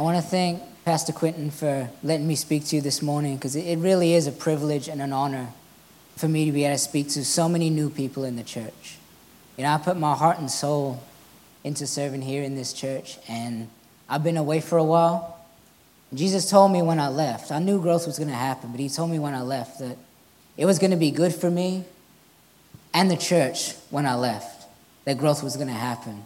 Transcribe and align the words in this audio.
I 0.00 0.02
want 0.02 0.16
to 0.16 0.22
thank 0.22 0.62
Pastor 0.86 1.12
Quinton 1.12 1.50
for 1.50 1.90
letting 2.02 2.26
me 2.26 2.34
speak 2.34 2.64
to 2.68 2.76
you 2.76 2.80
this 2.80 3.02
morning 3.02 3.36
because 3.36 3.54
it 3.54 3.76
really 3.76 4.14
is 4.14 4.26
a 4.26 4.32
privilege 4.32 4.88
and 4.88 5.02
an 5.02 5.12
honor 5.12 5.48
for 6.16 6.26
me 6.26 6.46
to 6.46 6.52
be 6.52 6.64
able 6.64 6.74
to 6.74 6.78
speak 6.78 7.10
to 7.10 7.22
so 7.22 7.50
many 7.50 7.68
new 7.68 7.90
people 7.90 8.24
in 8.24 8.36
the 8.36 8.42
church. 8.42 8.96
You 9.58 9.64
know, 9.64 9.72
I 9.72 9.76
put 9.76 9.98
my 9.98 10.14
heart 10.14 10.38
and 10.38 10.50
soul 10.50 11.02
into 11.64 11.86
serving 11.86 12.22
here 12.22 12.42
in 12.42 12.54
this 12.54 12.72
church, 12.72 13.18
and 13.28 13.68
I've 14.08 14.24
been 14.24 14.38
away 14.38 14.62
for 14.62 14.78
a 14.78 14.82
while. 14.82 15.38
Jesus 16.14 16.48
told 16.48 16.72
me 16.72 16.80
when 16.80 16.98
I 16.98 17.08
left, 17.08 17.52
I 17.52 17.58
knew 17.58 17.78
growth 17.78 18.06
was 18.06 18.16
going 18.16 18.30
to 18.30 18.34
happen, 18.34 18.70
but 18.70 18.80
He 18.80 18.88
told 18.88 19.10
me 19.10 19.18
when 19.18 19.34
I 19.34 19.42
left 19.42 19.80
that 19.80 19.98
it 20.56 20.64
was 20.64 20.78
going 20.78 20.92
to 20.92 20.96
be 20.96 21.10
good 21.10 21.34
for 21.34 21.50
me 21.50 21.84
and 22.94 23.10
the 23.10 23.18
church 23.18 23.74
when 23.90 24.06
I 24.06 24.14
left, 24.14 24.66
that 25.04 25.18
growth 25.18 25.42
was 25.42 25.56
going 25.56 25.68
to 25.68 25.74
happen. 25.74 26.24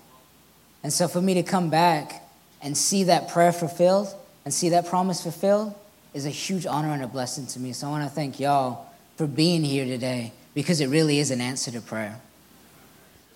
And 0.84 0.92
so 0.92 1.08
for 1.08 1.20
me 1.20 1.34
to 1.34 1.42
come 1.42 1.70
back 1.70 2.23
and 2.64 2.76
see 2.76 3.04
that 3.04 3.28
prayer 3.28 3.52
fulfilled 3.52 4.12
and 4.44 4.52
see 4.52 4.70
that 4.70 4.86
promise 4.86 5.22
fulfilled 5.22 5.74
is 6.14 6.26
a 6.26 6.30
huge 6.30 6.66
honor 6.66 6.92
and 6.92 7.04
a 7.04 7.06
blessing 7.06 7.46
to 7.46 7.60
me. 7.60 7.72
So 7.72 7.86
I 7.86 7.90
want 7.90 8.04
to 8.04 8.10
thank 8.10 8.40
y'all 8.40 8.86
for 9.16 9.26
being 9.26 9.62
here 9.62 9.84
today 9.84 10.32
because 10.54 10.80
it 10.80 10.88
really 10.88 11.18
is 11.20 11.30
an 11.30 11.40
answer 11.40 11.70
to 11.70 11.80
prayer. 11.80 12.20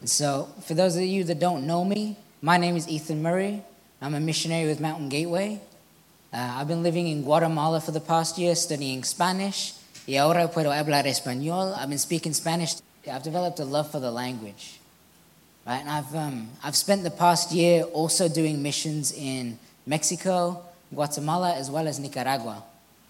And 0.00 0.08
so, 0.08 0.48
for 0.62 0.74
those 0.74 0.96
of 0.96 1.02
you 1.02 1.24
that 1.24 1.40
don't 1.40 1.66
know 1.66 1.84
me, 1.84 2.16
my 2.40 2.56
name 2.56 2.76
is 2.76 2.88
Ethan 2.88 3.20
Murray. 3.20 3.62
I'm 4.00 4.14
a 4.14 4.20
missionary 4.20 4.68
with 4.68 4.80
Mountain 4.80 5.08
Gateway. 5.08 5.60
Uh, 6.32 6.54
I've 6.56 6.68
been 6.68 6.84
living 6.84 7.08
in 7.08 7.22
Guatemala 7.22 7.80
for 7.80 7.90
the 7.90 8.00
past 8.00 8.38
year 8.38 8.54
studying 8.54 9.02
Spanish. 9.02 9.74
Y 10.06 10.14
ahora 10.14 10.48
puedo 10.48 10.70
hablar 10.70 11.04
español. 11.06 11.76
I've 11.76 11.88
been 11.88 11.98
speaking 11.98 12.32
Spanish. 12.32 12.76
I've 13.10 13.24
developed 13.24 13.58
a 13.58 13.64
love 13.64 13.90
for 13.90 13.98
the 13.98 14.12
language. 14.12 14.78
Right? 15.68 15.82
And 15.82 15.90
I've, 15.90 16.14
um, 16.14 16.48
I've 16.64 16.74
spent 16.74 17.02
the 17.02 17.10
past 17.10 17.52
year 17.52 17.82
also 17.82 18.26
doing 18.26 18.62
missions 18.62 19.12
in 19.12 19.58
Mexico, 19.84 20.62
Guatemala, 20.94 21.54
as 21.56 21.70
well 21.70 21.86
as 21.86 21.98
Nicaragua. 21.98 22.64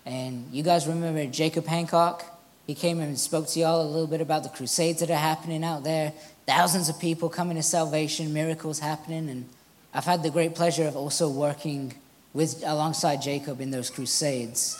And 0.05 0.45
you 0.51 0.65
guys 0.65 0.89
remember 0.89 1.25
Jacob 1.27 1.67
Hancock? 1.67 2.25
He 2.67 2.75
came 2.75 2.99
and 2.99 3.17
spoke 3.17 3.47
to 3.51 3.61
y'all 3.61 3.81
a 3.81 3.87
little 3.87 4.09
bit 4.09 4.21
about 4.21 4.43
the 4.43 4.49
crusades 4.49 4.99
that 4.99 5.09
are 5.09 5.15
happening 5.15 5.63
out 5.63 5.85
there. 5.85 6.13
Thousands 6.49 6.89
of 6.89 6.99
people 6.99 7.29
coming 7.29 7.57
to 7.57 7.63
salvation, 7.63 8.35
miracles 8.35 8.81
happening. 8.81 9.29
And 9.29 9.49
I've 9.95 10.05
had 10.05 10.25
the 10.25 10.31
great 10.31 10.57
pleasure 10.57 10.89
of 10.89 10.97
also 10.97 11.29
working 11.29 11.95
with, 12.35 12.65
alongside 12.67 13.23
Jacob 13.23 13.61
in 13.61 13.71
those 13.71 13.89
crusades, 13.89 14.77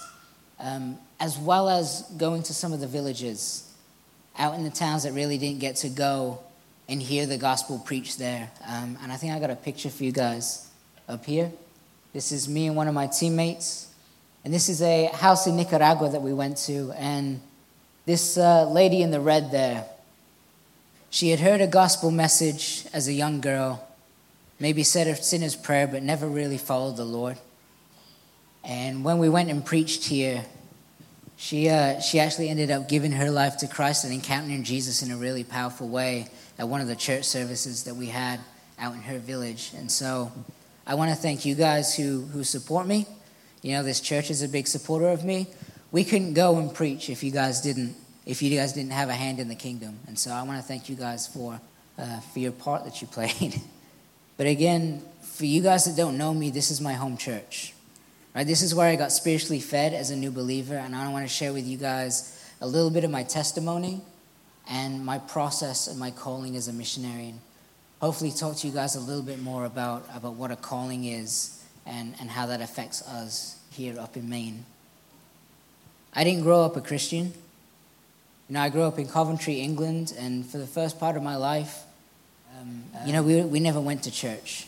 um, 0.59 0.99
as 1.21 1.39
well 1.39 1.69
as 1.69 2.03
going 2.17 2.43
to 2.43 2.53
some 2.53 2.73
of 2.73 2.81
the 2.81 2.89
villages 2.89 3.73
out 4.37 4.55
in 4.55 4.65
the 4.65 4.71
towns 4.71 5.05
that 5.05 5.13
really 5.13 5.39
didn't 5.39 5.61
get 5.61 5.77
to 5.77 5.89
go 5.89 6.41
and 6.89 7.03
hear 7.03 7.27
the 7.27 7.37
gospel 7.37 7.79
preached 7.79 8.19
there. 8.19 8.51
Um, 8.67 8.97
and 9.03 9.13
I 9.13 9.17
think 9.17 9.35
I 9.35 9.39
got 9.39 9.51
a 9.51 9.57
picture 9.57 9.91
for 9.91 10.05
you 10.05 10.13
guys 10.13 10.67
up 11.09 11.25
here. 11.25 11.53
This 12.13 12.33
is 12.33 12.49
me 12.49 12.67
and 12.67 12.77
one 12.77 12.89
of 12.89 12.95
my 12.95 13.07
teammates. 13.07 13.93
And 14.45 14.55
this 14.55 14.69
is 14.69 14.81
a 14.81 15.07
house 15.07 15.47
in 15.47 15.57
Nicaragua 15.57 16.09
that 16.11 16.23
we 16.23 16.33
went 16.33 16.57
to. 16.59 16.93
And 16.97 17.43
this 18.07 18.39
uh, 18.39 18.69
lady 18.71 19.03
in 19.03 19.11
the 19.11 19.21
red 19.21 19.51
there, 19.51 19.85
she 21.11 21.29
had 21.29 21.41
heard 21.41 21.61
a 21.61 21.67
gospel 21.67 22.11
message 22.11 22.87
as 22.95 23.09
a 23.09 23.13
young 23.13 23.41
girl, 23.41 23.87
maybe 24.59 24.83
said 24.83 25.07
a 25.07 25.17
sinner's 25.17 25.57
prayer, 25.57 25.87
but 25.87 26.03
never 26.03 26.27
really 26.27 26.59
followed 26.59 26.97
the 26.97 27.05
Lord. 27.05 27.37
And 28.65 29.05
when 29.05 29.19
we 29.19 29.29
went 29.29 29.51
and 29.51 29.65
preached 29.65 30.05
here, 30.05 30.45
she, 31.37 31.69
uh, 31.69 32.01
she 32.01 32.19
actually 32.19 32.49
ended 32.49 32.71
up 32.71 32.89
giving 32.89 33.13
her 33.13 33.31
life 33.31 33.59
to 33.59 33.69
Christ 33.69 34.05
and 34.05 34.13
encountering 34.13 34.65
Jesus 34.65 35.03
in 35.03 35.11
a 35.11 35.17
really 35.17 35.45
powerful 35.45 35.89
way 35.89 36.29
at 36.59 36.69
one 36.69 36.81
of 36.81 36.89
the 36.89 36.97
church 36.97 37.25
services 37.25 37.85
that 37.85 37.95
we 37.95 38.07
had 38.07 38.41
out 38.79 38.95
in 38.95 39.03
her 39.03 39.19
village. 39.19 39.73
And 39.77 39.91
so 39.91 40.33
I 40.87 40.95
want 40.95 41.11
to 41.11 41.17
thank 41.17 41.45
you 41.45 41.55
guys 41.55 41.97
who, 41.97 42.23
who 42.27 42.45
support 42.45 42.87
me. 42.87 43.07
You 43.63 43.73
know, 43.73 43.83
this 43.83 44.01
church 44.01 44.31
is 44.31 44.43
a 44.43 44.49
big 44.49 44.67
supporter 44.67 45.09
of 45.09 45.25
me 45.25 45.49
we 45.91 46.05
couldn't 46.05 46.35
go 46.35 46.59
and 46.59 46.73
preach 46.73 47.09
if 47.09 47.23
you 47.23 47.31
guys 47.31 47.61
didn't 47.61 47.97
if 48.27 48.43
you 48.43 48.55
guys 48.55 48.75
didn't 48.75 48.93
have 48.93 49.09
a 49.09 49.15
hand 49.15 49.41
in 49.41 49.49
the 49.49 49.55
kingdom. 49.55 49.99
And 50.07 50.19
so 50.19 50.31
I 50.31 50.43
want 50.43 50.61
to 50.61 50.63
thank 50.67 50.91
you 50.91 50.97
guys 50.97 51.27
for 51.27 51.61
uh, 51.99 52.21
for 52.21 52.39
your 52.39 52.53
part 52.53 52.85
that 52.85 53.01
you 53.01 53.07
played. 53.11 53.61
but 54.37 54.47
again, 54.47 55.03
for 55.23 55.47
you 55.47 55.63
guys 55.63 55.85
that 55.87 55.97
don't 55.97 56.19
know 56.19 56.35
me, 56.35 56.51
this 56.51 56.71
is 56.71 56.81
my 56.81 56.93
home 56.93 57.17
church. 57.17 57.75
Right? 58.35 58.47
This 58.47 58.63
is 58.63 58.75
where 58.75 58.87
I 58.87 58.97
got 58.97 59.11
spiritually 59.13 59.61
fed 59.61 59.95
as 59.95 60.11
a 60.11 60.17
new 60.17 60.31
believer, 60.31 60.77
and 60.77 60.95
I 60.95 61.11
want 61.11 61.27
to 61.27 61.33
share 61.33 61.53
with 61.53 61.67
you 61.67 61.79
guys 61.79 62.35
a 62.61 62.67
little 62.67 62.91
bit 62.91 63.05
of 63.05 63.11
my 63.11 63.23
testimony 63.23 64.03
and 64.69 65.05
my 65.05 65.19
process 65.19 65.89
and 65.89 65.99
my 65.99 66.11
calling 66.11 66.57
as 66.57 66.69
a 66.69 66.73
missionary. 66.73 67.29
And 67.29 67.41
hopefully 68.01 68.31
talk 68.31 68.57
to 68.57 68.67
you 68.67 68.73
guys 68.73 68.95
a 68.95 69.01
little 69.01 69.23
bit 69.23 69.41
more 69.41 69.65
about, 69.65 70.09
about 70.15 70.35
what 70.35 70.51
a 70.51 70.57
calling 70.57 71.05
is 71.05 71.65
and, 71.87 72.15
and 72.21 72.31
how 72.31 72.47
that 72.47 72.61
affects 72.61 73.03
us 73.09 73.59
here 73.71 73.99
up 73.99 74.17
in 74.17 74.29
Maine. 74.29 74.65
I 76.15 76.25
didn't 76.25 76.43
grow 76.43 76.63
up 76.63 76.77
a 76.77 76.81
Christian. 76.81 77.33
You 78.49 78.55
know, 78.55 78.61
I 78.61 78.69
grew 78.69 78.83
up 78.83 78.99
in 78.99 79.07
Coventry, 79.07 79.61
England, 79.61 80.15
and 80.19 80.45
for 80.45 80.59
the 80.59 80.67
first 80.67 80.99
part 80.99 81.17
of 81.17 81.23
my 81.23 81.37
life, 81.37 81.85
um, 82.59 82.83
you 83.07 83.13
know, 83.13 83.23
we, 83.23 83.43
we 83.43 83.61
never 83.61 83.81
went 83.81 84.03
to 84.05 84.11
church. 84.11 84.67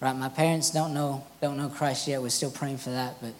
Right? 0.00 0.14
My 0.14 0.28
parents 0.28 0.70
don't 0.70 0.92
know, 0.92 1.24
don't 1.40 1.56
know 1.56 1.68
Christ 1.68 2.08
yet. 2.08 2.20
We're 2.20 2.30
still 2.30 2.50
praying 2.50 2.78
for 2.78 2.90
that, 2.90 3.20
but 3.20 3.32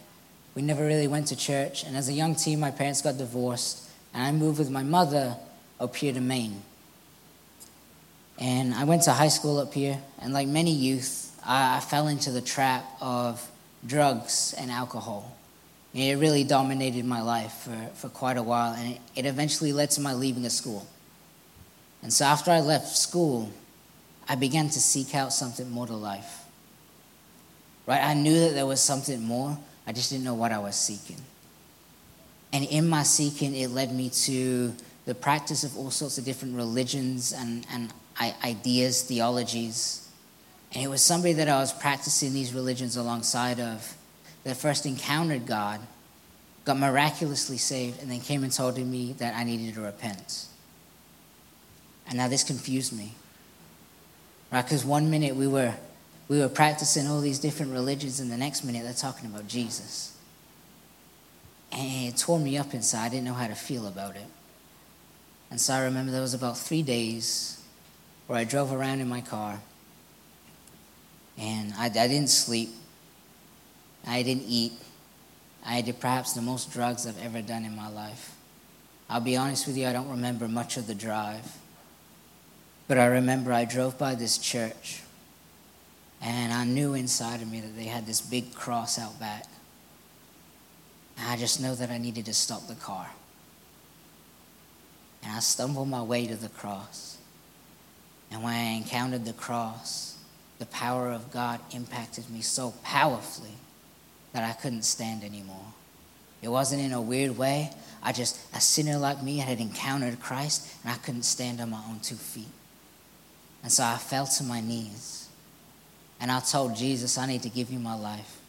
we 0.55 0.61
never 0.61 0.85
really 0.85 1.07
went 1.07 1.27
to 1.27 1.35
church. 1.35 1.83
And 1.83 1.97
as 1.97 2.07
a 2.07 2.13
young 2.13 2.33
teen, 2.35 2.59
my 2.59 2.71
parents 2.71 3.01
got 3.01 3.17
divorced, 3.17 3.89
and 4.13 4.23
I 4.23 4.31
moved 4.31 4.59
with 4.59 4.71
my 4.71 4.83
mother 4.83 5.35
up 5.79 5.95
here 5.95 6.13
to 6.13 6.21
Maine. 6.21 6.61
And 8.37 8.73
I 8.73 8.83
went 8.83 9.03
to 9.03 9.11
high 9.11 9.29
school 9.29 9.59
up 9.59 9.73
here, 9.73 9.97
and 10.21 10.33
like 10.33 10.47
many 10.47 10.71
youth, 10.71 11.39
I, 11.45 11.77
I 11.77 11.79
fell 11.79 12.07
into 12.07 12.31
the 12.31 12.41
trap 12.41 12.85
of 12.99 13.45
drugs 13.85 14.53
and 14.57 14.69
alcohol. 14.71 15.35
And 15.93 16.03
It 16.03 16.17
really 16.17 16.43
dominated 16.43 17.05
my 17.05 17.21
life 17.21 17.53
for, 17.53 17.89
for 17.95 18.09
quite 18.09 18.37
a 18.37 18.43
while, 18.43 18.73
and 18.73 18.95
it, 18.95 19.01
it 19.15 19.25
eventually 19.25 19.71
led 19.71 19.91
to 19.91 20.01
my 20.01 20.13
leaving 20.13 20.45
of 20.45 20.51
school. 20.51 20.85
And 22.03 22.11
so 22.11 22.25
after 22.25 22.51
I 22.51 22.59
left 22.59 22.87
school, 22.89 23.51
I 24.27 24.35
began 24.35 24.69
to 24.69 24.79
seek 24.79 25.15
out 25.15 25.31
something 25.31 25.69
more 25.71 25.87
to 25.87 25.93
life. 25.95 26.43
Right? 27.87 28.03
I 28.03 28.13
knew 28.15 28.39
that 28.41 28.53
there 28.53 28.65
was 28.65 28.81
something 28.81 29.23
more, 29.23 29.57
I 29.87 29.93
just 29.93 30.09
didn't 30.09 30.25
know 30.25 30.33
what 30.33 30.51
I 30.51 30.57
was 30.57 30.75
seeking. 30.75 31.21
And 32.51 32.65
in 32.65 32.87
my 32.87 33.03
seeking, 33.03 33.55
it 33.55 33.69
led 33.69 33.93
me 33.93 34.09
to 34.09 34.73
the 35.05 35.15
practice 35.15 35.63
of 35.63 35.77
all 35.77 35.91
sorts 35.91 36.17
of 36.17 36.25
different 36.25 36.55
religions 36.55 37.31
and, 37.31 37.65
and 37.71 37.93
ideas, 38.43 39.03
theologies. 39.03 40.09
And 40.73 40.83
it 40.83 40.87
was 40.87 41.01
somebody 41.01 41.33
that 41.33 41.47
I 41.47 41.59
was 41.59 41.71
practicing 41.71 42.33
these 42.33 42.53
religions 42.53 42.97
alongside 42.97 43.59
of 43.59 43.95
that 44.43 44.57
first 44.57 44.85
encountered 44.85 45.45
God, 45.45 45.79
got 46.65 46.77
miraculously 46.77 47.57
saved, 47.57 48.01
and 48.01 48.11
then 48.11 48.19
came 48.19 48.43
and 48.43 48.51
told 48.51 48.77
me 48.77 49.13
that 49.13 49.35
I 49.35 49.43
needed 49.43 49.75
to 49.75 49.81
repent. 49.81 50.47
And 52.07 52.17
now 52.17 52.27
this 52.27 52.43
confused 52.43 52.93
me. 52.93 53.13
Right? 54.51 54.63
Because 54.63 54.85
one 54.85 55.09
minute 55.09 55.35
we 55.35 55.47
were 55.47 55.73
we 56.27 56.39
were 56.39 56.49
practicing 56.49 57.07
all 57.07 57.21
these 57.21 57.37
different 57.37 57.71
religions, 57.71 58.19
and 58.19 58.31
the 58.31 58.37
next 58.37 58.63
minute 58.63 58.83
they're 58.83 58.93
talking 58.93 59.29
about 59.29 59.47
Jesus. 59.47 60.17
And 61.71 62.07
it 62.07 62.17
tore 62.17 62.39
me 62.39 62.57
up 62.57 62.73
inside. 62.73 63.05
I 63.05 63.09
didn't 63.09 63.25
know 63.25 63.33
how 63.33 63.47
to 63.47 63.55
feel 63.55 63.85
about 63.85 64.15
it. 64.15 64.25
And 65.55 65.61
so 65.61 65.73
I 65.73 65.83
remember 65.85 66.11
there 66.11 66.19
was 66.19 66.33
about 66.33 66.57
three 66.57 66.81
days 66.81 67.63
where 68.27 68.37
I 68.37 68.43
drove 68.43 68.73
around 68.73 68.99
in 68.99 69.07
my 69.07 69.21
car 69.21 69.61
and 71.37 71.73
I, 71.77 71.85
I 71.85 71.89
didn't 72.09 72.27
sleep. 72.27 72.71
I 74.05 74.21
didn't 74.21 74.43
eat. 74.49 74.73
I 75.65 75.79
did 75.79 76.01
perhaps 76.01 76.33
the 76.33 76.41
most 76.41 76.73
drugs 76.73 77.07
I've 77.07 77.23
ever 77.23 77.41
done 77.41 77.63
in 77.63 77.73
my 77.73 77.87
life. 77.87 78.35
I'll 79.09 79.21
be 79.21 79.37
honest 79.37 79.65
with 79.65 79.77
you, 79.77 79.87
I 79.87 79.93
don't 79.93 80.09
remember 80.09 80.49
much 80.49 80.75
of 80.75 80.87
the 80.87 80.93
drive. 80.93 81.49
But 82.89 82.97
I 82.97 83.05
remember 83.05 83.53
I 83.53 83.63
drove 83.63 83.97
by 83.97 84.13
this 84.13 84.37
church, 84.37 85.03
and 86.21 86.51
I 86.51 86.65
knew 86.65 86.95
inside 86.95 87.41
of 87.41 87.49
me 87.49 87.61
that 87.61 87.77
they 87.77 87.85
had 87.85 88.05
this 88.05 88.19
big 88.19 88.53
cross 88.53 88.99
out 88.99 89.17
back. 89.21 89.45
And 91.17 91.29
I 91.29 91.37
just 91.37 91.61
know 91.61 91.75
that 91.75 91.91
I 91.91 91.97
needed 91.97 92.25
to 92.25 92.33
stop 92.33 92.67
the 92.67 92.75
car. 92.75 93.09
And 95.25 95.35
I 95.35 95.39
stumbled 95.39 95.89
my 95.89 96.03
way 96.03 96.27
to 96.27 96.35
the 96.35 96.49
cross. 96.49 97.17
And 98.31 98.43
when 98.43 98.53
I 98.53 98.75
encountered 98.77 99.25
the 99.25 99.33
cross, 99.33 100.17
the 100.59 100.67
power 100.67 101.11
of 101.11 101.31
God 101.31 101.59
impacted 101.71 102.29
me 102.29 102.41
so 102.41 102.73
powerfully 102.83 103.57
that 104.33 104.43
I 104.43 104.53
couldn't 104.53 104.83
stand 104.83 105.23
anymore. 105.23 105.73
It 106.41 106.49
wasn't 106.49 106.83
in 106.83 106.91
a 106.91 107.01
weird 107.01 107.37
way. 107.37 107.71
I 108.03 108.11
just, 108.11 108.39
a 108.55 108.61
sinner 108.61 108.97
like 108.97 109.23
me, 109.23 109.37
had 109.37 109.59
encountered 109.59 110.19
Christ 110.19 110.71
and 110.83 110.93
I 110.93 110.97
couldn't 110.97 111.23
stand 111.23 111.59
on 111.59 111.71
my 111.71 111.81
own 111.89 111.99
two 112.01 112.15
feet. 112.15 112.45
And 113.63 113.71
so 113.71 113.83
I 113.83 113.97
fell 113.97 114.27
to 114.27 114.43
my 114.43 114.61
knees 114.61 115.27
and 116.19 116.31
I 116.31 116.39
told 116.39 116.75
Jesus, 116.75 117.17
I 117.17 117.25
need 117.25 117.41
to 117.43 117.49
give 117.49 117.71
you 117.71 117.79
my 117.79 117.95
life. 117.95 118.39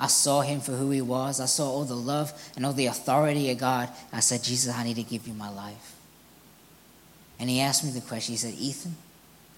I 0.00 0.06
saw 0.06 0.42
him 0.42 0.60
for 0.60 0.72
who 0.72 0.90
he 0.90 1.00
was. 1.00 1.40
I 1.40 1.46
saw 1.46 1.68
all 1.70 1.84
the 1.84 1.96
love 1.96 2.32
and 2.54 2.64
all 2.64 2.72
the 2.72 2.86
authority 2.86 3.50
of 3.50 3.58
God. 3.58 3.88
I 4.12 4.20
said, 4.20 4.42
Jesus, 4.44 4.74
I 4.74 4.84
need 4.84 4.96
to 4.96 5.02
give 5.02 5.26
you 5.26 5.34
my 5.34 5.48
life. 5.48 5.96
And 7.40 7.50
he 7.50 7.60
asked 7.60 7.84
me 7.84 7.90
the 7.90 8.00
question. 8.00 8.32
He 8.32 8.38
said, 8.38 8.54
Ethan, 8.54 8.96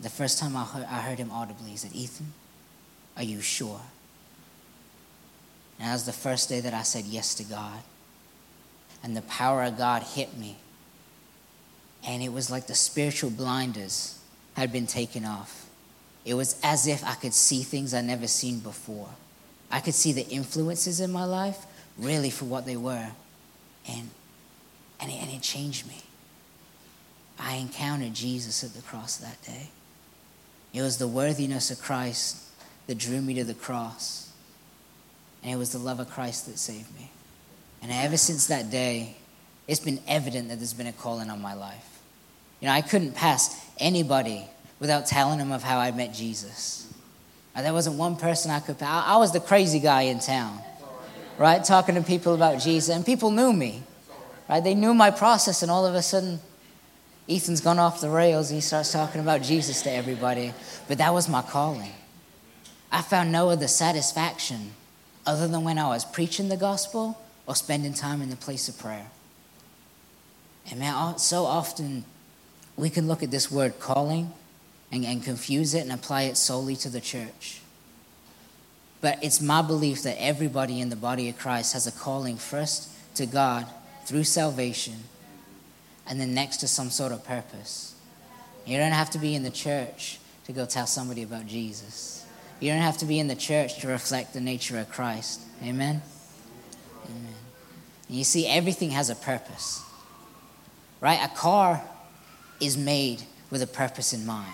the 0.00 0.08
first 0.08 0.38
time 0.38 0.56
I 0.56 0.64
heard, 0.64 0.84
I 0.84 1.00
heard 1.00 1.18
him 1.18 1.30
audibly, 1.30 1.70
he 1.70 1.76
said, 1.76 1.92
Ethan, 1.94 2.32
are 3.16 3.22
you 3.22 3.40
sure? 3.40 3.80
And 5.78 5.88
that 5.88 5.92
was 5.92 6.04
the 6.04 6.12
first 6.12 6.48
day 6.48 6.60
that 6.60 6.74
I 6.74 6.82
said 6.82 7.04
yes 7.04 7.34
to 7.36 7.44
God. 7.44 7.80
And 9.02 9.16
the 9.16 9.22
power 9.22 9.62
of 9.62 9.78
God 9.78 10.02
hit 10.02 10.36
me. 10.36 10.56
And 12.06 12.22
it 12.22 12.32
was 12.32 12.50
like 12.50 12.66
the 12.66 12.74
spiritual 12.74 13.30
blinders 13.30 14.18
had 14.54 14.72
been 14.72 14.86
taken 14.86 15.24
off. 15.24 15.68
It 16.24 16.34
was 16.34 16.58
as 16.62 16.86
if 16.86 17.04
I 17.04 17.14
could 17.14 17.34
see 17.34 17.62
things 17.62 17.94
I'd 17.94 18.04
never 18.04 18.26
seen 18.26 18.58
before. 18.58 19.08
I 19.70 19.80
could 19.80 19.94
see 19.94 20.12
the 20.12 20.26
influences 20.28 21.00
in 21.00 21.12
my 21.12 21.24
life 21.24 21.66
really 21.98 22.30
for 22.30 22.44
what 22.44 22.66
they 22.66 22.76
were. 22.76 23.10
And, 23.88 24.10
and, 25.00 25.10
it, 25.10 25.14
and 25.14 25.30
it 25.30 25.42
changed 25.42 25.86
me. 25.86 26.02
I 27.38 27.56
encountered 27.56 28.14
Jesus 28.14 28.62
at 28.64 28.74
the 28.74 28.82
cross 28.82 29.16
that 29.18 29.40
day. 29.42 29.68
It 30.72 30.82
was 30.82 30.98
the 30.98 31.08
worthiness 31.08 31.70
of 31.70 31.80
Christ 31.80 32.44
that 32.86 32.98
drew 32.98 33.20
me 33.20 33.34
to 33.34 33.44
the 33.44 33.54
cross. 33.54 34.30
And 35.42 35.52
it 35.52 35.56
was 35.56 35.72
the 35.72 35.78
love 35.78 36.00
of 36.00 36.10
Christ 36.10 36.46
that 36.46 36.58
saved 36.58 36.94
me. 36.96 37.10
And 37.82 37.90
ever 37.90 38.16
since 38.16 38.48
that 38.48 38.70
day, 38.70 39.16
it's 39.66 39.80
been 39.80 40.00
evident 40.06 40.48
that 40.48 40.56
there's 40.56 40.74
been 40.74 40.86
a 40.86 40.92
calling 40.92 41.30
on 41.30 41.40
my 41.40 41.54
life. 41.54 42.00
You 42.60 42.66
know, 42.68 42.74
I 42.74 42.82
couldn't 42.82 43.14
pass 43.14 43.56
anybody 43.78 44.44
without 44.78 45.06
telling 45.06 45.38
them 45.38 45.52
of 45.52 45.62
how 45.62 45.78
I 45.78 45.92
met 45.92 46.12
Jesus. 46.12 46.92
There 47.56 47.72
wasn't 47.72 47.96
one 47.96 48.16
person 48.16 48.50
I 48.50 48.60
could. 48.60 48.82
I 48.82 49.16
was 49.16 49.32
the 49.32 49.40
crazy 49.40 49.80
guy 49.80 50.02
in 50.02 50.18
town, 50.18 50.60
right? 51.36 51.62
Talking 51.62 51.94
to 51.96 52.02
people 52.02 52.34
about 52.34 52.60
Jesus, 52.60 52.94
and 52.94 53.04
people 53.04 53.30
knew 53.30 53.52
me, 53.52 53.82
right? 54.48 54.64
They 54.64 54.74
knew 54.74 54.94
my 54.94 55.10
process, 55.10 55.62
and 55.62 55.70
all 55.70 55.84
of 55.84 55.94
a 55.94 56.02
sudden, 56.02 56.40
Ethan's 57.28 57.60
gone 57.60 57.78
off 57.78 58.00
the 58.00 58.10
rails. 58.10 58.50
And 58.50 58.56
he 58.56 58.60
starts 58.60 58.92
talking 58.92 59.20
about 59.20 59.42
Jesus 59.42 59.82
to 59.82 59.90
everybody. 59.90 60.52
But 60.88 60.98
that 60.98 61.14
was 61.14 61.28
my 61.28 61.42
calling. 61.42 61.92
I 62.90 63.02
found 63.02 63.30
no 63.30 63.50
other 63.50 63.68
satisfaction 63.68 64.72
other 65.24 65.46
than 65.46 65.62
when 65.62 65.78
I 65.78 65.86
was 65.88 66.04
preaching 66.04 66.48
the 66.48 66.56
gospel 66.56 67.20
or 67.46 67.54
spending 67.54 67.94
time 67.94 68.20
in 68.20 68.30
the 68.30 68.36
place 68.36 68.68
of 68.68 68.78
prayer. 68.78 69.06
And 70.70 70.80
man, 70.80 71.18
so 71.18 71.44
often 71.44 72.04
we 72.76 72.90
can 72.90 73.06
look 73.06 73.22
at 73.22 73.30
this 73.30 73.50
word 73.50 73.78
calling 73.78 74.32
and, 74.92 75.04
and 75.04 75.22
confuse 75.22 75.74
it 75.74 75.80
and 75.80 75.92
apply 75.92 76.22
it 76.22 76.36
solely 76.36 76.76
to 76.76 76.88
the 76.88 77.00
church. 77.00 77.60
But 79.00 79.22
it's 79.22 79.40
my 79.40 79.62
belief 79.62 80.02
that 80.02 80.20
everybody 80.20 80.80
in 80.80 80.90
the 80.90 80.96
body 80.96 81.28
of 81.28 81.38
Christ 81.38 81.72
has 81.72 81.86
a 81.86 81.92
calling 81.92 82.36
first 82.36 82.90
to 83.16 83.26
God 83.26 83.66
through 84.04 84.24
salvation 84.24 84.94
and 86.06 86.20
then 86.20 86.34
next 86.34 86.58
to 86.58 86.68
some 86.68 86.90
sort 86.90 87.12
of 87.12 87.24
purpose. 87.24 87.94
You 88.66 88.76
don't 88.76 88.92
have 88.92 89.10
to 89.10 89.18
be 89.18 89.34
in 89.34 89.42
the 89.42 89.50
church 89.50 90.18
to 90.46 90.52
go 90.52 90.66
tell 90.66 90.86
somebody 90.86 91.22
about 91.22 91.46
Jesus. 91.46 92.26
You 92.58 92.72
don't 92.72 92.82
have 92.82 92.98
to 92.98 93.06
be 93.06 93.18
in 93.18 93.28
the 93.28 93.36
church 93.36 93.80
to 93.80 93.88
reflect 93.88 94.34
the 94.34 94.40
nature 94.40 94.78
of 94.78 94.90
Christ. 94.90 95.40
Amen? 95.62 96.02
Amen. 97.06 97.34
And 98.08 98.18
you 98.18 98.24
see, 98.24 98.46
everything 98.46 98.90
has 98.90 99.08
a 99.08 99.14
purpose, 99.14 99.82
right? 101.00 101.20
A 101.22 101.34
car 101.34 101.82
is 102.60 102.76
made 102.76 103.22
with 103.50 103.62
a 103.62 103.66
purpose 103.66 104.12
in 104.12 104.26
mind. 104.26 104.52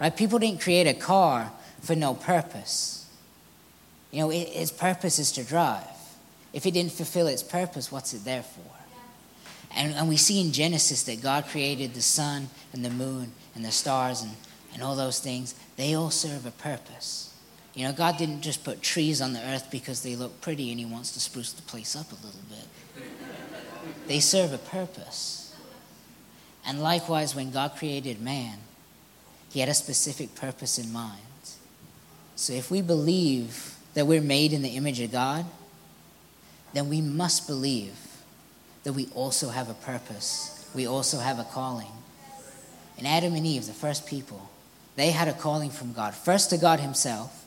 Right? 0.00 0.16
People 0.16 0.38
didn't 0.38 0.60
create 0.60 0.86
a 0.86 0.94
car 0.94 1.52
for 1.80 1.94
no 1.94 2.14
purpose. 2.14 3.06
You 4.10 4.20
know, 4.20 4.30
it, 4.30 4.48
its 4.54 4.70
purpose 4.70 5.18
is 5.18 5.32
to 5.32 5.44
drive. 5.44 5.84
If 6.52 6.66
it 6.66 6.72
didn't 6.72 6.92
fulfill 6.92 7.26
its 7.26 7.42
purpose, 7.42 7.92
what's 7.92 8.14
it 8.14 8.24
there 8.24 8.42
for? 8.42 8.62
And, 9.76 9.92
and 9.94 10.08
we 10.08 10.16
see 10.16 10.40
in 10.40 10.52
Genesis 10.52 11.02
that 11.04 11.22
God 11.22 11.46
created 11.46 11.94
the 11.94 12.02
sun 12.02 12.48
and 12.72 12.84
the 12.84 12.90
moon 12.90 13.32
and 13.54 13.64
the 13.64 13.70
stars 13.70 14.22
and, 14.22 14.32
and 14.72 14.82
all 14.82 14.96
those 14.96 15.20
things. 15.20 15.54
They 15.76 15.94
all 15.94 16.10
serve 16.10 16.46
a 16.46 16.50
purpose. 16.50 17.34
You 17.74 17.84
know, 17.84 17.92
God 17.92 18.16
didn't 18.16 18.40
just 18.40 18.64
put 18.64 18.82
trees 18.82 19.20
on 19.20 19.34
the 19.34 19.40
earth 19.40 19.70
because 19.70 20.02
they 20.02 20.16
look 20.16 20.40
pretty 20.40 20.70
and 20.70 20.80
He 20.80 20.86
wants 20.86 21.12
to 21.12 21.20
spruce 21.20 21.52
the 21.52 21.62
place 21.62 21.94
up 21.94 22.10
a 22.10 22.14
little 22.14 22.40
bit. 22.48 22.66
They 24.06 24.20
serve 24.20 24.52
a 24.52 24.58
purpose. 24.58 25.54
And 26.66 26.82
likewise, 26.82 27.34
when 27.34 27.50
God 27.50 27.76
created 27.76 28.20
man, 28.20 28.58
he 29.50 29.60
had 29.60 29.68
a 29.68 29.74
specific 29.74 30.34
purpose 30.34 30.78
in 30.78 30.92
mind. 30.92 31.22
So 32.36 32.52
if 32.52 32.70
we 32.70 32.82
believe 32.82 33.74
that 33.94 34.06
we're 34.06 34.20
made 34.20 34.52
in 34.52 34.62
the 34.62 34.76
image 34.76 35.00
of 35.00 35.10
God, 35.10 35.44
then 36.72 36.88
we 36.88 37.00
must 37.00 37.46
believe 37.46 37.96
that 38.84 38.92
we 38.92 39.08
also 39.14 39.48
have 39.48 39.68
a 39.68 39.74
purpose. 39.74 40.70
We 40.74 40.86
also 40.86 41.18
have 41.18 41.38
a 41.38 41.44
calling. 41.44 41.90
And 42.96 43.06
Adam 43.06 43.34
and 43.34 43.46
Eve, 43.46 43.66
the 43.66 43.72
first 43.72 44.06
people, 44.06 44.50
they 44.96 45.10
had 45.10 45.28
a 45.28 45.32
calling 45.32 45.70
from 45.70 45.92
God. 45.92 46.14
First 46.14 46.50
to 46.50 46.58
God 46.58 46.80
Himself, 46.80 47.44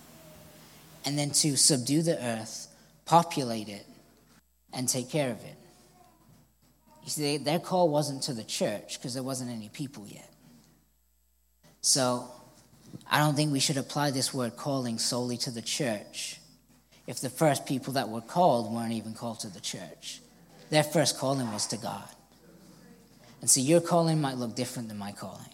and 1.06 1.18
then 1.18 1.32
to 1.32 1.56
subdue 1.58 2.02
the 2.02 2.24
earth, 2.24 2.68
populate 3.06 3.68
it, 3.68 3.86
and 4.74 4.88
take 4.88 5.10
care 5.10 5.32
of 5.32 5.44
it. 5.44 5.56
You 7.04 7.10
see, 7.10 7.38
their 7.38 7.60
call 7.60 7.90
wasn't 7.90 8.24
to 8.24 8.34
the 8.34 8.44
church 8.44 8.98
because 8.98 9.14
there 9.14 9.24
wasn't 9.24 9.52
any 9.52 9.70
people 9.70 10.06
yet. 10.08 10.31
So 11.82 12.30
I 13.10 13.20
don't 13.20 13.36
think 13.36 13.52
we 13.52 13.60
should 13.60 13.78
apply 13.78 14.12
this 14.12 14.34
word 14.34 14.56
calling 14.56 15.00
solely 15.00 15.38
to 15.38 15.52
the 15.52 15.62
church 15.62 16.40
if 17.08 17.20
the 17.20 17.30
first 17.30 17.66
people 17.66 17.94
that 17.94 18.10
were 18.10 18.22
called 18.22 18.72
weren't 18.72 18.94
even 18.94 19.14
called 19.14 19.40
to 19.42 19.50
the 19.50 19.60
church. 19.60 20.22
Their 20.70 20.84
first 20.84 21.18
calling 21.18 21.52
was 21.52 21.68
to 21.68 21.78
God. 21.78 22.08
And 23.42 23.50
so 23.50 23.60
your 23.60 23.82
calling 23.82 24.22
might 24.22 24.38
look 24.38 24.56
different 24.56 24.88
than 24.88 25.00
my 25.00 25.12
calling. 25.12 25.50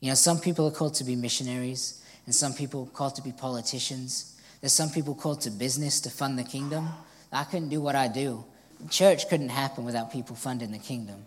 You 0.00 0.10
know, 0.10 0.14
some 0.14 0.38
people 0.38 0.68
are 0.68 0.70
called 0.70 0.94
to 0.94 1.04
be 1.04 1.16
missionaries, 1.16 2.02
and 2.24 2.34
some 2.34 2.54
people 2.54 2.86
called 2.86 3.16
to 3.16 3.22
be 3.22 3.32
politicians. 3.32 4.40
There's 4.60 4.72
some 4.72 4.90
people 4.90 5.14
called 5.14 5.40
to 5.42 5.50
business 5.50 6.00
to 6.02 6.10
fund 6.10 6.38
the 6.38 6.44
kingdom. 6.44 6.88
I 7.32 7.44
couldn't 7.44 7.70
do 7.70 7.80
what 7.80 7.96
I 7.96 8.06
do. 8.06 8.44
Church 8.90 9.28
couldn't 9.28 9.48
happen 9.48 9.84
without 9.84 10.12
people 10.12 10.36
funding 10.36 10.70
the 10.70 10.78
kingdom 10.78 11.26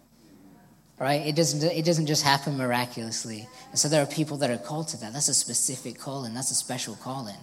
right? 1.00 1.26
It 1.26 1.36
doesn't, 1.36 1.64
it 1.64 1.86
doesn't 1.86 2.08
just 2.08 2.24
happen 2.24 2.58
miraculously. 2.58 3.48
And 3.70 3.80
so 3.80 3.88
there 3.88 4.02
are 4.02 4.08
people 4.08 4.38
that 4.38 4.50
are 4.50 4.58
called 4.58 4.88
to 4.90 4.98
that. 4.98 5.14
That's 5.14 5.28
a 5.28 5.34
specific 5.34 6.00
calling, 6.00 6.34
that's 6.34 6.52
a 6.52 6.56
special 6.56 6.96
calling. 6.96 7.38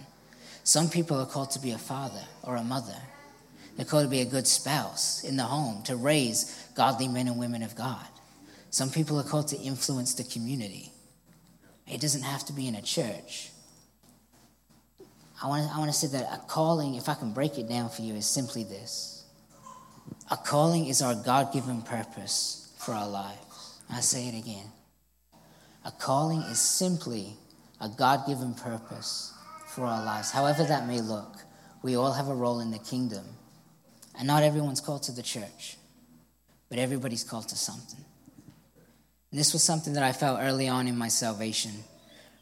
Some 0.63 0.89
people 0.89 1.17
are 1.17 1.25
called 1.25 1.51
to 1.51 1.59
be 1.59 1.71
a 1.71 1.77
father 1.77 2.21
or 2.43 2.55
a 2.55 2.63
mother. 2.63 2.97
They're 3.75 3.85
called 3.85 4.05
to 4.05 4.09
be 4.09 4.21
a 4.21 4.25
good 4.25 4.47
spouse 4.47 5.23
in 5.23 5.37
the 5.37 5.43
home, 5.43 5.83
to 5.83 5.95
raise 5.95 6.67
godly 6.75 7.07
men 7.07 7.27
and 7.27 7.37
women 7.37 7.61
of 7.61 7.75
God. 7.75 8.05
Some 8.71 8.89
people 8.89 9.19
are 9.19 9.23
called 9.23 9.49
to 9.49 9.57
influence 9.57 10.15
the 10.15 10.23
community. 10.23 10.91
It 11.87 12.01
doesn't 12.01 12.23
have 12.23 12.45
to 12.45 12.53
be 12.53 12.67
in 12.67 12.75
a 12.75 12.81
church. 12.81 13.51
I 15.43 15.47
want 15.47 15.69
to, 15.69 15.75
I 15.75 15.77
want 15.77 15.91
to 15.91 15.97
say 15.97 16.07
that 16.17 16.23
a 16.33 16.41
calling, 16.47 16.95
if 16.95 17.09
I 17.09 17.13
can 17.13 17.31
break 17.31 17.59
it 17.59 17.69
down 17.69 17.89
for 17.89 18.01
you, 18.01 18.15
is 18.15 18.25
simply 18.25 18.63
this 18.63 19.25
a 20.31 20.37
calling 20.37 20.87
is 20.87 21.01
our 21.01 21.13
God 21.13 21.53
given 21.53 21.81
purpose 21.81 22.64
for 22.85 22.93
our 22.93 23.09
lives. 23.09 23.81
I 23.89 23.99
say 24.01 24.27
it 24.27 24.37
again. 24.37 24.71
A 25.83 25.91
calling 25.91 26.41
is 26.41 26.59
simply 26.59 27.33
a 27.81 27.89
God 27.89 28.27
given 28.27 28.53
purpose 28.53 29.33
for 29.67 29.85
our 29.85 30.05
lives, 30.05 30.31
however 30.31 30.63
that 30.63 30.87
may 30.87 31.01
look. 31.01 31.35
We 31.81 31.95
all 31.95 32.13
have 32.13 32.27
a 32.27 32.35
role 32.35 32.59
in 32.59 32.71
the 32.71 32.79
kingdom. 32.79 33.25
And 34.17 34.27
not 34.27 34.43
everyone's 34.43 34.81
called 34.81 35.03
to 35.03 35.11
the 35.11 35.23
church, 35.23 35.77
but 36.69 36.77
everybody's 36.77 37.23
called 37.23 37.49
to 37.49 37.55
something. 37.55 38.05
And 39.31 39.39
this 39.39 39.51
was 39.51 39.63
something 39.63 39.93
that 39.93 40.03
I 40.03 40.13
felt 40.13 40.39
early 40.39 40.67
on 40.67 40.87
in 40.87 40.97
my 40.97 41.07
salvation. 41.07 41.71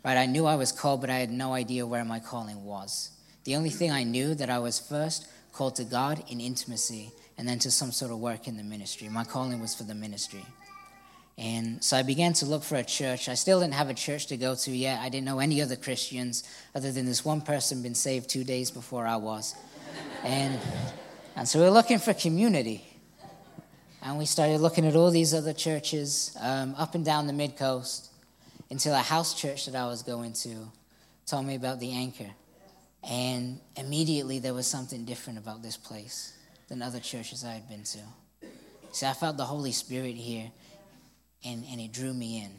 Right? 0.04 0.18
I 0.18 0.26
knew 0.26 0.46
I 0.46 0.56
was 0.56 0.72
called, 0.72 1.02
but 1.02 1.10
I 1.10 1.20
had 1.20 1.32
no 1.32 1.54
idea 1.54 1.88
where 1.88 2.06
my 2.06 2.20
calling 2.20 2.64
was. 2.66 3.12
The 3.46 3.56
only 3.56 3.70
thing 3.70 3.92
I 3.92 4.04
knew 4.04 4.36
that 4.36 4.50
I 4.50 4.60
was 4.60 4.80
first 4.80 5.28
called 5.54 5.76
to 5.78 5.84
God 5.84 6.24
in 6.30 6.40
intimacy 6.40 7.12
and 7.38 7.48
then 7.48 7.60
to 7.60 7.72
some 7.72 7.92
sort 7.92 8.12
of 8.12 8.20
work 8.20 8.48
in 8.48 8.58
the 8.58 8.64
ministry. 8.64 9.10
My 9.10 9.24
calling 9.24 9.60
was 9.60 9.74
for 9.76 9.84
the 9.84 9.96
ministry. 9.96 10.46
And 11.38 11.84
so 11.84 11.98
I 11.98 12.04
began 12.04 12.34
to 12.34 12.46
look 12.46 12.64
for 12.64 12.76
a 12.76 12.84
church. 12.84 13.28
I 13.28 13.34
still 13.34 13.60
didn't 13.60 13.74
have 13.74 13.90
a 13.90 13.94
church 13.94 14.28
to 14.28 14.38
go 14.38 14.54
to 14.56 14.72
yet. 14.72 15.00
I 15.02 15.10
didn't 15.10 15.26
know 15.26 15.40
any 15.40 15.62
other 15.62 15.76
Christians 15.76 16.44
other 16.76 16.92
than 16.92 17.06
this 17.06 17.26
one 17.26 17.42
person 17.42 17.82
been 17.82 17.96
saved 17.96 18.30
two 18.30 18.44
days 18.44 18.70
before 18.70 19.08
I 19.08 19.16
was. 19.16 19.56
And, 20.24 20.60
and 21.36 21.48
so 21.48 21.60
we 21.60 21.66
were 21.66 21.72
looking 21.72 21.98
for 21.98 22.14
community. 22.14 22.86
And 24.04 24.20
we 24.20 24.26
started 24.26 24.60
looking 24.62 24.86
at 24.86 24.96
all 24.96 25.10
these 25.10 25.34
other 25.34 25.54
churches 25.54 26.38
um, 26.40 26.76
up 26.78 26.94
and 26.94 27.04
down 27.04 27.26
the 27.26 27.34
mid 27.34 27.58
coast. 27.58 28.12
until 28.70 28.94
a 28.94 29.00
house 29.00 29.34
church 29.34 29.66
that 29.66 29.76
I 29.76 29.88
was 29.88 30.04
going 30.04 30.34
to 30.34 30.72
told 31.26 31.46
me 31.46 31.56
about 31.56 31.80
the 31.80 31.94
anchor. 31.94 32.30
And 33.04 33.60
immediately 33.76 34.40
there 34.40 34.54
was 34.54 34.68
something 34.68 35.06
different 35.06 35.40
about 35.40 35.64
this 35.64 35.78
place 35.78 36.34
than 36.68 36.82
other 36.82 37.00
churches 37.00 37.44
I 37.44 37.54
had 37.54 37.68
been 37.70 37.84
to. 37.84 38.00
See, 38.92 39.06
I 39.06 39.14
felt 39.14 39.38
the 39.38 39.46
Holy 39.46 39.72
Spirit 39.72 40.16
here, 40.16 40.52
and, 41.44 41.64
and 41.70 41.82
it 41.82 41.92
drew 41.92 42.14
me 42.14 42.44
in. 42.44 42.52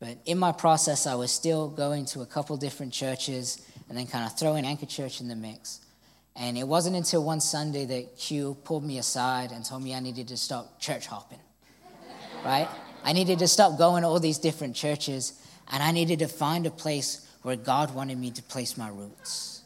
But 0.00 0.18
in 0.24 0.38
my 0.38 0.52
process, 0.52 1.06
I 1.06 1.14
was 1.14 1.30
still 1.30 1.68
going 1.68 2.06
to 2.06 2.22
a 2.22 2.26
couple 2.26 2.56
different 2.56 2.92
churches 2.92 3.64
and 3.88 3.96
then 3.96 4.06
kind 4.06 4.24
of 4.24 4.36
throwing 4.38 4.64
Anchor 4.64 4.86
Church 4.86 5.20
in 5.20 5.28
the 5.28 5.36
mix. 5.36 5.80
And 6.34 6.56
it 6.56 6.66
wasn't 6.66 6.96
until 6.96 7.22
one 7.22 7.40
Sunday 7.40 7.84
that 7.84 8.18
Q 8.18 8.56
pulled 8.64 8.84
me 8.84 8.98
aside 8.98 9.52
and 9.52 9.64
told 9.64 9.82
me 9.82 9.94
I 9.94 10.00
needed 10.00 10.28
to 10.28 10.36
stop 10.36 10.80
church 10.80 11.06
hopping, 11.06 11.38
right? 12.44 12.68
I 13.04 13.12
needed 13.12 13.38
to 13.40 13.48
stop 13.48 13.78
going 13.78 14.02
to 14.02 14.08
all 14.08 14.18
these 14.18 14.38
different 14.38 14.74
churches, 14.74 15.40
and 15.70 15.82
I 15.82 15.92
needed 15.92 16.20
to 16.20 16.28
find 16.28 16.66
a 16.66 16.70
place 16.70 17.28
where 17.42 17.56
God 17.56 17.94
wanted 17.94 18.18
me 18.18 18.30
to 18.30 18.42
place 18.42 18.78
my 18.78 18.88
roots. 18.88 19.61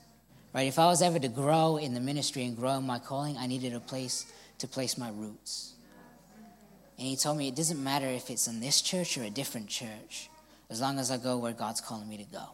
Right? 0.57 0.69
If 0.69 0.79
I 0.79 0.87
was 0.87 1.03
ever 1.03 1.19
to 1.19 1.29
grow 1.29 1.77
in 1.77 1.93
the 1.93 2.01
ministry 2.01 2.45
and 2.45 2.57
grow 2.57 2.79
in 2.79 2.85
my 2.85 2.99
calling, 2.99 3.37
I 3.37 3.47
needed 3.47 3.75
a 3.75 3.81
place 3.81 4.25
to 4.57 4.67
place 4.67 4.97
my 4.97 5.11
roots. 5.11 5.75
And 6.99 7.07
he 7.07 7.15
told 7.15 7.37
me 7.37 7.49
it 7.49 7.55
doesn't 7.55 7.85
matter 7.85 8.07
if 8.07 8.31
it's 8.31 8.49
in 8.49 8.59
this 8.59 8.81
church 8.81 9.19
or 9.19 9.25
a 9.25 9.29
different 9.29 9.69
church, 9.69 10.31
as 10.71 10.81
long 10.81 10.99
as 10.99 11.11
I 11.11 11.19
go 11.19 11.37
where 11.37 11.53
God's 11.53 11.83
calling 11.83 12.09
me 12.09 12.17
to 12.17 12.25
go. 12.25 12.45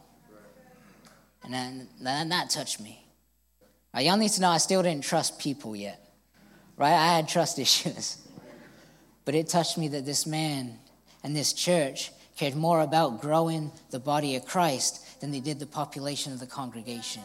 And 1.45 1.53
then, 1.53 1.87
then 2.01 2.27
that 2.27 2.49
touched 2.49 2.81
me. 2.81 3.05
Right, 3.93 4.05
y'all 4.05 4.17
need 4.17 4.31
to 4.31 4.41
know 4.41 4.49
I 4.49 4.57
still 4.57 4.83
didn't 4.83 5.05
trust 5.05 5.39
people 5.39 5.73
yet. 5.73 6.05
Right? 6.75 6.91
I 6.91 7.15
had 7.15 7.29
trust 7.29 7.57
issues. 7.67 8.17
But 9.23 9.33
it 9.33 9.47
touched 9.47 9.77
me 9.77 9.87
that 9.87 10.05
this 10.05 10.27
man 10.27 10.77
and 11.23 11.33
this 11.33 11.53
church 11.53 12.11
cared 12.35 12.55
more 12.55 12.81
about 12.81 13.21
growing 13.21 13.71
the 13.91 13.99
body 13.99 14.35
of 14.35 14.43
Christ 14.45 15.21
than 15.21 15.31
they 15.31 15.39
did 15.39 15.57
the 15.59 15.65
population 15.65 16.33
of 16.33 16.41
the 16.41 16.47
congregation. 16.47 17.21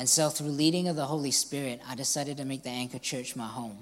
And 0.00 0.08
so, 0.08 0.30
through 0.30 0.48
leading 0.48 0.88
of 0.88 0.96
the 0.96 1.04
Holy 1.04 1.30
Spirit, 1.30 1.82
I 1.86 1.94
decided 1.94 2.38
to 2.38 2.46
make 2.46 2.62
the 2.62 2.70
Anchor 2.70 2.98
Church 2.98 3.36
my 3.36 3.46
home. 3.46 3.76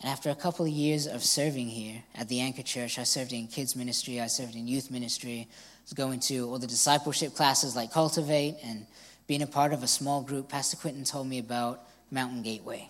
And 0.00 0.08
after 0.08 0.30
a 0.30 0.36
couple 0.36 0.64
of 0.64 0.70
years 0.70 1.08
of 1.08 1.24
serving 1.24 1.66
here 1.66 2.00
at 2.14 2.28
the 2.28 2.38
Anchor 2.38 2.62
Church, 2.62 2.96
I 2.96 3.02
served 3.02 3.32
in 3.32 3.48
kids 3.48 3.74
ministry, 3.74 4.20
I 4.20 4.28
served 4.28 4.54
in 4.54 4.68
youth 4.68 4.88
ministry, 4.88 5.48
I 5.50 5.82
was 5.82 5.94
going 5.94 6.20
to 6.20 6.48
all 6.48 6.60
the 6.60 6.68
discipleship 6.68 7.34
classes 7.34 7.74
like 7.74 7.90
Cultivate, 7.90 8.58
and 8.62 8.86
being 9.26 9.42
a 9.42 9.48
part 9.48 9.72
of 9.72 9.82
a 9.82 9.88
small 9.88 10.22
group. 10.22 10.48
Pastor 10.48 10.76
Quentin 10.76 11.02
told 11.02 11.26
me 11.26 11.40
about 11.40 11.82
Mountain 12.12 12.42
Gateway. 12.42 12.88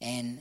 And 0.00 0.40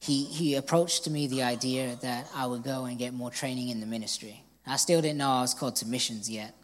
he, 0.00 0.24
he 0.24 0.56
approached 0.56 1.04
to 1.04 1.10
me 1.10 1.28
the 1.28 1.44
idea 1.44 1.96
that 2.02 2.28
I 2.34 2.46
would 2.46 2.64
go 2.64 2.86
and 2.86 2.98
get 2.98 3.14
more 3.14 3.30
training 3.30 3.68
in 3.68 3.78
the 3.78 3.86
ministry. 3.86 4.42
I 4.66 4.78
still 4.78 5.00
didn't 5.00 5.18
know 5.18 5.30
I 5.30 5.42
was 5.42 5.54
called 5.54 5.76
to 5.76 5.86
missions 5.86 6.28
yet, 6.28 6.56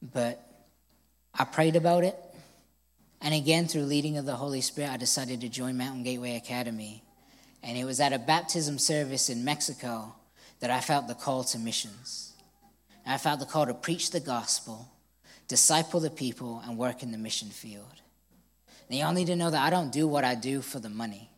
but 0.00 0.40
I 1.34 1.44
prayed 1.44 1.76
about 1.76 2.04
it. 2.04 2.18
And 3.24 3.32
again, 3.32 3.66
through 3.66 3.84
leading 3.84 4.18
of 4.18 4.26
the 4.26 4.36
Holy 4.36 4.60
Spirit, 4.60 4.90
I 4.90 4.98
decided 4.98 5.40
to 5.40 5.48
join 5.48 5.78
Mountain 5.78 6.02
Gateway 6.02 6.36
Academy. 6.36 7.02
And 7.62 7.78
it 7.78 7.86
was 7.86 7.98
at 7.98 8.12
a 8.12 8.18
baptism 8.18 8.78
service 8.78 9.30
in 9.30 9.46
Mexico 9.46 10.14
that 10.60 10.70
I 10.70 10.80
felt 10.80 11.08
the 11.08 11.14
call 11.14 11.42
to 11.44 11.58
missions. 11.58 12.34
I 13.06 13.16
felt 13.16 13.40
the 13.40 13.46
call 13.46 13.64
to 13.64 13.72
preach 13.72 14.10
the 14.10 14.20
gospel, 14.20 14.86
disciple 15.48 16.00
the 16.00 16.10
people, 16.10 16.62
and 16.66 16.76
work 16.76 17.02
in 17.02 17.12
the 17.12 17.18
mission 17.18 17.48
field. 17.48 18.02
And 18.90 18.98
y'all 18.98 19.14
need 19.14 19.28
to 19.28 19.36
know 19.36 19.48
that 19.48 19.66
I 19.66 19.70
don't 19.70 19.90
do 19.90 20.06
what 20.06 20.24
I 20.24 20.34
do 20.34 20.60
for 20.60 20.78
the 20.78 20.90
money. 20.90 21.30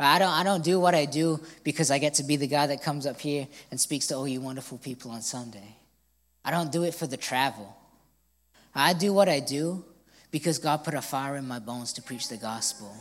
I 0.00 0.18
don't, 0.18 0.32
I 0.32 0.42
don't 0.42 0.64
do 0.64 0.80
what 0.80 0.96
I 0.96 1.04
do 1.04 1.38
because 1.62 1.92
I 1.92 1.98
get 1.98 2.14
to 2.14 2.24
be 2.24 2.34
the 2.34 2.48
guy 2.48 2.66
that 2.66 2.82
comes 2.82 3.06
up 3.06 3.20
here 3.20 3.46
and 3.70 3.80
speaks 3.80 4.08
to 4.08 4.16
all 4.16 4.26
you 4.26 4.40
wonderful 4.40 4.78
people 4.78 5.12
on 5.12 5.22
Sunday. 5.22 5.76
I 6.44 6.50
don't 6.50 6.72
do 6.72 6.82
it 6.82 6.92
for 6.92 7.06
the 7.06 7.16
travel. 7.16 7.76
I 8.74 8.94
do 8.94 9.12
what 9.12 9.28
I 9.28 9.38
do 9.38 9.84
because 10.32 10.58
God 10.58 10.78
put 10.78 10.94
a 10.94 11.02
fire 11.02 11.36
in 11.36 11.46
my 11.46 11.60
bones 11.60 11.92
to 11.92 12.02
preach 12.02 12.28
the 12.28 12.36
gospel. 12.36 12.92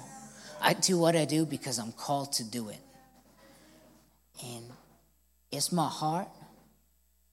I 0.61 0.73
do 0.73 0.99
what 0.99 1.15
I 1.15 1.25
do 1.25 1.45
because 1.45 1.79
I'm 1.79 1.93
called 1.93 2.33
to 2.33 2.43
do 2.43 2.69
it. 2.69 2.79
And 4.43 4.65
it's 5.51 5.71
my 5.71 5.87
heart, 5.87 6.27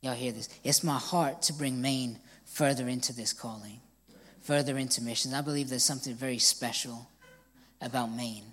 y'all 0.00 0.14
hear 0.14 0.32
this, 0.32 0.48
it's 0.64 0.82
my 0.82 0.98
heart 0.98 1.42
to 1.42 1.52
bring 1.52 1.82
Maine 1.82 2.18
further 2.46 2.88
into 2.88 3.12
this 3.12 3.32
calling, 3.32 3.80
further 4.40 4.78
into 4.78 5.02
missions. 5.02 5.34
I 5.34 5.42
believe 5.42 5.68
there's 5.68 5.84
something 5.84 6.14
very 6.14 6.38
special 6.38 7.08
about 7.80 8.10
Maine. 8.10 8.44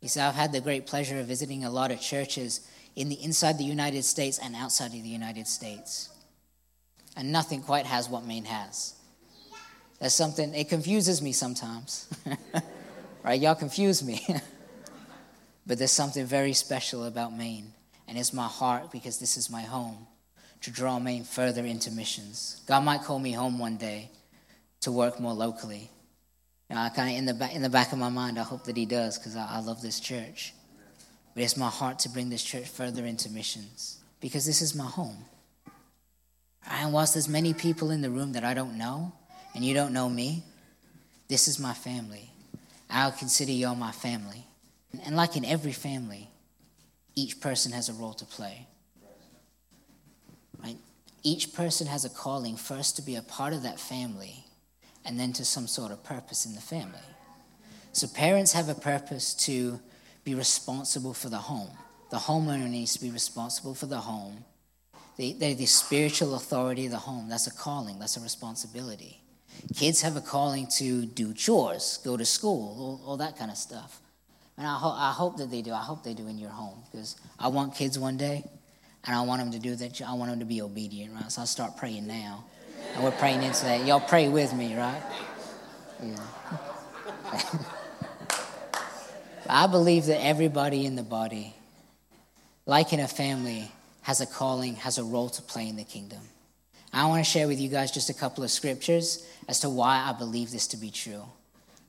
He 0.00 0.08
said, 0.08 0.28
I've 0.28 0.34
had 0.34 0.52
the 0.52 0.60
great 0.60 0.86
pleasure 0.86 1.18
of 1.18 1.26
visiting 1.26 1.64
a 1.64 1.70
lot 1.70 1.90
of 1.90 2.00
churches 2.00 2.68
in 2.94 3.08
the 3.08 3.22
inside 3.22 3.58
the 3.58 3.64
United 3.64 4.04
States 4.04 4.38
and 4.38 4.54
outside 4.54 4.86
of 4.86 4.92
the 4.92 5.08
United 5.08 5.46
States. 5.46 6.10
And 7.16 7.32
nothing 7.32 7.62
quite 7.62 7.86
has 7.86 8.08
what 8.08 8.24
Maine 8.24 8.44
has. 8.44 8.95
That's 9.98 10.14
something, 10.14 10.54
it 10.54 10.68
confuses 10.68 11.22
me 11.22 11.32
sometimes. 11.32 12.08
right? 13.22 13.40
Y'all 13.40 13.54
confuse 13.54 14.02
me. 14.02 14.24
but 15.66 15.78
there's 15.78 15.92
something 15.92 16.26
very 16.26 16.52
special 16.52 17.04
about 17.04 17.36
Maine. 17.36 17.72
And 18.08 18.16
it's 18.16 18.32
my 18.32 18.46
heart 18.46 18.92
because 18.92 19.18
this 19.18 19.36
is 19.36 19.50
my 19.50 19.62
home 19.62 20.06
to 20.62 20.70
draw 20.70 20.98
Maine 20.98 21.24
further 21.24 21.64
into 21.64 21.90
missions. 21.90 22.60
God 22.66 22.80
might 22.84 23.02
call 23.02 23.18
me 23.18 23.32
home 23.32 23.58
one 23.58 23.76
day 23.76 24.10
to 24.82 24.92
work 24.92 25.18
more 25.18 25.32
locally. 25.32 25.90
You 26.68 26.76
know, 26.76 26.82
I 26.82 26.88
kind 26.88 27.10
of 27.10 27.16
in 27.16 27.26
the 27.26 27.34
back 27.34 27.54
in 27.54 27.62
the 27.62 27.68
back 27.68 27.92
of 27.92 27.98
my 27.98 28.08
mind, 28.08 28.38
I 28.38 28.42
hope 28.42 28.64
that 28.64 28.76
He 28.76 28.86
does 28.86 29.18
because 29.18 29.36
I, 29.36 29.46
I 29.46 29.60
love 29.60 29.82
this 29.82 30.00
church. 30.00 30.54
But 31.34 31.42
it's 31.42 31.56
my 31.56 31.68
heart 31.68 31.98
to 32.00 32.08
bring 32.08 32.30
this 32.30 32.42
church 32.42 32.68
further 32.68 33.04
into 33.04 33.30
missions 33.30 33.98
because 34.20 34.46
this 34.46 34.62
is 34.62 34.74
my 34.74 34.86
home. 34.86 35.24
And 36.68 36.92
whilst 36.92 37.14
there's 37.14 37.28
many 37.28 37.54
people 37.54 37.90
in 37.90 38.00
the 38.00 38.10
room 38.10 38.32
that 38.32 38.44
I 38.44 38.54
don't 38.54 38.76
know, 38.76 39.12
and 39.56 39.64
you 39.64 39.72
don't 39.72 39.94
know 39.94 40.10
me, 40.10 40.44
this 41.28 41.48
is 41.48 41.58
my 41.58 41.72
family. 41.72 42.28
I'll 42.90 43.10
consider 43.10 43.52
you 43.52 43.68
all 43.68 43.74
my 43.74 43.90
family. 43.90 44.44
And 45.06 45.16
like 45.16 45.34
in 45.34 45.46
every 45.46 45.72
family, 45.72 46.28
each 47.14 47.40
person 47.40 47.72
has 47.72 47.88
a 47.88 47.94
role 47.94 48.12
to 48.12 48.26
play. 48.26 48.66
Right? 50.62 50.76
Each 51.22 51.54
person 51.54 51.86
has 51.86 52.04
a 52.04 52.10
calling 52.10 52.58
first 52.58 52.96
to 52.96 53.02
be 53.02 53.16
a 53.16 53.22
part 53.22 53.54
of 53.54 53.62
that 53.62 53.80
family 53.80 54.44
and 55.06 55.18
then 55.18 55.32
to 55.32 55.44
some 55.44 55.66
sort 55.66 55.90
of 55.90 56.04
purpose 56.04 56.44
in 56.44 56.54
the 56.54 56.60
family. 56.60 56.98
So 57.92 58.06
parents 58.08 58.52
have 58.52 58.68
a 58.68 58.74
purpose 58.74 59.32
to 59.46 59.80
be 60.22 60.34
responsible 60.34 61.14
for 61.14 61.30
the 61.30 61.38
home. 61.38 61.70
The 62.10 62.18
homeowner 62.18 62.68
needs 62.68 62.92
to 62.92 63.00
be 63.00 63.10
responsible 63.10 63.74
for 63.74 63.86
the 63.86 64.00
home. 64.00 64.44
They, 65.16 65.32
they're 65.32 65.54
the 65.54 65.64
spiritual 65.64 66.34
authority 66.34 66.84
of 66.84 66.92
the 66.92 66.98
home. 66.98 67.30
That's 67.30 67.46
a 67.46 67.54
calling, 67.54 67.98
that's 67.98 68.18
a 68.18 68.20
responsibility. 68.20 69.22
Kids 69.74 70.02
have 70.02 70.16
a 70.16 70.20
calling 70.20 70.66
to 70.78 71.06
do 71.06 71.34
chores, 71.34 71.98
go 72.04 72.16
to 72.16 72.24
school, 72.24 73.00
all, 73.04 73.10
all 73.10 73.16
that 73.18 73.38
kind 73.38 73.50
of 73.50 73.56
stuff. 73.56 74.00
And 74.56 74.66
I, 74.66 74.74
ho- 74.74 74.94
I 74.96 75.12
hope 75.12 75.36
that 75.38 75.50
they 75.50 75.62
do. 75.62 75.72
I 75.72 75.82
hope 75.82 76.02
they 76.02 76.14
do 76.14 76.26
in 76.28 76.38
your 76.38 76.50
home 76.50 76.82
because 76.90 77.16
I 77.38 77.48
want 77.48 77.74
kids 77.74 77.98
one 77.98 78.16
day 78.16 78.44
and 79.06 79.14
I 79.14 79.20
want 79.22 79.40
them 79.42 79.52
to 79.52 79.58
do 79.58 79.76
that. 79.76 80.00
I 80.02 80.14
want 80.14 80.30
them 80.30 80.38
to 80.40 80.46
be 80.46 80.62
obedient, 80.62 81.14
right? 81.14 81.30
So 81.30 81.42
I'll 81.42 81.46
start 81.46 81.76
praying 81.76 82.06
now. 82.06 82.44
And 82.94 83.04
we're 83.04 83.10
praying 83.12 83.42
into 83.42 83.64
that. 83.64 83.84
Y'all 83.84 84.00
pray 84.00 84.28
with 84.28 84.54
me, 84.54 84.76
right? 84.76 85.02
Yeah. 86.02 86.16
I 89.48 89.66
believe 89.66 90.06
that 90.06 90.24
everybody 90.24 90.86
in 90.86 90.96
the 90.96 91.02
body, 91.02 91.54
like 92.64 92.92
in 92.92 93.00
a 93.00 93.08
family, 93.08 93.70
has 94.02 94.20
a 94.20 94.26
calling, 94.26 94.76
has 94.76 94.98
a 94.98 95.04
role 95.04 95.28
to 95.28 95.42
play 95.42 95.68
in 95.68 95.76
the 95.76 95.84
kingdom. 95.84 96.20
I 96.96 97.06
want 97.06 97.24
to 97.24 97.30
share 97.30 97.46
with 97.46 97.60
you 97.60 97.68
guys 97.68 97.90
just 97.90 98.10
a 98.10 98.14
couple 98.14 98.42
of 98.42 98.50
scriptures 98.50 99.26
as 99.48 99.60
to 99.60 99.68
why 99.68 100.02
I 100.06 100.12
believe 100.12 100.50
this 100.50 100.66
to 100.68 100.76
be 100.76 100.90
true. 100.90 101.22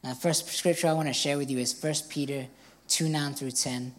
Now, 0.04 0.10
the 0.10 0.20
first 0.20 0.48
scripture 0.48 0.88
I 0.88 0.94
want 0.94 1.08
to 1.08 1.14
share 1.14 1.38
with 1.38 1.50
you 1.50 1.58
is 1.58 1.82
1 1.82 1.94
Peter 2.10 2.48
2 2.90 3.10
9 3.10 3.34
through 3.34 3.52
10. 3.52 3.94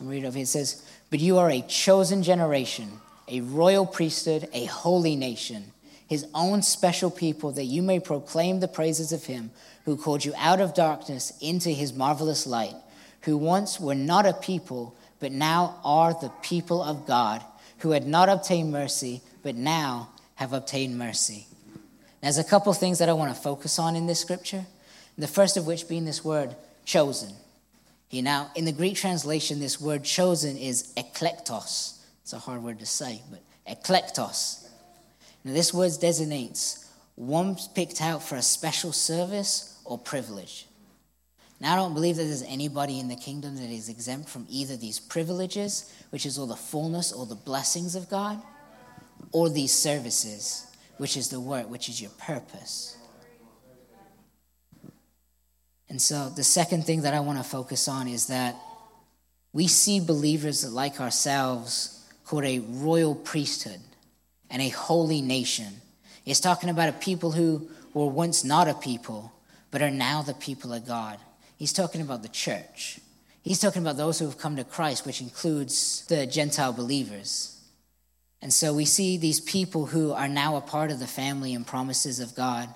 I'm 0.00 0.08
reading 0.08 0.26
over 0.26 0.36
here. 0.36 0.44
It 0.44 0.48
says, 0.48 0.82
But 1.10 1.20
you 1.20 1.38
are 1.38 1.50
a 1.50 1.62
chosen 1.62 2.22
generation, 2.22 2.88
a 3.28 3.40
royal 3.40 3.86
priesthood, 3.86 4.48
a 4.52 4.64
holy 4.66 5.16
nation 5.16 5.72
his 6.12 6.26
own 6.34 6.60
special 6.60 7.10
people, 7.10 7.52
that 7.52 7.64
you 7.64 7.80
may 7.80 7.98
proclaim 7.98 8.60
the 8.60 8.68
praises 8.68 9.12
of 9.12 9.24
him 9.24 9.50
who 9.86 9.96
called 9.96 10.22
you 10.22 10.34
out 10.36 10.60
of 10.60 10.74
darkness 10.74 11.32
into 11.40 11.70
his 11.70 11.94
marvelous 11.94 12.46
light, 12.46 12.74
who 13.22 13.34
once 13.34 13.80
were 13.80 13.94
not 13.94 14.26
a 14.26 14.34
people, 14.34 14.94
but 15.20 15.32
now 15.32 15.80
are 15.82 16.12
the 16.12 16.30
people 16.42 16.82
of 16.82 17.06
God, 17.06 17.42
who 17.78 17.92
had 17.92 18.06
not 18.06 18.28
obtained 18.28 18.70
mercy, 18.70 19.22
but 19.42 19.54
now 19.54 20.10
have 20.36 20.52
obtained 20.52 20.98
mercy. 20.98 21.46
There's 22.20 22.38
a 22.38 22.44
couple 22.44 22.72
things 22.72 22.98
that 22.98 23.08
I 23.08 23.12
want 23.12 23.34
to 23.34 23.40
focus 23.40 23.78
on 23.78 23.96
in 23.96 24.06
this 24.06 24.20
scripture. 24.20 24.64
The 25.18 25.26
first 25.26 25.56
of 25.56 25.66
which 25.66 25.88
being 25.88 26.04
this 26.04 26.24
word 26.24 26.54
chosen. 26.84 27.32
Now, 28.12 28.50
in 28.54 28.64
the 28.64 28.72
Greek 28.72 28.96
translation, 28.96 29.58
this 29.58 29.80
word 29.80 30.04
chosen 30.04 30.56
is 30.56 30.92
eklektos. 30.96 31.98
It's 32.22 32.32
a 32.32 32.38
hard 32.38 32.62
word 32.62 32.78
to 32.80 32.86
say, 32.86 33.22
but 33.30 33.42
eklektos. 33.66 34.68
Now, 35.44 35.52
this 35.52 35.72
word 35.72 35.92
designates 36.00 36.90
one 37.14 37.56
picked 37.74 38.00
out 38.00 38.22
for 38.22 38.36
a 38.36 38.42
special 38.42 38.92
service 38.92 39.80
or 39.84 39.98
privilege. 39.98 40.66
Now, 41.60 41.74
I 41.74 41.76
don't 41.76 41.94
believe 41.94 42.16
that 42.16 42.24
there's 42.24 42.42
anybody 42.42 42.98
in 42.98 43.08
the 43.08 43.16
kingdom 43.16 43.56
that 43.56 43.70
is 43.70 43.88
exempt 43.88 44.28
from 44.28 44.46
either 44.48 44.76
these 44.76 44.98
privileges, 44.98 45.92
which 46.10 46.26
is 46.26 46.38
all 46.38 46.46
the 46.46 46.56
fullness 46.56 47.12
or 47.12 47.24
the 47.24 47.34
blessings 47.34 47.94
of 47.94 48.08
God, 48.08 48.42
or 49.32 49.48
these 49.48 49.72
services, 49.72 50.66
which 50.98 51.16
is 51.16 51.28
the 51.28 51.40
work, 51.40 51.68
which 51.70 51.88
is 51.88 52.00
your 52.00 52.10
purpose. 52.12 52.96
And 55.88 56.00
so, 56.00 56.30
the 56.30 56.44
second 56.44 56.84
thing 56.84 57.02
that 57.02 57.12
I 57.12 57.20
want 57.20 57.38
to 57.38 57.44
focus 57.44 57.86
on 57.86 58.08
is 58.08 58.28
that 58.28 58.56
we 59.52 59.66
see 59.66 60.00
believers 60.00 60.70
like 60.72 61.00
ourselves 61.00 62.08
called 62.24 62.44
a 62.44 62.60
royal 62.60 63.14
priesthood 63.14 63.80
and 64.48 64.62
a 64.62 64.70
holy 64.70 65.20
nation. 65.20 65.82
It's 66.24 66.40
talking 66.40 66.70
about 66.70 66.88
a 66.88 66.92
people 66.92 67.32
who 67.32 67.68
were 67.92 68.06
once 68.06 68.44
not 68.44 68.68
a 68.68 68.74
people, 68.74 69.32
but 69.70 69.82
are 69.82 69.90
now 69.90 70.22
the 70.22 70.34
people 70.34 70.72
of 70.72 70.86
God. 70.86 71.18
He's 71.58 71.72
talking 71.72 72.00
about 72.00 72.22
the 72.22 72.28
church. 72.28 72.98
He's 73.42 73.60
talking 73.60 73.82
about 73.82 73.96
those 73.96 74.18
who 74.18 74.24
have 74.26 74.38
come 74.38 74.56
to 74.56 74.64
Christ, 74.64 75.04
which 75.04 75.20
includes 75.20 76.06
the 76.06 76.26
Gentile 76.26 76.72
believers. 76.72 77.61
And 78.42 78.52
so 78.52 78.74
we 78.74 78.84
see 78.84 79.16
these 79.16 79.40
people 79.40 79.86
who 79.86 80.12
are 80.12 80.28
now 80.28 80.56
a 80.56 80.60
part 80.60 80.90
of 80.90 80.98
the 80.98 81.06
family 81.06 81.54
and 81.54 81.66
promises 81.66 82.18
of 82.18 82.34
God 82.34 82.68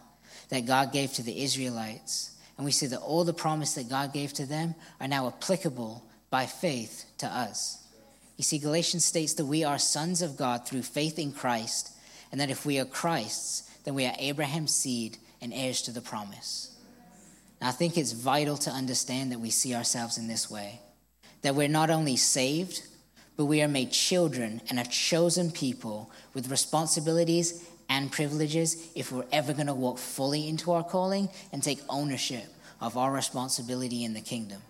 that 0.49 0.65
God 0.65 0.93
gave 0.93 1.13
to 1.15 1.23
the 1.23 1.43
Israelites. 1.43 2.31
And 2.57 2.65
we 2.65 2.71
see 2.71 2.87
that 2.87 3.01
all 3.01 3.25
the 3.25 3.35
promise 3.35 3.75
that 3.75 3.91
God 3.91 4.13
gave 4.13 4.33
to 4.35 4.47
them 4.47 4.77
are 5.01 5.09
now 5.09 5.27
applicable 5.27 6.05
by 6.31 6.47
faith 6.47 7.05
to 7.19 7.27
us. 7.27 7.83
You 8.37 8.45
see, 8.45 8.59
Galatians 8.59 9.05
states 9.05 9.35
that 9.35 9.47
we 9.47 9.65
are 9.65 9.79
sons 9.79 10.23
of 10.23 10.37
God 10.37 10.67
through 10.67 10.83
faith 10.83 11.19
in 11.19 11.33
Christ, 11.33 11.91
and 12.31 12.41
that 12.41 12.51
if 12.51 12.65
we 12.65 12.79
are 12.79 12.85
Christ's, 12.85 13.63
then 13.85 13.95
we 13.95 14.07
are 14.07 14.15
Abraham's 14.19 14.75
seed 14.75 15.17
and 15.41 15.53
heirs 15.53 15.83
to 15.83 15.91
the 15.91 16.01
promise. 16.01 16.77
Now, 17.61 17.69
I 17.69 17.73
think 17.73 17.97
it's 17.97 18.13
vital 18.13 18.57
to 18.59 18.71
understand 18.71 19.33
that 19.33 19.41
we 19.41 19.51
see 19.51 19.75
ourselves 19.75 20.19
in 20.19 20.29
this 20.29 20.51
way 20.51 20.81
that 21.43 21.55
we're 21.55 21.69
not 21.69 21.91
only 21.91 22.17
saved, 22.17 22.83
but 23.37 23.45
we 23.45 23.63
are 23.63 23.69
made 23.69 23.91
children 23.93 24.61
and 24.69 24.79
a 24.79 24.85
chosen 24.85 25.51
people 25.51 26.11
with 26.35 26.51
responsibilities 26.51 27.65
and 27.89 28.11
privileges 28.11 28.89
if 28.95 29.13
we're 29.13 29.25
ever 29.33 29.53
going 29.53 29.67
to 29.67 29.75
walk 29.75 29.99
fully 29.99 30.49
into 30.49 30.73
our 30.73 30.83
calling 30.83 31.29
and 31.53 31.63
take 31.63 31.81
ownership 31.89 32.47
of 32.81 32.97
our 32.97 33.13
responsibility 33.13 34.05
in 34.05 34.15
the 34.15 34.21
kingdom. 34.21 34.61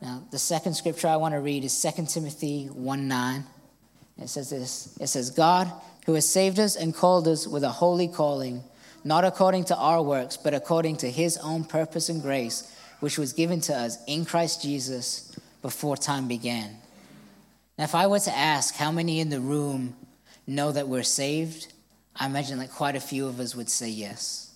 Now, 0.00 0.22
the 0.30 0.38
second 0.38 0.74
scripture 0.74 1.08
I 1.08 1.16
want 1.16 1.34
to 1.34 1.40
read 1.40 1.64
is 1.64 1.82
2 1.82 2.06
Timothy 2.06 2.66
1 2.66 3.08
9. 3.08 3.44
It 4.20 4.28
says 4.28 4.50
this 4.50 4.96
It 5.00 5.08
says, 5.08 5.30
God, 5.30 5.70
who 6.06 6.14
has 6.14 6.28
saved 6.28 6.58
us 6.58 6.76
and 6.76 6.94
called 6.94 7.26
us 7.26 7.46
with 7.46 7.64
a 7.64 7.68
holy 7.68 8.08
calling, 8.08 8.62
not 9.04 9.24
according 9.24 9.64
to 9.64 9.76
our 9.76 10.02
works, 10.02 10.36
but 10.36 10.54
according 10.54 10.98
to 10.98 11.10
his 11.10 11.36
own 11.38 11.64
purpose 11.64 12.08
and 12.08 12.22
grace, 12.22 12.72
which 13.00 13.18
was 13.18 13.32
given 13.32 13.60
to 13.62 13.74
us 13.74 13.98
in 14.06 14.24
Christ 14.24 14.62
Jesus 14.62 15.36
before 15.62 15.96
time 15.96 16.28
began. 16.28 16.76
Now, 17.78 17.84
if 17.84 17.94
I 17.94 18.08
were 18.08 18.18
to 18.18 18.36
ask 18.36 18.74
how 18.74 18.90
many 18.90 19.20
in 19.20 19.30
the 19.30 19.40
room 19.40 19.94
know 20.46 20.72
that 20.72 20.88
we're 20.88 21.04
saved, 21.04 21.72
I 22.16 22.26
imagine 22.26 22.58
that 22.58 22.72
quite 22.72 22.96
a 22.96 23.00
few 23.00 23.28
of 23.28 23.38
us 23.38 23.54
would 23.54 23.70
say 23.70 23.88
yes. 23.88 24.52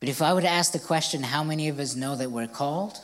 But 0.00 0.08
if 0.08 0.20
I 0.20 0.32
were 0.34 0.40
to 0.40 0.48
ask 0.48 0.72
the 0.72 0.80
question, 0.80 1.22
how 1.22 1.44
many 1.44 1.68
of 1.68 1.78
us 1.78 1.94
know 1.94 2.16
that 2.16 2.32
we're 2.32 2.48
called? 2.48 2.98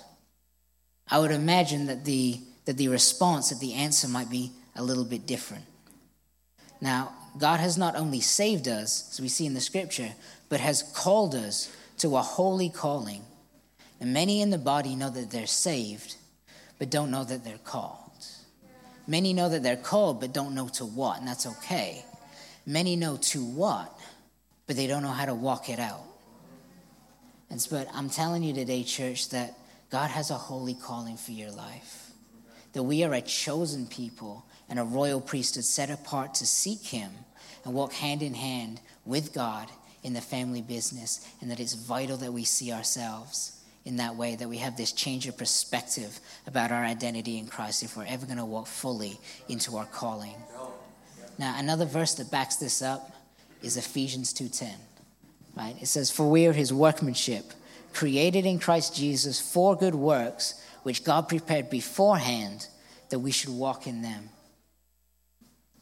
I 1.09 1.21
would 1.21 1.31
imagine 1.31 1.87
that 1.87 2.05
the, 2.05 2.41
that 2.65 2.77
the 2.77 2.89
response, 2.89 3.51
that 3.51 3.61
the 3.61 3.75
answer 3.75 4.09
might 4.09 4.31
be 4.31 4.51
a 4.75 4.83
little 4.83 5.05
bit 5.05 5.27
different. 5.27 5.65
Now, 6.81 7.13
God 7.39 7.61
has 7.61 7.79
not 7.79 7.97
only 7.97 8.21
saved 8.21 8.67
us, 8.67 9.11
as 9.13 9.21
we 9.21 9.29
see 9.29 9.47
in 9.47 9.55
the 9.55 9.61
scripture, 9.61 10.13
but 10.49 10.61
has 10.61 10.83
called 10.95 11.35
us 11.35 11.75
to 11.99 12.17
a 12.17 12.23
holy 12.23 12.69
calling. 12.69 13.23
And 14.01 14.13
many 14.13 14.41
in 14.41 14.51
the 14.51 14.59
body 14.59 14.97
know 14.97 15.11
that 15.11 15.31
they're 15.31 15.47
saved, 15.47 16.17
but 16.79 16.91
don't 16.91 17.11
know 17.11 17.25
that 17.25 17.45
they're 17.45 17.59
called. 17.59 18.04
Many 19.07 19.33
know 19.33 19.49
that 19.49 19.63
they're 19.63 19.77
called, 19.77 20.21
but 20.21 20.33
don't 20.33 20.55
know 20.55 20.69
to 20.69 20.85
what, 20.85 21.19
and 21.19 21.29
that's 21.29 21.47
okay. 21.47 22.05
Many 22.67 22.97
know 22.97 23.19
to 23.19 23.45
what, 23.45 23.93
but 24.67 24.77
they 24.77 24.87
don't 24.87 25.03
know 25.03 25.11
how 25.11 25.27
to 25.27 25.35
walk 25.35 25.69
it 25.69 25.79
out. 25.79 26.05
And 27.51 27.67
but 27.71 27.89
I'm 27.93 28.09
telling 28.09 28.43
you 28.43 28.55
today, 28.55 28.83
church, 28.83 29.29
that 29.31 29.59
God 29.91 30.11
has 30.11 30.31
a 30.31 30.35
holy 30.35 30.75
calling 30.75 31.17
for 31.17 31.33
your 31.33 31.51
life. 31.51 32.11
That 32.73 32.83
we 32.83 33.05
are 33.05 33.13
a 33.13 33.21
chosen 33.21 33.87
people 33.87 34.47
and 34.69 34.79
a 34.79 34.85
royal 34.85 35.21
priesthood 35.21 35.65
set 35.65 35.91
apart 35.91 36.35
to 36.37 36.47
seek 36.47 36.83
Him 36.83 37.11
and 37.65 37.75
walk 37.75 37.93
hand 37.93 38.23
in 38.23 38.35
hand 38.35 38.81
with 39.05 39.33
God 39.33 39.69
in 40.03 40.15
the 40.15 40.21
family 40.21 40.63
business. 40.63 41.29
And 41.41 41.51
that 41.51 41.61
it's 41.61 41.75
vital 41.75 42.17
that 42.17 42.33
we 42.33 42.45
see 42.45 42.73
ourselves 42.73 43.54
in 43.85 43.97
that 43.97 44.17
way, 44.17 44.37
that 44.37 44.49
we 44.49 44.59
have 44.59 44.77
this 44.77 44.93
change 44.93 45.27
of 45.27 45.37
perspective 45.37 46.19
about 46.47 46.73
our 46.73 46.85
identity 46.85 47.39
in 47.39 47.47
Christ 47.47 47.83
if 47.83 47.97
we're 47.97 48.07
ever 48.07 48.27
going 48.27 48.39
to 48.39 48.45
walk 48.45 48.67
fully 48.67 49.19
into 49.49 49.77
our 49.77 49.87
calling. 49.87 50.35
Now, 51.39 51.57
another 51.59 51.85
verse 51.85 52.15
that 52.15 52.31
backs 52.31 52.57
this 52.57 52.81
up 52.81 53.13
is 53.63 53.77
Ephesians 53.77 54.33
2:10. 54.33 54.77
Right? 55.57 55.77
It 55.81 55.87
says, 55.87 56.11
"For 56.11 56.29
we 56.29 56.47
are 56.47 56.53
his 56.53 56.73
workmanship, 56.73 57.53
created 57.93 58.45
in 58.45 58.59
Christ 58.59 58.95
Jesus 58.95 59.41
for 59.41 59.77
good 59.77 59.95
works, 59.95 60.55
which 60.83 61.05
God 61.05 61.29
prepared 61.29 61.71
beforehand 61.71 62.69
that 63.09 63.19
we 63.19 63.31
should 63.31 63.51
walk 63.51 63.87
in 63.87 64.03
them. 64.03 64.31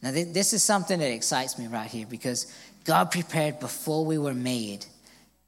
Now, 0.02 0.10
this 0.10 0.52
is 0.52 0.62
something 0.62 0.98
that 0.98 1.10
excites 1.10 1.58
me 1.58 1.66
right 1.66 1.88
here 1.88 2.06
because 2.06 2.52
God 2.84 3.10
prepared 3.10 3.60
before 3.60 4.04
we 4.04 4.18
were 4.18 4.34
made 4.34 4.84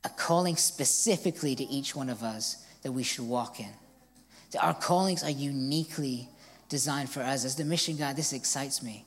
a 0.05 0.09
calling 0.11 0.57
specifically 0.57 1.55
to 1.57 1.65
each 1.65 1.97
one 1.97 2.11
of 2.11 2.23
us 2.23 2.65
that 2.83 2.93
we 2.93 3.03
should 3.03 3.27
walk 3.27 3.61
in. 3.61 3.73
That 4.53 4.65
Our 4.65 4.75
callings 4.75 5.25
are 5.25 5.31
uniquely 5.31 6.29
designed 6.69 7.11
for 7.11 7.21
us. 7.21 7.45
As 7.45 7.57
the 7.57 7.65
mission 7.65 7.97
guy, 7.97 8.13
this 8.13 8.33
excites 8.33 8.83
me, 8.83 9.05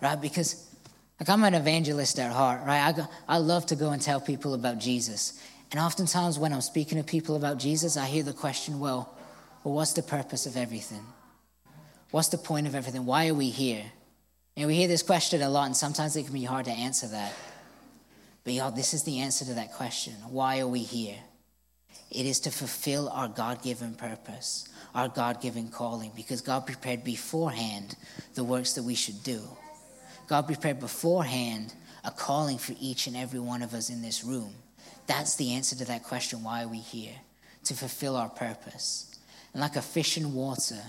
right? 0.00 0.20
Because 0.20 0.68
like 1.18 1.28
I'm 1.28 1.44
an 1.44 1.54
evangelist 1.54 2.18
at 2.18 2.32
heart, 2.32 2.62
right? 2.66 2.82
I, 2.82 2.92
go, 2.92 3.06
I 3.28 3.38
love 3.38 3.66
to 3.66 3.76
go 3.76 3.90
and 3.90 4.02
tell 4.02 4.20
people 4.20 4.54
about 4.54 4.78
Jesus. 4.78 5.40
And 5.70 5.80
oftentimes 5.80 6.38
when 6.38 6.52
I'm 6.52 6.60
speaking 6.60 6.98
to 6.98 7.04
people 7.04 7.36
about 7.36 7.58
Jesus, 7.58 7.96
I 7.96 8.06
hear 8.06 8.22
the 8.22 8.32
question, 8.32 8.80
well, 8.80 9.16
well, 9.64 9.74
what's 9.74 9.92
the 9.92 10.02
purpose 10.02 10.46
of 10.46 10.56
everything? 10.56 11.04
What's 12.10 12.28
the 12.28 12.38
point 12.38 12.66
of 12.66 12.74
everything? 12.74 13.06
Why 13.06 13.28
are 13.28 13.34
we 13.34 13.50
here? 13.50 13.84
And 14.56 14.66
we 14.66 14.74
hear 14.74 14.88
this 14.88 15.02
question 15.02 15.40
a 15.40 15.48
lot, 15.48 15.66
and 15.66 15.76
sometimes 15.76 16.14
it 16.16 16.24
can 16.24 16.34
be 16.34 16.44
hard 16.44 16.66
to 16.66 16.72
answer 16.72 17.06
that. 17.06 17.32
But 18.44 18.54
y'all, 18.54 18.70
this 18.70 18.92
is 18.92 19.04
the 19.04 19.20
answer 19.20 19.44
to 19.44 19.54
that 19.54 19.72
question. 19.72 20.14
Why 20.28 20.60
are 20.60 20.66
we 20.66 20.80
here? 20.80 21.18
It 22.10 22.26
is 22.26 22.40
to 22.40 22.50
fulfill 22.50 23.08
our 23.08 23.28
God 23.28 23.62
given 23.62 23.94
purpose, 23.94 24.68
our 24.94 25.08
God 25.08 25.40
given 25.40 25.68
calling, 25.68 26.10
because 26.14 26.40
God 26.40 26.66
prepared 26.66 27.04
beforehand 27.04 27.96
the 28.34 28.44
works 28.44 28.74
that 28.74 28.82
we 28.82 28.94
should 28.94 29.22
do. 29.22 29.40
God 30.28 30.46
prepared 30.46 30.80
beforehand 30.80 31.72
a 32.04 32.10
calling 32.10 32.58
for 32.58 32.74
each 32.80 33.06
and 33.06 33.16
every 33.16 33.40
one 33.40 33.62
of 33.62 33.74
us 33.74 33.88
in 33.90 34.02
this 34.02 34.24
room. 34.24 34.52
That's 35.06 35.36
the 35.36 35.52
answer 35.52 35.76
to 35.76 35.84
that 35.86 36.04
question 36.04 36.42
why 36.42 36.64
are 36.64 36.68
we 36.68 36.78
here? 36.78 37.14
To 37.64 37.74
fulfill 37.74 38.16
our 38.16 38.28
purpose. 38.28 39.18
And 39.52 39.60
like 39.60 39.76
a 39.76 39.82
fish 39.82 40.16
in 40.16 40.34
water 40.34 40.80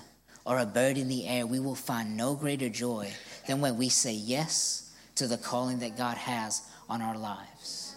or 0.45 0.59
a 0.59 0.65
bird 0.65 0.97
in 0.97 1.07
the 1.07 1.27
air, 1.27 1.45
we 1.45 1.59
will 1.59 1.75
find 1.75 2.17
no 2.17 2.35
greater 2.35 2.69
joy 2.69 3.11
than 3.47 3.61
when 3.61 3.77
we 3.77 3.89
say 3.89 4.13
yes 4.13 4.91
to 5.15 5.27
the 5.27 5.37
calling 5.37 5.79
that 5.79 5.97
God 5.97 6.17
has 6.17 6.63
on 6.93 7.01
our 7.01 7.17
lives. 7.17 7.95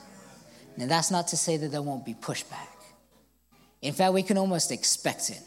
Now, 0.78 0.86
that's 0.86 1.10
not 1.10 1.28
to 1.28 1.36
say 1.36 1.58
that 1.58 1.70
there 1.70 1.82
won't 1.82 2.06
be 2.06 2.14
pushback. 2.14 2.72
In 3.82 3.92
fact, 3.92 4.14
we 4.14 4.22
can 4.22 4.38
almost 4.38 4.72
expect 4.72 5.28
it. 5.28 5.40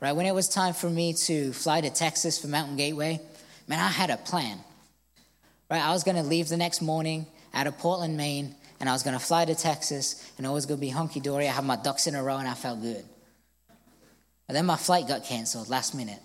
Right? 0.00 0.10
When 0.10 0.26
it 0.26 0.34
was 0.34 0.48
time 0.48 0.74
for 0.74 0.90
me 0.90 1.14
to 1.28 1.52
fly 1.52 1.80
to 1.80 1.90
Texas 1.90 2.40
for 2.40 2.48
Mountain 2.48 2.76
Gateway, 2.76 3.20
man, 3.68 3.78
I 3.78 3.86
had 3.86 4.10
a 4.10 4.16
plan. 4.16 4.58
Right? 5.70 5.80
I 5.80 5.92
was 5.92 6.02
going 6.02 6.16
to 6.16 6.24
leave 6.24 6.48
the 6.48 6.56
next 6.56 6.82
morning 6.82 7.26
out 7.54 7.68
of 7.68 7.78
Portland, 7.78 8.16
Maine, 8.16 8.56
and 8.80 8.88
I 8.88 8.92
was 8.92 9.04
going 9.04 9.16
to 9.16 9.24
fly 9.24 9.44
to 9.44 9.54
Texas, 9.54 10.28
and 10.36 10.44
it 10.44 10.50
was 10.50 10.66
going 10.66 10.78
to 10.78 10.80
be 10.80 10.88
hunky 10.88 11.20
dory. 11.20 11.46
I 11.46 11.52
had 11.52 11.64
my 11.64 11.76
ducks 11.76 12.08
in 12.08 12.16
a 12.16 12.22
row, 12.24 12.38
and 12.38 12.48
I 12.48 12.54
felt 12.54 12.82
good. 12.82 13.04
And 14.48 14.56
then 14.56 14.66
my 14.66 14.76
flight 14.76 15.06
got 15.06 15.24
canceled 15.24 15.68
last 15.68 15.94
minute. 15.94 16.18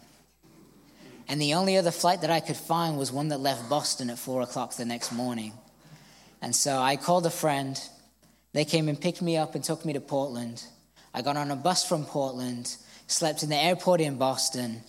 And 1.27 1.39
the 1.39 1.53
only 1.53 1.77
other 1.77 1.91
flight 1.91 2.21
that 2.21 2.32
I 2.32 2.39
could 2.39 2.58
find 2.58 2.97
was 2.97 3.12
one 3.12 3.27
that 3.27 3.39
left 3.39 3.69
Boston 3.69 4.10
at 4.10 4.17
four 4.17 4.41
o'clock 4.41 4.75
the 4.75 4.86
next 4.86 5.12
morning. 5.12 5.53
And 6.41 6.56
so 6.56 6.78
I 6.80 6.95
called 6.95 7.26
a 7.26 7.32
friend. 7.32 7.80
They 8.54 8.65
came 8.65 8.89
and 8.89 9.00
picked 9.00 9.21
me 9.21 9.38
up 9.38 9.56
and 9.56 9.63
took 9.63 9.86
me 9.86 9.93
to 9.93 10.02
Portland. 10.02 10.63
I 11.13 11.21
got 11.21 11.38
on 11.38 11.52
a 11.52 11.56
bus 11.56 11.88
from 11.88 12.06
Portland, 12.06 12.76
slept 13.08 13.43
in 13.43 13.50
the 13.50 13.56
airport 13.56 14.02
in 14.02 14.17
Boston, 14.17 14.84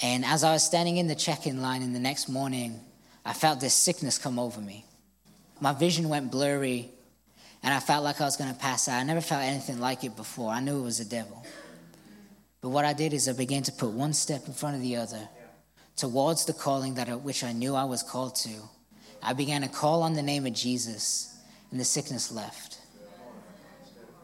and 0.00 0.24
as 0.24 0.44
I 0.44 0.52
was 0.52 0.64
standing 0.64 0.96
in 0.96 1.06
the 1.06 1.14
check 1.14 1.46
in 1.46 1.60
line 1.62 1.82
in 1.82 1.92
the 1.92 2.00
next 2.00 2.28
morning, 2.28 2.80
I 3.24 3.32
felt 3.32 3.60
this 3.60 3.74
sickness 3.74 4.18
come 4.18 4.38
over 4.38 4.60
me. 4.60 4.84
My 5.60 5.72
vision 5.72 6.08
went 6.08 6.30
blurry, 6.30 6.90
and 7.62 7.72
I 7.72 7.78
felt 7.80 8.02
like 8.02 8.20
I 8.20 8.24
was 8.24 8.36
going 8.36 8.52
to 8.52 8.58
pass 8.58 8.88
out. 8.88 8.98
I 8.98 9.04
never 9.04 9.20
felt 9.20 9.42
anything 9.42 9.78
like 9.78 10.02
it 10.02 10.16
before. 10.16 10.50
I 10.50 10.60
knew 10.60 10.80
it 10.80 10.82
was 10.82 10.98
the 10.98 11.04
devil. 11.04 11.44
But 12.60 12.70
what 12.70 12.84
I 12.84 12.92
did 12.92 13.12
is 13.12 13.28
I 13.28 13.32
began 13.32 13.62
to 13.64 13.72
put 13.72 13.90
one 13.90 14.12
step 14.12 14.46
in 14.46 14.54
front 14.54 14.76
of 14.76 14.82
the 14.82 14.96
other 14.96 15.28
towards 15.96 16.46
the 16.46 16.52
calling 16.52 16.94
that 16.94 17.08
which 17.22 17.44
I 17.44 17.52
knew 17.52 17.74
I 17.74 17.84
was 17.84 18.02
called 18.02 18.34
to. 18.36 18.50
I 19.22 19.32
began 19.32 19.62
to 19.62 19.68
call 19.68 20.02
on 20.02 20.14
the 20.14 20.22
name 20.22 20.46
of 20.46 20.52
Jesus, 20.52 21.36
and 21.70 21.78
the 21.78 21.84
sickness 21.84 22.32
left. 22.32 22.78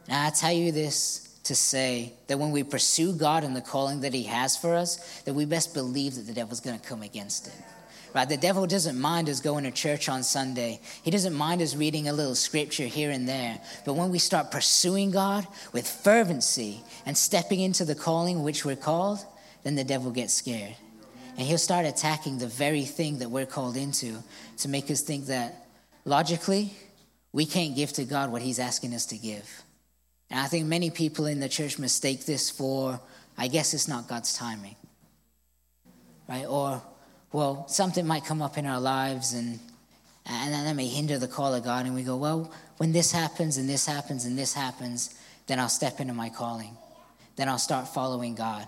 Now 0.07 0.27
I 0.27 0.29
tell 0.31 0.51
you 0.51 0.71
this 0.71 1.39
to 1.43 1.55
say 1.55 2.13
that 2.27 2.37
when 2.37 2.51
we 2.51 2.63
pursue 2.63 3.13
God 3.13 3.43
and 3.43 3.55
the 3.55 3.61
calling 3.61 4.01
that 4.01 4.13
He 4.13 4.23
has 4.23 4.57
for 4.57 4.75
us, 4.75 5.21
that 5.21 5.33
we 5.33 5.45
best 5.45 5.73
believe 5.73 6.15
that 6.15 6.27
the 6.27 6.33
devil's 6.33 6.59
going 6.59 6.79
to 6.79 6.87
come 6.87 7.01
against 7.01 7.47
it. 7.47 7.53
Right? 8.13 8.27
The 8.27 8.37
devil 8.37 8.65
doesn't 8.65 8.99
mind 8.99 9.29
us 9.29 9.39
going 9.39 9.65
to 9.65 9.71
church 9.71 10.09
on 10.09 10.23
Sunday. 10.23 10.79
He 11.03 11.11
doesn't 11.11 11.33
mind 11.33 11.61
us 11.61 11.75
reading 11.75 12.07
a 12.07 12.13
little 12.13 12.35
scripture 12.35 12.85
here 12.85 13.11
and 13.11 13.29
there. 13.29 13.59
But 13.85 13.93
when 13.93 14.09
we 14.09 14.17
start 14.17 14.51
pursuing 14.51 15.11
God 15.11 15.47
with 15.73 15.87
fervency 15.87 16.81
and 17.05 17.15
stepping 17.15 17.59
into 17.59 17.85
the 17.85 17.95
calling 17.95 18.41
which 18.41 18.65
we're 18.65 18.75
called, 18.75 19.19
then 19.63 19.75
the 19.75 19.83
devil 19.83 20.11
gets 20.11 20.33
scared. 20.33 20.75
And 21.37 21.47
he'll 21.47 21.57
start 21.57 21.85
attacking 21.85 22.39
the 22.39 22.47
very 22.47 22.83
thing 22.83 23.19
that 23.19 23.29
we're 23.29 23.45
called 23.45 23.77
into 23.77 24.17
to 24.59 24.69
make 24.69 24.89
us 24.89 25.01
think 25.01 25.25
that 25.27 25.67
logically, 26.05 26.73
we 27.31 27.45
can't 27.45 27.75
give 27.75 27.93
to 27.93 28.05
God 28.05 28.31
what 28.31 28.41
he's 28.41 28.59
asking 28.59 28.93
us 28.93 29.05
to 29.07 29.17
give. 29.17 29.63
And 30.29 30.39
I 30.39 30.47
think 30.47 30.67
many 30.67 30.89
people 30.89 31.25
in 31.25 31.39
the 31.39 31.49
church 31.49 31.79
mistake 31.79 32.25
this 32.25 32.49
for, 32.49 32.99
I 33.37 33.47
guess 33.47 33.73
it's 33.73 33.87
not 33.87 34.07
God's 34.07 34.33
timing. 34.33 34.75
Right? 36.27 36.45
Or, 36.45 36.81
well, 37.31 37.67
something 37.67 38.05
might 38.05 38.25
come 38.25 38.41
up 38.41 38.57
in 38.57 38.65
our 38.65 38.79
lives 38.79 39.33
and 39.33 39.59
and 40.31 40.53
that 40.53 40.75
may 40.75 40.87
hinder 40.87 41.17
the 41.17 41.27
call 41.27 41.55
of 41.55 41.63
God. 41.63 41.85
And 41.85 41.95
we 41.95 42.03
go, 42.03 42.15
well, 42.15 42.51
when 42.77 42.91
this 42.91 43.11
happens 43.11 43.57
and 43.57 43.67
this 43.67 43.85
happens 43.85 44.25
and 44.25 44.37
this 44.37 44.53
happens, 44.53 45.15
then 45.47 45.59
I'll 45.59 45.69
step 45.69 45.99
into 45.99 46.13
my 46.13 46.29
calling. 46.29 46.77
Then 47.35 47.49
I'll 47.49 47.57
start 47.57 47.87
following 47.87 48.35
God. 48.35 48.67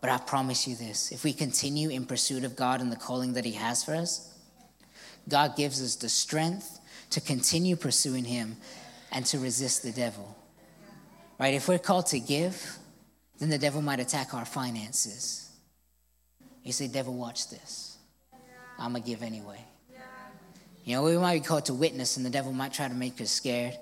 But 0.00 0.10
I 0.10 0.18
promise 0.18 0.66
you 0.66 0.74
this 0.74 1.12
if 1.12 1.24
we 1.24 1.32
continue 1.32 1.90
in 1.90 2.06
pursuit 2.06 2.44
of 2.44 2.56
God 2.56 2.80
and 2.80 2.90
the 2.90 2.96
calling 2.96 3.34
that 3.34 3.44
He 3.44 3.52
has 3.52 3.84
for 3.84 3.94
us, 3.94 4.32
God 5.28 5.56
gives 5.56 5.82
us 5.82 5.96
the 5.96 6.08
strength 6.08 6.80
to 7.10 7.20
continue 7.20 7.76
pursuing 7.76 8.24
Him 8.24 8.56
and 9.12 9.24
to 9.26 9.38
resist 9.38 9.82
the 9.82 9.92
devil. 9.92 10.36
Right? 11.38 11.54
If 11.54 11.68
we're 11.68 11.78
called 11.78 12.06
to 12.06 12.20
give, 12.20 12.78
then 13.38 13.50
the 13.50 13.58
devil 13.58 13.82
might 13.82 14.00
attack 14.00 14.34
our 14.34 14.44
finances. 14.44 15.50
You 16.62 16.72
say, 16.72 16.88
Devil, 16.88 17.14
watch 17.14 17.50
this. 17.50 17.98
I'm 18.78 18.92
going 18.92 19.02
to 19.02 19.08
give 19.08 19.22
anyway. 19.22 19.60
You 20.84 20.94
know, 20.94 21.02
we 21.02 21.16
might 21.18 21.42
be 21.42 21.46
called 21.46 21.64
to 21.66 21.74
witness, 21.74 22.16
and 22.16 22.24
the 22.24 22.30
devil 22.30 22.52
might 22.52 22.72
try 22.72 22.86
to 22.86 22.94
make 22.94 23.20
us 23.20 23.30
scared. 23.30 23.76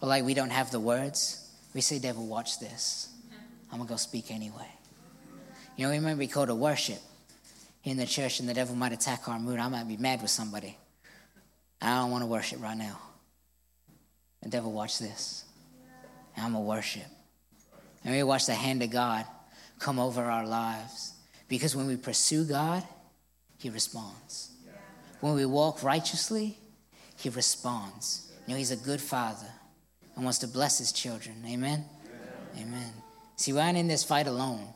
Or 0.00 0.08
like 0.08 0.24
we 0.24 0.34
don't 0.34 0.50
have 0.50 0.70
the 0.70 0.80
words. 0.80 1.48
We 1.74 1.80
say, 1.80 1.98
Devil, 1.98 2.26
watch 2.26 2.58
this. 2.60 3.08
I'm 3.70 3.78
going 3.78 3.88
to 3.88 3.92
go 3.92 3.96
speak 3.96 4.30
anyway. 4.30 4.68
You 5.76 5.86
know, 5.86 5.92
we 5.92 6.00
might 6.00 6.18
be 6.18 6.26
called 6.26 6.48
to 6.48 6.54
worship 6.54 7.00
in 7.84 7.98
the 7.98 8.06
church, 8.06 8.40
and 8.40 8.48
the 8.48 8.54
devil 8.54 8.74
might 8.74 8.92
attack 8.92 9.28
our 9.28 9.38
mood. 9.38 9.60
I 9.60 9.68
might 9.68 9.86
be 9.86 9.96
mad 9.96 10.22
with 10.22 10.30
somebody. 10.30 10.76
I 11.80 11.98
don't 11.98 12.10
want 12.10 12.22
to 12.22 12.26
worship 12.26 12.62
right 12.62 12.76
now. 12.76 12.98
The 14.42 14.48
devil, 14.48 14.72
watch 14.72 14.98
this. 14.98 15.44
I'm 16.36 16.52
going 16.52 16.64
to 16.64 16.68
worship. 16.68 17.06
And 18.04 18.14
we 18.14 18.22
watch 18.22 18.46
the 18.46 18.54
hand 18.54 18.82
of 18.82 18.90
God 18.90 19.24
come 19.78 19.98
over 19.98 20.22
our 20.22 20.46
lives. 20.46 21.12
Because 21.48 21.76
when 21.76 21.86
we 21.86 21.96
pursue 21.96 22.44
God, 22.44 22.82
He 23.58 23.70
responds. 23.70 24.50
When 25.20 25.34
we 25.34 25.46
walk 25.46 25.82
righteously, 25.82 26.58
He 27.16 27.28
responds. 27.28 28.32
You 28.46 28.54
know, 28.54 28.58
He's 28.58 28.70
a 28.70 28.76
good 28.76 29.00
Father 29.00 29.46
and 30.16 30.24
wants 30.24 30.38
to 30.38 30.48
bless 30.48 30.78
His 30.78 30.92
children. 30.92 31.36
Amen? 31.46 31.84
Amen. 32.56 32.68
Amen. 32.68 32.92
See, 33.36 33.52
we 33.52 33.60
aren't 33.60 33.78
in 33.78 33.88
this 33.88 34.04
fight 34.04 34.26
alone. 34.26 34.66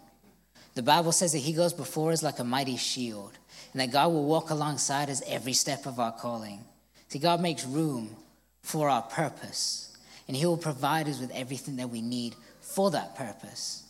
The 0.75 0.83
Bible 0.83 1.13
says 1.13 1.33
that 1.33 1.39
He 1.39 1.53
goes 1.53 1.73
before 1.73 2.13
us 2.13 2.23
like 2.23 2.39
a 2.39 2.45
mighty 2.45 2.77
shield, 2.77 3.33
and 3.73 3.81
that 3.81 3.91
God 3.91 4.13
will 4.13 4.25
walk 4.25 4.51
alongside 4.51 5.11
us 5.11 5.23
every 5.27 5.53
step 5.53 5.87
of 5.87 5.99
our 5.99 6.13
calling. 6.13 6.61
See, 7.09 7.19
God 7.19 7.41
makes 7.41 7.67
room 7.67 8.15
for 8.63 8.89
our 8.89 9.03
purpose, 9.03 9.97
and 10.27 10.37
He 10.37 10.47
will 10.47 10.57
provide 10.57 11.09
us 11.09 11.21
with 11.21 11.31
everything 11.33 11.77
that 11.77 11.91
we 11.91 12.03
need 12.03 12.35
for 12.61 12.91
that 12.91 13.17
purpose. 13.17 13.85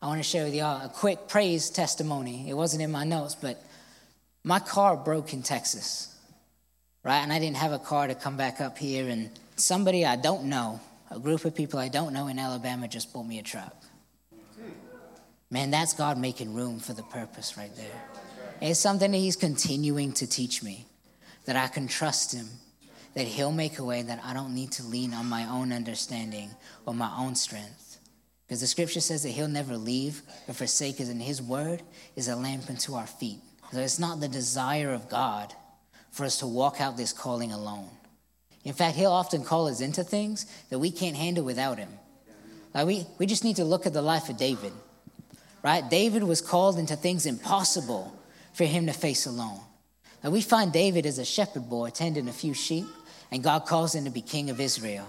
I 0.00 0.06
want 0.06 0.18
to 0.18 0.28
share 0.28 0.44
with 0.44 0.54
y'all 0.54 0.84
a 0.84 0.88
quick 0.88 1.28
praise 1.28 1.70
testimony. 1.70 2.48
It 2.48 2.54
wasn't 2.54 2.82
in 2.82 2.90
my 2.90 3.04
notes, 3.04 3.34
but 3.34 3.62
my 4.42 4.58
car 4.58 4.96
broke 4.96 5.32
in 5.32 5.42
Texas, 5.42 6.12
right? 7.04 7.18
And 7.18 7.32
I 7.32 7.38
didn't 7.38 7.58
have 7.58 7.72
a 7.72 7.78
car 7.78 8.06
to 8.06 8.14
come 8.14 8.36
back 8.36 8.60
up 8.60 8.78
here, 8.78 9.08
and 9.08 9.30
somebody 9.56 10.04
I 10.04 10.16
don't 10.16 10.44
know, 10.44 10.80
a 11.10 11.18
group 11.18 11.44
of 11.44 11.54
people 11.54 11.78
I 11.78 11.88
don't 11.88 12.12
know 12.12 12.26
in 12.28 12.38
Alabama, 12.38 12.88
just 12.88 13.12
bought 13.12 13.26
me 13.26 13.38
a 13.38 13.42
truck. 13.42 13.76
Man, 15.52 15.70
that's 15.70 15.92
God 15.92 16.16
making 16.16 16.54
room 16.54 16.80
for 16.80 16.94
the 16.94 17.02
purpose 17.02 17.58
right 17.58 17.76
there. 17.76 18.02
It's 18.62 18.80
something 18.80 19.12
that 19.12 19.18
He's 19.18 19.36
continuing 19.36 20.12
to 20.12 20.26
teach 20.26 20.62
me 20.62 20.86
that 21.44 21.56
I 21.56 21.68
can 21.68 21.86
trust 21.86 22.32
Him, 22.32 22.48
that 23.12 23.26
He'll 23.26 23.52
make 23.52 23.78
a 23.78 23.84
way 23.84 24.00
that 24.00 24.18
I 24.24 24.32
don't 24.32 24.54
need 24.54 24.72
to 24.72 24.82
lean 24.82 25.12
on 25.12 25.26
my 25.26 25.44
own 25.44 25.70
understanding 25.70 26.48
or 26.86 26.94
my 26.94 27.12
own 27.18 27.34
strength. 27.34 27.98
Because 28.46 28.62
the 28.62 28.66
scripture 28.66 29.00
says 29.00 29.24
that 29.24 29.28
He'll 29.28 29.46
never 29.46 29.76
leave 29.76 30.22
or 30.48 30.54
forsake 30.54 31.02
us, 31.02 31.10
and 31.10 31.20
His 31.20 31.42
word 31.42 31.82
is 32.16 32.28
a 32.28 32.36
lamp 32.36 32.70
unto 32.70 32.94
our 32.94 33.06
feet. 33.06 33.40
So 33.72 33.80
it's 33.80 33.98
not 33.98 34.20
the 34.20 34.28
desire 34.28 34.94
of 34.94 35.10
God 35.10 35.52
for 36.12 36.24
us 36.24 36.38
to 36.38 36.46
walk 36.46 36.80
out 36.80 36.96
this 36.96 37.12
calling 37.12 37.52
alone. 37.52 37.90
In 38.64 38.72
fact, 38.72 38.96
He'll 38.96 39.12
often 39.12 39.44
call 39.44 39.68
us 39.68 39.82
into 39.82 40.02
things 40.02 40.46
that 40.70 40.78
we 40.78 40.90
can't 40.90 41.16
handle 41.16 41.44
without 41.44 41.76
Him. 41.76 41.90
Like 42.72 42.86
we, 42.86 43.06
we 43.18 43.26
just 43.26 43.44
need 43.44 43.56
to 43.56 43.66
look 43.66 43.84
at 43.84 43.92
the 43.92 44.00
life 44.00 44.30
of 44.30 44.38
David 44.38 44.72
right? 45.62 45.88
David 45.88 46.22
was 46.22 46.40
called 46.40 46.78
into 46.78 46.96
things 46.96 47.26
impossible 47.26 48.16
for 48.52 48.64
him 48.64 48.86
to 48.86 48.92
face 48.92 49.26
alone. 49.26 49.60
Now 50.22 50.30
we 50.30 50.40
find 50.40 50.72
David 50.72 51.06
as 51.06 51.18
a 51.18 51.24
shepherd 51.24 51.68
boy 51.68 51.90
tending 51.90 52.28
a 52.28 52.32
few 52.32 52.54
sheep, 52.54 52.86
and 53.30 53.42
God 53.42 53.66
calls 53.66 53.94
him 53.94 54.04
to 54.04 54.10
be 54.10 54.20
king 54.20 54.50
of 54.50 54.60
Israel. 54.60 55.06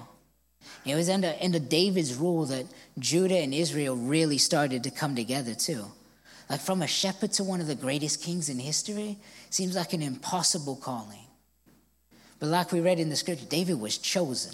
It 0.86 0.96
was 0.96 1.10
under, 1.10 1.36
under 1.42 1.60
David's 1.60 2.16
rule 2.16 2.46
that 2.46 2.66
Judah 3.00 3.38
and 3.38 3.54
Israel 3.54 3.96
really 3.96 4.38
started 4.38 4.84
to 4.84 4.92
come 4.92 5.16
together 5.16 5.54
too. 5.54 5.86
Like 6.50 6.62
from 6.62 6.82
a 6.82 6.88
shepherd 6.88 7.32
to 7.34 7.44
one 7.44 7.62
of 7.62 7.68
the 7.68 7.76
greatest 7.76 8.22
kings 8.22 8.50
in 8.50 8.60
history 8.60 9.18
seems 9.50 9.76
like 9.76 9.94
an 9.94 10.02
impossible 10.02 10.76
calling. 10.76 11.26
But 12.40 12.50
like 12.50 12.72
we 12.72 12.82
read 12.82 13.00
in 13.00 13.10
the 13.10 13.16
scripture, 13.16 13.46
David 13.46 13.80
was 13.80 13.98
chosen. 13.98 14.54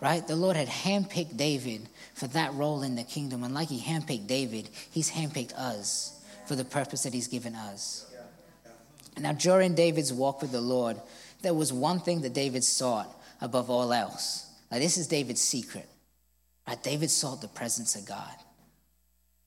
Right? 0.00 0.26
The 0.26 0.36
Lord 0.36 0.56
had 0.56 0.68
handpicked 0.68 1.36
David 1.36 1.88
for 2.14 2.28
that 2.28 2.54
role 2.54 2.82
in 2.82 2.94
the 2.94 3.02
kingdom. 3.02 3.42
And 3.42 3.52
like 3.52 3.68
he 3.68 3.80
handpicked 3.80 4.28
David, 4.28 4.68
he's 4.90 5.10
handpicked 5.10 5.54
us 5.54 6.20
for 6.46 6.54
the 6.54 6.64
purpose 6.64 7.02
that 7.02 7.12
he's 7.12 7.28
given 7.28 7.54
us. 7.54 8.06
Now, 9.18 9.32
during 9.32 9.74
David's 9.74 10.12
walk 10.12 10.40
with 10.40 10.52
the 10.52 10.60
Lord, 10.60 11.00
there 11.42 11.54
was 11.54 11.72
one 11.72 11.98
thing 11.98 12.20
that 12.20 12.32
David 12.32 12.62
sought 12.62 13.08
above 13.40 13.70
all 13.70 13.92
else. 13.92 14.46
Now, 14.70 14.78
this 14.78 14.96
is 14.96 15.08
David's 15.08 15.40
secret. 15.40 15.88
Right? 16.66 16.80
David 16.82 17.10
sought 17.10 17.40
the 17.40 17.48
presence 17.48 17.96
of 17.96 18.06
God. 18.06 18.34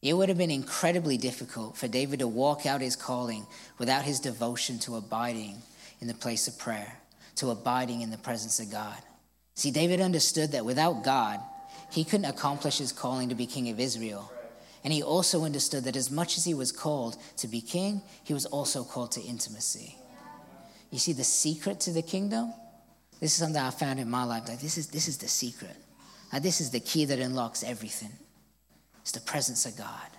It 0.02 0.14
would 0.14 0.30
have 0.30 0.38
been 0.38 0.52
incredibly 0.52 1.18
difficult 1.18 1.78
for 1.78 1.88
David 1.88 2.20
to 2.20 2.28
walk 2.28 2.66
out 2.66 2.82
his 2.82 2.96
calling 2.96 3.46
without 3.78 4.04
his 4.04 4.20
devotion 4.20 4.80
to 4.80 4.96
abiding 4.96 5.58
in 6.02 6.08
the 6.08 6.14
place 6.16 6.48
of 6.48 6.58
prayer, 6.58 6.98
to 7.36 7.52
abiding 7.52 8.02
in 8.02 8.10
the 8.10 8.18
presence 8.18 8.60
of 8.60 8.72
God. 8.72 8.98
See, 9.62 9.70
David 9.70 10.02
understood 10.02 10.54
that 10.54 10.66
without 10.66 11.04
God, 11.04 11.40
he 11.92 12.04
couldn't 12.04 12.26
accomplish 12.26 12.80
his 12.80 12.92
calling 12.92 13.30
to 13.30 13.36
be 13.36 13.46
king 13.46 13.70
of 13.70 13.80
Israel. 13.80 14.32
And 14.84 14.92
he 14.92 15.04
also 15.04 15.46
understood 15.46 15.84
that 15.84 15.96
as 15.96 16.10
much 16.10 16.36
as 16.36 16.44
he 16.44 16.56
was 16.56 16.72
called 16.72 17.16
to 17.38 17.48
be 17.48 17.62
king, 17.62 18.02
he 18.24 18.34
was 18.34 18.48
also 18.48 18.84
called 18.84 19.12
to 19.12 19.22
intimacy. 19.22 19.96
You 20.90 20.98
see, 20.98 21.14
the 21.14 21.24
secret 21.24 21.80
to 21.82 21.92
the 21.92 22.02
kingdom, 22.02 22.52
this 23.20 23.34
is 23.34 23.38
something 23.38 23.62
I 23.62 23.70
found 23.70 24.00
in 24.00 24.10
my 24.10 24.24
life. 24.24 24.48
Like 24.48 24.62
this 24.62 24.80
is 24.80 24.88
this 24.88 25.08
is 25.08 25.20
the 25.20 25.28
secret. 25.28 25.78
Like 26.34 26.42
this 26.42 26.60
is 26.60 26.72
the 26.72 26.80
key 26.80 27.06
that 27.06 27.20
unlocks 27.20 27.64
everything. 27.64 28.14
It's 29.02 29.12
the 29.12 29.20
presence 29.20 29.68
of 29.68 29.78
God. 29.78 30.10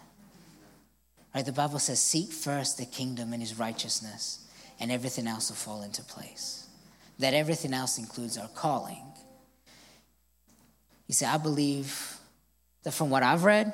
Right? 1.35 1.44
The 1.44 1.50
Bible 1.50 1.81
says, 1.81 2.00
seek 2.00 2.31
first 2.31 2.78
the 2.78 2.87
kingdom 2.87 3.33
and 3.33 3.42
his 3.42 3.59
righteousness, 3.59 4.46
and 4.78 4.92
everything 4.92 5.26
else 5.26 5.50
will 5.50 5.57
fall 5.57 5.83
into 5.83 6.05
place. 6.05 6.68
That 7.18 7.35
everything 7.35 7.74
else 7.74 7.98
includes 7.98 8.38
our 8.38 8.46
calling 8.46 9.12
you 11.06 11.14
see, 11.14 11.26
I 11.26 11.38
believe 11.38 12.16
that 12.82 12.92
from 12.92 13.10
what 13.10 13.22
I've 13.22 13.44
read 13.44 13.72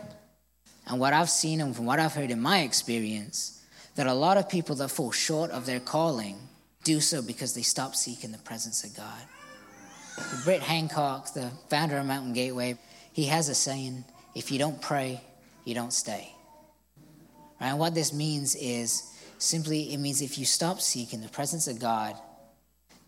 and 0.86 0.98
what 0.98 1.12
I've 1.12 1.30
seen 1.30 1.60
and 1.60 1.74
from 1.74 1.86
what 1.86 1.98
I've 1.98 2.14
heard 2.14 2.30
in 2.30 2.40
my 2.40 2.60
experience, 2.60 3.62
that 3.94 4.06
a 4.06 4.14
lot 4.14 4.36
of 4.36 4.48
people 4.48 4.76
that 4.76 4.88
fall 4.88 5.10
short 5.10 5.50
of 5.50 5.66
their 5.66 5.80
calling 5.80 6.38
do 6.84 7.00
so 7.00 7.20
because 7.20 7.54
they 7.54 7.62
stop 7.62 7.94
seeking 7.94 8.32
the 8.32 8.38
presence 8.38 8.84
of 8.84 8.96
God. 8.96 9.20
Britt 10.44 10.62
Hancock, 10.62 11.32
the 11.34 11.50
founder 11.68 11.98
of 11.98 12.06
Mountain 12.06 12.32
Gateway, 12.32 12.78
he 13.12 13.24
has 13.26 13.48
a 13.48 13.54
saying 13.54 14.04
if 14.34 14.50
you 14.50 14.58
don't 14.58 14.80
pray, 14.80 15.20
you 15.64 15.74
don't 15.74 15.92
stay. 15.92 16.32
Right? 17.60 17.68
And 17.68 17.78
what 17.78 17.94
this 17.94 18.12
means 18.12 18.54
is 18.54 19.12
simply 19.38 19.92
it 19.92 19.98
means 19.98 20.22
if 20.22 20.38
you 20.38 20.44
stop 20.44 20.80
seeking 20.80 21.20
the 21.20 21.28
presence 21.28 21.68
of 21.68 21.78
God, 21.78 22.16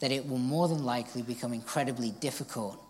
that 0.01 0.11
it 0.11 0.29
will 0.29 0.39
more 0.39 0.69
than 0.69 0.85
likely 0.85 1.23
become 1.23 1.53
incredibly 1.53 2.11
difficult 2.11 2.83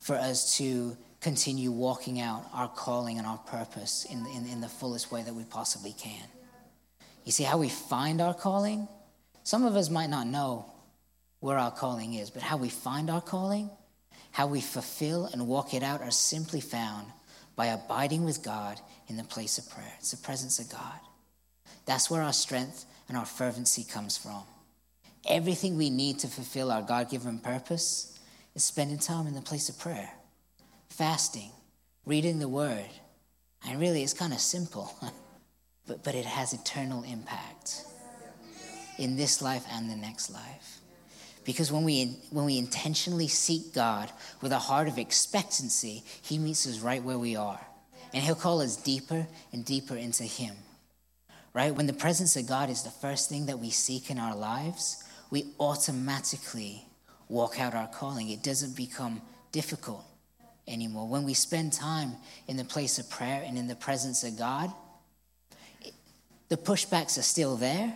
for 0.00 0.16
us 0.16 0.56
to 0.58 0.96
continue 1.20 1.70
walking 1.70 2.20
out 2.20 2.44
our 2.54 2.68
calling 2.68 3.18
and 3.18 3.26
our 3.26 3.38
purpose 3.38 4.06
in, 4.10 4.24
in, 4.34 4.46
in 4.46 4.60
the 4.60 4.68
fullest 4.68 5.12
way 5.12 5.22
that 5.22 5.34
we 5.34 5.44
possibly 5.44 5.92
can. 5.92 6.26
You 7.24 7.32
see, 7.32 7.44
how 7.44 7.58
we 7.58 7.68
find 7.68 8.20
our 8.20 8.34
calling, 8.34 8.88
some 9.44 9.64
of 9.64 9.76
us 9.76 9.90
might 9.90 10.08
not 10.08 10.26
know 10.26 10.64
where 11.40 11.58
our 11.58 11.70
calling 11.70 12.14
is, 12.14 12.30
but 12.30 12.42
how 12.42 12.56
we 12.56 12.70
find 12.70 13.10
our 13.10 13.20
calling, 13.20 13.70
how 14.30 14.46
we 14.46 14.60
fulfill 14.60 15.26
and 15.26 15.46
walk 15.46 15.74
it 15.74 15.82
out 15.82 16.00
are 16.00 16.10
simply 16.10 16.60
found 16.60 17.06
by 17.56 17.66
abiding 17.66 18.24
with 18.24 18.42
God 18.42 18.80
in 19.08 19.16
the 19.16 19.24
place 19.24 19.58
of 19.58 19.68
prayer. 19.70 19.92
It's 19.98 20.12
the 20.12 20.16
presence 20.16 20.58
of 20.58 20.70
God. 20.70 21.00
That's 21.84 22.10
where 22.10 22.22
our 22.22 22.32
strength 22.32 22.86
and 23.08 23.18
our 23.18 23.26
fervency 23.26 23.84
comes 23.84 24.16
from. 24.16 24.42
Everything 25.28 25.76
we 25.76 25.90
need 25.90 26.20
to 26.20 26.28
fulfill 26.28 26.70
our 26.70 26.82
God 26.82 27.10
given 27.10 27.38
purpose 27.38 28.09
is 28.60 28.66
spending 28.66 28.98
time 28.98 29.26
in 29.26 29.34
the 29.34 29.40
place 29.40 29.70
of 29.70 29.78
prayer, 29.78 30.10
fasting, 30.90 31.50
reading 32.04 32.38
the 32.38 32.48
word. 32.48 32.90
And 33.66 33.80
really, 33.80 34.02
it's 34.02 34.12
kind 34.12 34.34
of 34.34 34.38
simple, 34.38 34.94
but, 35.86 36.04
but 36.04 36.14
it 36.14 36.26
has 36.26 36.52
eternal 36.52 37.02
impact 37.04 37.86
in 38.98 39.16
this 39.16 39.40
life 39.40 39.64
and 39.72 39.88
the 39.88 39.96
next 39.96 40.30
life. 40.30 40.80
Because 41.46 41.72
when 41.72 41.84
we, 41.84 42.18
when 42.28 42.44
we 42.44 42.58
intentionally 42.58 43.28
seek 43.28 43.72
God 43.72 44.12
with 44.42 44.52
a 44.52 44.58
heart 44.58 44.88
of 44.88 44.98
expectancy, 44.98 46.04
He 46.20 46.36
meets 46.36 46.66
us 46.66 46.80
right 46.80 47.02
where 47.02 47.18
we 47.18 47.36
are. 47.36 47.66
And 48.12 48.22
He'll 48.22 48.34
call 48.34 48.60
us 48.60 48.76
deeper 48.76 49.26
and 49.54 49.64
deeper 49.64 49.96
into 49.96 50.24
Him. 50.24 50.54
Right? 51.54 51.74
When 51.74 51.86
the 51.86 51.94
presence 51.94 52.36
of 52.36 52.46
God 52.46 52.68
is 52.68 52.82
the 52.82 52.90
first 52.90 53.30
thing 53.30 53.46
that 53.46 53.58
we 53.58 53.70
seek 53.70 54.10
in 54.10 54.18
our 54.18 54.36
lives, 54.36 55.02
we 55.30 55.46
automatically 55.58 56.84
walk 57.30 57.60
out 57.60 57.74
our 57.74 57.86
calling. 57.88 58.28
It 58.28 58.42
doesn't 58.42 58.76
become 58.76 59.22
difficult 59.52 60.04
anymore. 60.68 61.08
When 61.08 61.24
we 61.24 61.34
spend 61.34 61.72
time 61.72 62.12
in 62.46 62.56
the 62.56 62.64
place 62.64 62.98
of 62.98 63.08
prayer 63.08 63.42
and 63.46 63.56
in 63.56 63.68
the 63.68 63.76
presence 63.76 64.24
of 64.24 64.36
God, 64.36 64.72
the 66.48 66.56
pushbacks 66.56 67.16
are 67.16 67.22
still 67.22 67.56
there. 67.56 67.94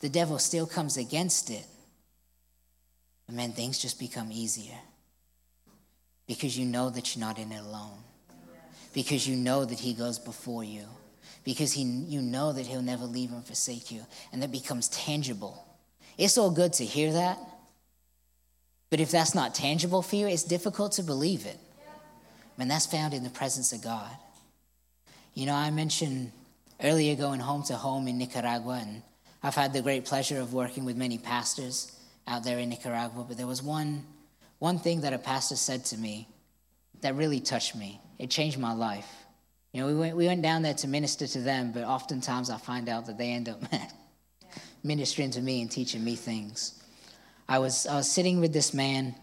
The 0.00 0.08
devil 0.08 0.38
still 0.38 0.66
comes 0.66 0.96
against 0.96 1.50
it. 1.50 1.64
But 3.26 3.34
man, 3.34 3.52
things 3.52 3.78
just 3.78 3.98
become 3.98 4.30
easier 4.30 4.78
because 6.26 6.58
you 6.58 6.66
know 6.66 6.90
that 6.90 7.16
you're 7.16 7.24
not 7.24 7.38
in 7.38 7.50
it 7.50 7.60
alone. 7.60 7.98
Because 8.92 9.26
you 9.26 9.36
know 9.36 9.64
that 9.64 9.78
he 9.78 9.94
goes 9.94 10.18
before 10.18 10.64
you. 10.64 10.84
Because 11.44 11.72
he, 11.72 11.82
you 11.82 12.20
know 12.20 12.52
that 12.52 12.66
he'll 12.66 12.82
never 12.82 13.04
leave 13.04 13.32
and 13.32 13.44
forsake 13.44 13.90
you. 13.90 14.04
And 14.32 14.42
that 14.42 14.52
becomes 14.52 14.88
tangible. 14.88 15.64
It's 16.18 16.36
all 16.36 16.50
good 16.50 16.72
to 16.74 16.84
hear 16.84 17.12
that. 17.12 17.38
But 18.90 19.00
if 19.00 19.10
that's 19.10 19.34
not 19.34 19.54
tangible 19.54 20.02
for 20.02 20.16
you, 20.16 20.26
it's 20.26 20.44
difficult 20.44 20.92
to 20.92 21.02
believe 21.02 21.46
it. 21.46 21.58
Man, 22.56 22.68
that's 22.68 22.86
found 22.86 23.14
in 23.14 23.22
the 23.22 23.30
presence 23.30 23.72
of 23.72 23.82
God. 23.82 24.10
You 25.34 25.46
know, 25.46 25.54
I 25.54 25.70
mentioned 25.70 26.32
earlier 26.82 27.14
going 27.14 27.40
home 27.40 27.62
to 27.64 27.74
home 27.74 28.08
in 28.08 28.18
Nicaragua, 28.18 28.80
and 28.82 29.02
I've 29.42 29.54
had 29.54 29.72
the 29.72 29.82
great 29.82 30.04
pleasure 30.04 30.40
of 30.40 30.52
working 30.52 30.84
with 30.84 30.96
many 30.96 31.18
pastors 31.18 31.92
out 32.26 32.44
there 32.44 32.58
in 32.58 32.68
Nicaragua. 32.70 33.24
But 33.28 33.36
there 33.36 33.46
was 33.46 33.62
one, 33.62 34.04
one 34.58 34.78
thing 34.78 35.02
that 35.02 35.12
a 35.12 35.18
pastor 35.18 35.56
said 35.56 35.84
to 35.86 35.98
me 35.98 36.26
that 37.02 37.14
really 37.14 37.40
touched 37.40 37.76
me. 37.76 38.00
It 38.18 38.30
changed 38.30 38.58
my 38.58 38.72
life. 38.72 39.08
You 39.72 39.82
know, 39.82 39.86
we 39.86 39.94
went, 39.94 40.16
we 40.16 40.26
went 40.26 40.42
down 40.42 40.62
there 40.62 40.74
to 40.74 40.88
minister 40.88 41.26
to 41.26 41.40
them, 41.40 41.72
but 41.72 41.84
oftentimes 41.84 42.50
I 42.50 42.56
find 42.56 42.88
out 42.88 43.06
that 43.06 43.18
they 43.18 43.30
end 43.30 43.48
up 43.48 43.60
ministering 44.82 45.30
to 45.32 45.40
me 45.40 45.60
and 45.60 45.70
teaching 45.70 46.02
me 46.02 46.16
things. 46.16 46.77
I 47.48 47.58
was, 47.58 47.86
I 47.86 47.96
was 47.96 48.10
sitting 48.10 48.40
with 48.40 48.52
this 48.52 48.74
man, 48.74 49.14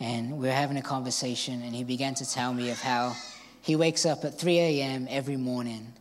and 0.00 0.38
we 0.38 0.46
were 0.46 0.54
having 0.54 0.78
a 0.78 0.82
conversation, 0.82 1.62
and 1.62 1.74
he 1.74 1.84
began 1.84 2.14
to 2.14 2.30
tell 2.30 2.54
me 2.54 2.70
of 2.70 2.80
how 2.80 3.14
he 3.60 3.76
wakes 3.76 4.06
up 4.06 4.24
at 4.24 4.38
3 4.38 4.58
a.m. 4.58 5.06
every 5.10 5.36
morning 5.36 5.92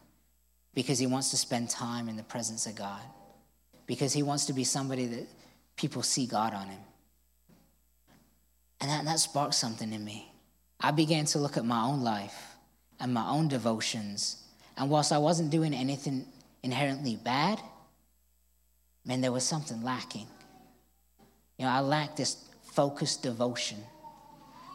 because 0.73 0.97
he 0.97 1.07
wants 1.07 1.31
to 1.31 1.37
spend 1.37 1.69
time 1.69 2.07
in 2.07 2.15
the 2.15 2.23
presence 2.23 2.67
of 2.67 2.75
God, 2.75 3.01
because 3.85 4.13
he 4.13 4.23
wants 4.23 4.45
to 4.45 4.53
be 4.53 4.63
somebody 4.63 5.07
that 5.07 5.27
people 5.75 6.03
see 6.03 6.25
God 6.25 6.53
on 6.53 6.67
him. 6.67 6.81
And 8.79 8.89
that, 8.89 9.05
that 9.05 9.19
sparked 9.19 9.55
something 9.55 9.91
in 9.91 10.03
me. 10.03 10.31
I 10.79 10.91
began 10.91 11.25
to 11.25 11.39
look 11.39 11.57
at 11.57 11.65
my 11.65 11.83
own 11.83 12.01
life 12.01 12.55
and 12.99 13.13
my 13.13 13.27
own 13.27 13.47
devotions. 13.47 14.43
And 14.77 14.89
whilst 14.89 15.11
I 15.11 15.17
wasn't 15.17 15.49
doing 15.49 15.73
anything 15.73 16.25
inherently 16.63 17.15
bad, 17.15 17.59
man, 19.05 19.21
there 19.21 19.31
was 19.31 19.43
something 19.43 19.81
lacking. 19.83 20.27
You 21.57 21.65
know, 21.65 21.71
I 21.71 21.79
lacked 21.79 22.17
this 22.17 22.37
focused 22.63 23.23
devotion 23.23 23.77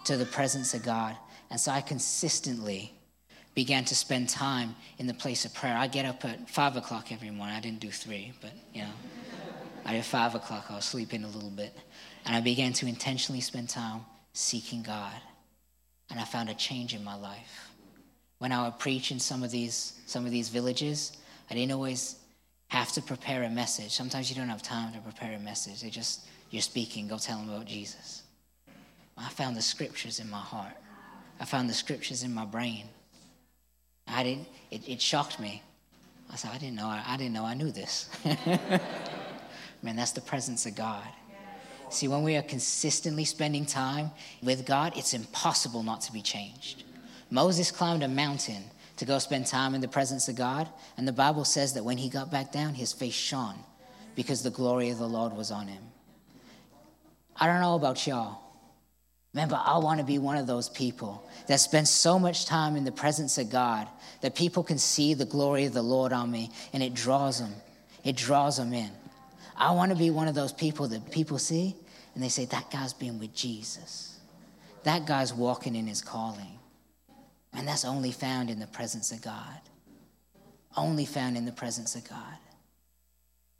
to 0.05 0.17
the 0.17 0.27
presence 0.27 0.75
of 0.75 0.83
God. 0.83 1.17
And 1.51 1.61
so 1.61 1.71
I 1.73 1.81
consistently 1.81 2.93
began 3.55 3.85
to 3.85 3.95
spend 3.95 4.29
time 4.29 4.75
in 4.99 5.07
the 5.07 5.15
place 5.15 5.45
of 5.45 5.53
prayer. 5.53 5.77
I 5.77 5.87
get 5.87 6.07
up 6.07 6.25
at 6.25 6.49
five 6.49 6.77
o'clock 6.77 7.13
every 7.13 7.31
morning. 7.31 7.55
I 7.55 7.61
didn't 7.61 7.81
do 7.81 7.91
three, 7.91 8.33
but 8.41 8.53
you 8.73 8.83
know, 8.83 8.93
I 9.85 9.95
did 9.95 10.05
five 10.05 10.35
o'clock. 10.35 10.67
I 10.71 10.77
was 10.77 10.85
sleeping 10.85 11.25
a 11.25 11.29
little 11.29 11.51
bit. 11.51 11.77
And 12.25 12.37
I 12.37 12.41
began 12.41 12.73
to 12.75 12.87
intentionally 12.87 13.41
spend 13.41 13.69
time 13.69 14.03
seeking 14.33 14.83
God. 14.83 15.21
And 16.11 16.19
I 16.19 16.25
found 16.25 16.49
a 16.49 16.55
change 16.55 16.95
in 16.95 17.05
my 17.05 17.15
life. 17.15 17.71
When 18.39 18.53
I 18.53 18.65
would 18.65 18.79
preach 18.79 19.11
in 19.11 19.21
some 19.21 19.43
of 19.43 19.51
these 19.51 20.01
some 20.07 20.25
of 20.25 20.31
these 20.31 20.49
villages, 20.49 21.17
I 21.51 21.55
didn't 21.55 21.73
always 21.73 22.17
have 22.69 22.93
to 22.93 23.03
prepare 23.03 23.43
a 23.43 23.51
message. 23.51 23.93
Sometimes 23.93 24.31
you 24.31 24.37
don't 24.37 24.49
have 24.49 24.63
time 24.63 24.93
to 24.93 25.01
prepare 25.01 25.35
a 25.37 25.39
message. 25.39 25.83
They 25.83 25.91
just 25.91 26.27
you're 26.51 26.63
speaking, 26.63 27.09
go 27.09 27.19
tell 27.19 27.39
them 27.39 27.49
about 27.49 27.67
Jesus. 27.67 28.23
I 29.17 29.29
found 29.29 29.57
the 29.57 29.63
scriptures 29.63 30.19
in 30.19 30.29
my 30.29 30.39
heart. 30.39 30.75
I 31.39 31.45
found 31.45 31.71
the 31.71 31.75
scriptures 31.75 32.23
in 32.23 32.35
my 32.35 32.45
brain. 32.45 32.87
I 34.07 34.23
didn't, 34.23 34.49
it, 34.71 34.89
it 34.89 35.01
shocked 35.01 35.39
me. 35.39 35.63
I 36.33 36.37
said, 36.37 36.51
I 36.53 36.59
didn't 36.59 36.77
know, 36.77 36.87
I, 36.87 37.03
I 37.07 37.17
didn't 37.17 37.33
know 37.33 37.45
I 37.45 37.55
knew 37.55 37.71
this. 37.71 38.09
Man, 39.83 39.97
that's 39.97 40.13
the 40.13 40.21
presence 40.21 40.67
of 40.67 40.75
God. 40.75 41.07
See, 41.91 42.07
when 42.07 42.23
we 42.23 42.37
are 42.37 42.43
consistently 42.43 43.25
spending 43.25 43.67
time 43.67 44.11
with 44.43 44.65
God, 44.65 44.97
it's 44.97 45.13
impossible 45.13 45.83
not 45.83 46.03
to 46.03 46.13
be 46.13 46.23
changed. 46.23 46.85
Moses 47.31 47.71
climbed 47.71 48.03
a 48.03 48.09
mountain 48.09 48.63
to 48.97 49.05
go 49.05 49.19
spend 49.19 49.47
time 49.47 49.75
in 49.75 49.81
the 49.81 49.89
presence 49.89 50.29
of 50.29 50.37
God, 50.37 50.69
and 50.97 51.07
the 51.07 51.13
Bible 51.13 51.45
says 51.45 51.73
that 51.75 51.85
when 51.85 51.99
he 51.99 52.09
got 52.09 52.31
back 52.31 52.53
down, 52.53 52.75
his 52.75 52.93
face 52.93 53.15
shone 53.15 53.57
because 54.15 54.43
the 54.43 54.51
glory 54.51 54.91
of 54.91 54.99
the 54.99 55.09
Lord 55.09 55.33
was 55.33 55.51
on 55.51 55.67
him. 55.67 55.83
I 57.41 57.47
don't 57.47 57.61
know 57.61 57.75
about 57.75 58.07
y'all. 58.07 58.39
Remember, 59.33 59.61
I 59.65 59.79
want 59.79 60.01
to 60.01 60.07
be 60.07 60.19
one 60.19 60.37
of 60.37 60.47
those 60.47 60.69
people 60.69 61.27
that 61.47 61.61
spends 61.61 61.89
so 61.89 62.19
much 62.19 62.47
time 62.47 62.77
in 62.77 62.85
the 62.85 62.93
presence 62.93 63.39
of 63.39 63.49
God 63.49 63.89
that 64.21 64.35
people 64.35 64.63
can 64.63 64.77
see 64.77 65.15
the 65.15 65.25
glory 65.25 65.65
of 65.65 65.73
the 65.73 65.83
Lord 65.83 66.13
on 66.13 66.31
me 66.31 66.51
and 66.73 66.83
it 66.83 66.95
draws 66.95 67.39
them. 67.39 67.55
It 68.05 68.17
draws 68.17 68.57
them 68.57 68.73
in. 68.73 68.91
I 69.57 69.73
want 69.73 69.93
to 69.93 69.97
be 69.97 70.11
one 70.11 70.29
of 70.29 70.35
those 70.35 70.53
people 70.53 70.89
that 70.89 71.11
people 71.11 71.39
see 71.39 71.77
and 72.15 72.23
they 72.23 72.29
say, 72.29 72.45
that 72.47 72.71
guy's 72.71 72.93
been 72.93 73.19
with 73.19 73.35
Jesus. 73.35 74.19
That 74.83 75.07
guy's 75.07 75.33
walking 75.33 75.77
in 75.77 75.87
his 75.87 76.03
calling. 76.03 76.59
And 77.53 77.67
that's 77.67 77.85
only 77.85 78.11
found 78.11 78.51
in 78.51 78.59
the 78.59 78.67
presence 78.67 79.13
of 79.13 79.23
God. 79.23 79.61
Only 80.77 81.05
found 81.05 81.37
in 81.37 81.45
the 81.45 81.53
presence 81.53 81.95
of 81.95 82.09
God. 82.09 82.37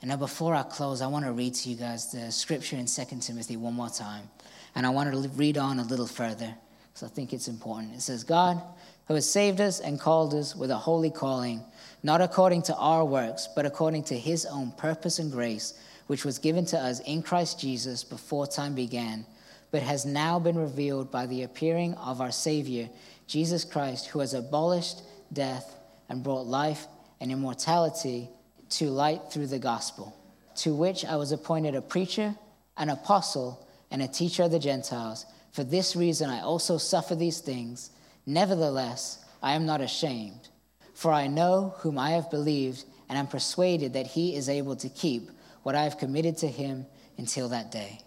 And 0.01 0.09
now, 0.09 0.17
before 0.17 0.55
I 0.55 0.63
close, 0.63 1.03
I 1.03 1.07
want 1.09 1.27
to 1.27 1.33
read 1.33 1.55
to 1.55 1.69
you 1.69 1.77
guys 1.77 2.11
the 2.11 2.33
scripture 2.33 2.77
in 2.77 2.87
2 2.87 3.05
Timothy 3.21 3.57
one 3.57 3.75
more 3.75 3.91
time. 3.91 4.29
And 4.75 4.87
I 4.87 4.91
want 4.91 5.13
to 5.13 5.29
read 5.31 5.59
on 5.59 5.79
a 5.79 5.85
little 5.85 6.07
further 6.07 6.55
because 6.89 7.03
I 7.03 7.09
think 7.09 7.33
it's 7.33 7.49
important. 7.49 7.95
It 7.95 8.01
says, 8.01 8.25
God, 8.25 8.63
who 9.09 9.15
has 9.15 9.31
saved 9.31 9.61
us 9.61 9.81
and 9.81 10.01
called 10.01 10.33
us 10.35 10.57
with 10.57 10.71
a 10.71 10.77
holy 10.77 11.11
calling, 11.11 11.63
not 12.03 12.21
according 12.21 12.63
to 12.63 12.77
our 12.77 13.05
works, 13.05 13.49
but 13.55 13.67
according 13.67 14.05
to 14.05 14.17
his 14.17 14.47
own 14.47 14.73
purpose 14.73 15.19
and 15.19 15.31
grace, 15.31 15.75
which 16.07 16.25
was 16.25 16.39
given 16.39 16.65
to 16.67 16.79
us 16.79 17.01
in 17.01 17.23
Christ 17.23 17.61
Jesus 17.61 18.03
before 18.03 18.47
time 18.47 18.75
began, 18.75 19.27
but 19.71 19.83
has 19.83 20.07
now 20.07 20.39
been 20.39 20.57
revealed 20.57 21.11
by 21.11 21.27
the 21.27 21.43
appearing 21.43 21.95
of 21.95 22.21
our 22.21 22.33
Savior, 22.33 22.89
Jesus 23.27 23.65
Christ, 23.65 24.07
who 24.07 24.21
has 24.21 24.33
abolished 24.33 25.03
death 25.33 25.77
and 26.09 26.23
brought 26.23 26.47
life 26.47 26.87
and 27.21 27.31
immortality 27.31 28.31
to 28.71 28.91
light 28.91 29.21
through 29.31 29.49
the 29.49 29.59
gospel, 29.59 30.17
to 30.57 30.75
which 30.75 31.05
I 31.05 31.17
was 31.17 31.33
appointed 31.33 31.75
a 31.75 31.83
preacher, 31.83 32.35
an 32.77 32.89
apostle, 32.89 33.67
and 33.91 34.03
a 34.03 34.09
teacher 34.09 34.45
of 34.45 34.51
the 34.51 34.59
Gentiles. 34.59 35.27
For 35.53 35.65
this 35.65 35.97
reason 35.97 36.31
I 36.31 36.41
also 36.41 36.79
suffer 36.79 37.15
these 37.15 37.41
things. 37.41 37.91
Nevertheless, 38.27 39.25
I 39.43 39.55
am 39.55 39.67
not 39.67 39.81
ashamed, 39.81 40.49
for 40.95 41.13
I 41.13 41.27
know 41.27 41.75
whom 41.79 41.99
I 41.99 42.11
have 42.11 42.31
believed, 42.31 42.85
and 43.09 43.19
am 43.19 43.27
persuaded 43.27 43.95
that 43.95 44.07
he 44.07 44.37
is 44.37 44.49
able 44.49 44.77
to 44.77 44.89
keep 44.89 45.31
what 45.63 45.75
I 45.75 45.85
have 45.85 45.99
committed 45.99 46.39
to 46.39 46.49
him 46.49 46.87
until 47.19 47.49
that 47.49 47.73
day. 47.73 48.01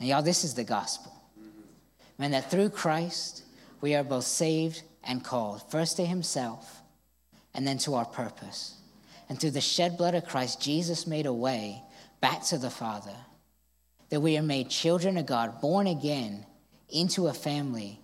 And 0.00 0.08
y'all, 0.08 0.22
this 0.22 0.44
is 0.44 0.54
the 0.54 0.64
gospel. 0.64 1.12
Man, 2.18 2.30
that 2.32 2.50
through 2.50 2.70
Christ 2.70 3.44
we 3.80 3.94
are 3.94 4.04
both 4.04 4.24
saved 4.24 4.82
and 5.04 5.22
called, 5.22 5.70
first 5.70 5.96
to 5.96 6.06
himself, 6.06 6.80
and 7.54 7.66
then 7.66 7.78
to 7.78 7.94
our 7.94 8.04
purpose. 8.04 8.76
And 9.28 9.40
through 9.40 9.52
the 9.52 9.60
shed 9.60 9.96
blood 9.96 10.14
of 10.14 10.26
Christ, 10.26 10.60
Jesus 10.60 11.06
made 11.06 11.26
a 11.26 11.32
way 11.32 11.82
back 12.20 12.42
to 12.44 12.58
the 12.58 12.70
Father, 12.70 13.16
that 14.10 14.20
we 14.20 14.36
are 14.36 14.42
made 14.42 14.68
children 14.68 15.16
of 15.16 15.26
God, 15.26 15.60
born 15.60 15.86
again 15.86 16.46
into 16.88 17.28
a 17.28 17.32
family, 17.32 17.98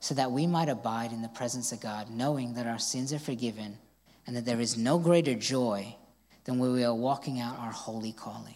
so 0.00 0.14
that 0.14 0.32
we 0.32 0.46
might 0.46 0.68
abide 0.68 1.12
in 1.12 1.22
the 1.22 1.28
presence 1.28 1.72
of 1.72 1.80
God, 1.80 2.10
knowing 2.10 2.54
that 2.54 2.66
our 2.66 2.78
sins 2.78 3.12
are 3.12 3.18
forgiven 3.18 3.78
and 4.26 4.36
that 4.36 4.44
there 4.44 4.60
is 4.60 4.76
no 4.76 4.98
greater 4.98 5.34
joy 5.34 5.96
than 6.44 6.58
when 6.58 6.72
we 6.72 6.84
are 6.84 6.94
walking 6.94 7.40
out 7.40 7.58
our 7.58 7.72
holy 7.72 8.12
calling. 8.12 8.54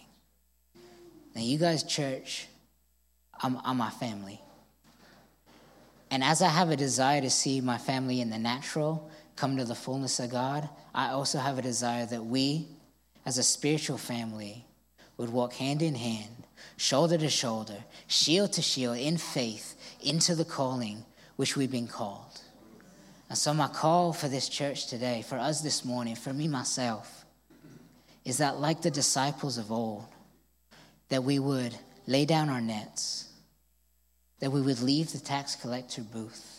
Now, 1.35 1.41
you 1.41 1.57
guys, 1.57 1.83
church, 1.83 2.47
I'm 3.39 3.77
my 3.77 3.89
family. 3.89 4.39
And 6.11 6.23
as 6.23 6.43
I 6.43 6.49
have 6.49 6.69
a 6.69 6.75
desire 6.75 7.21
to 7.21 7.29
see 7.29 7.59
my 7.59 7.79
family 7.79 8.21
in 8.21 8.29
the 8.29 8.37
natural 8.37 9.09
come 9.35 9.57
to 9.57 9.65
the 9.65 9.75
fullness 9.75 10.19
of 10.19 10.31
God, 10.31 10.69
I 10.93 11.09
also 11.09 11.39
have 11.39 11.57
a 11.57 11.61
desire 11.61 12.05
that 12.05 12.25
we, 12.25 12.67
as 13.25 13.37
a 13.37 13.43
spiritual 13.43 13.97
family, 13.97 14.65
would 15.17 15.29
walk 15.29 15.53
hand 15.53 15.81
in 15.81 15.95
hand, 15.95 16.47
shoulder 16.77 17.17
to 17.17 17.29
shoulder, 17.29 17.83
shield 18.07 18.53
to 18.53 18.61
shield, 18.61 18.97
in 18.97 19.17
faith, 19.17 19.75
into 20.01 20.35
the 20.35 20.45
calling 20.45 21.03
which 21.35 21.55
we've 21.55 21.71
been 21.71 21.87
called. 21.87 22.41
And 23.29 23.37
so, 23.37 23.53
my 23.53 23.67
call 23.67 24.13
for 24.13 24.27
this 24.27 24.47
church 24.47 24.87
today, 24.87 25.23
for 25.27 25.37
us 25.37 25.61
this 25.61 25.83
morning, 25.83 26.15
for 26.15 26.33
me 26.33 26.47
myself, 26.47 27.25
is 28.25 28.37
that 28.37 28.59
like 28.59 28.81
the 28.81 28.91
disciples 28.91 29.57
of 29.57 29.71
old, 29.71 30.05
that 31.09 31.23
we 31.23 31.39
would 31.39 31.75
lay 32.05 32.25
down 32.25 32.49
our 32.49 32.61
nets, 32.61 33.29
that 34.39 34.51
we 34.51 34.61
would 34.61 34.81
leave 34.81 35.11
the 35.11 35.19
tax 35.19 35.55
collector 35.55 36.01
booth, 36.01 36.52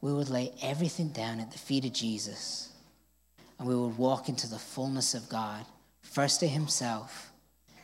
we 0.00 0.12
would 0.12 0.28
lay 0.28 0.52
everything 0.62 1.08
down 1.08 1.40
at 1.40 1.52
the 1.52 1.58
feet 1.58 1.84
of 1.84 1.92
Jesus, 1.92 2.70
and 3.58 3.66
we 3.66 3.74
would 3.74 3.96
walk 3.96 4.28
into 4.28 4.48
the 4.48 4.58
fullness 4.58 5.14
of 5.14 5.28
God, 5.28 5.64
first 6.02 6.40
to 6.40 6.48
Himself 6.48 7.32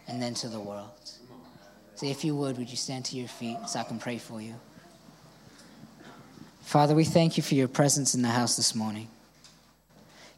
and 0.07 0.20
then 0.20 0.35
to 0.35 0.48
the 0.48 0.61
world. 0.61 0.90
So, 1.94 2.07
if 2.07 2.25
you 2.25 2.35
would, 2.37 2.59
would 2.59 2.70
you 2.70 2.77
stand 2.77 3.05
to 3.07 3.16
your 3.16 3.29
feet 3.29 3.59
so 3.68 3.79
I 3.79 3.85
can 3.85 3.98
pray 3.98 4.18
for 4.18 4.40
you? 4.40 4.55
Father, 6.62 6.94
we 6.94 7.05
thank 7.05 7.37
you 7.37 7.42
for 7.42 7.55
your 7.55 7.68
presence 7.68 8.14
in 8.14 8.22
the 8.22 8.29
house 8.29 8.57
this 8.57 8.75
morning. 8.75 9.09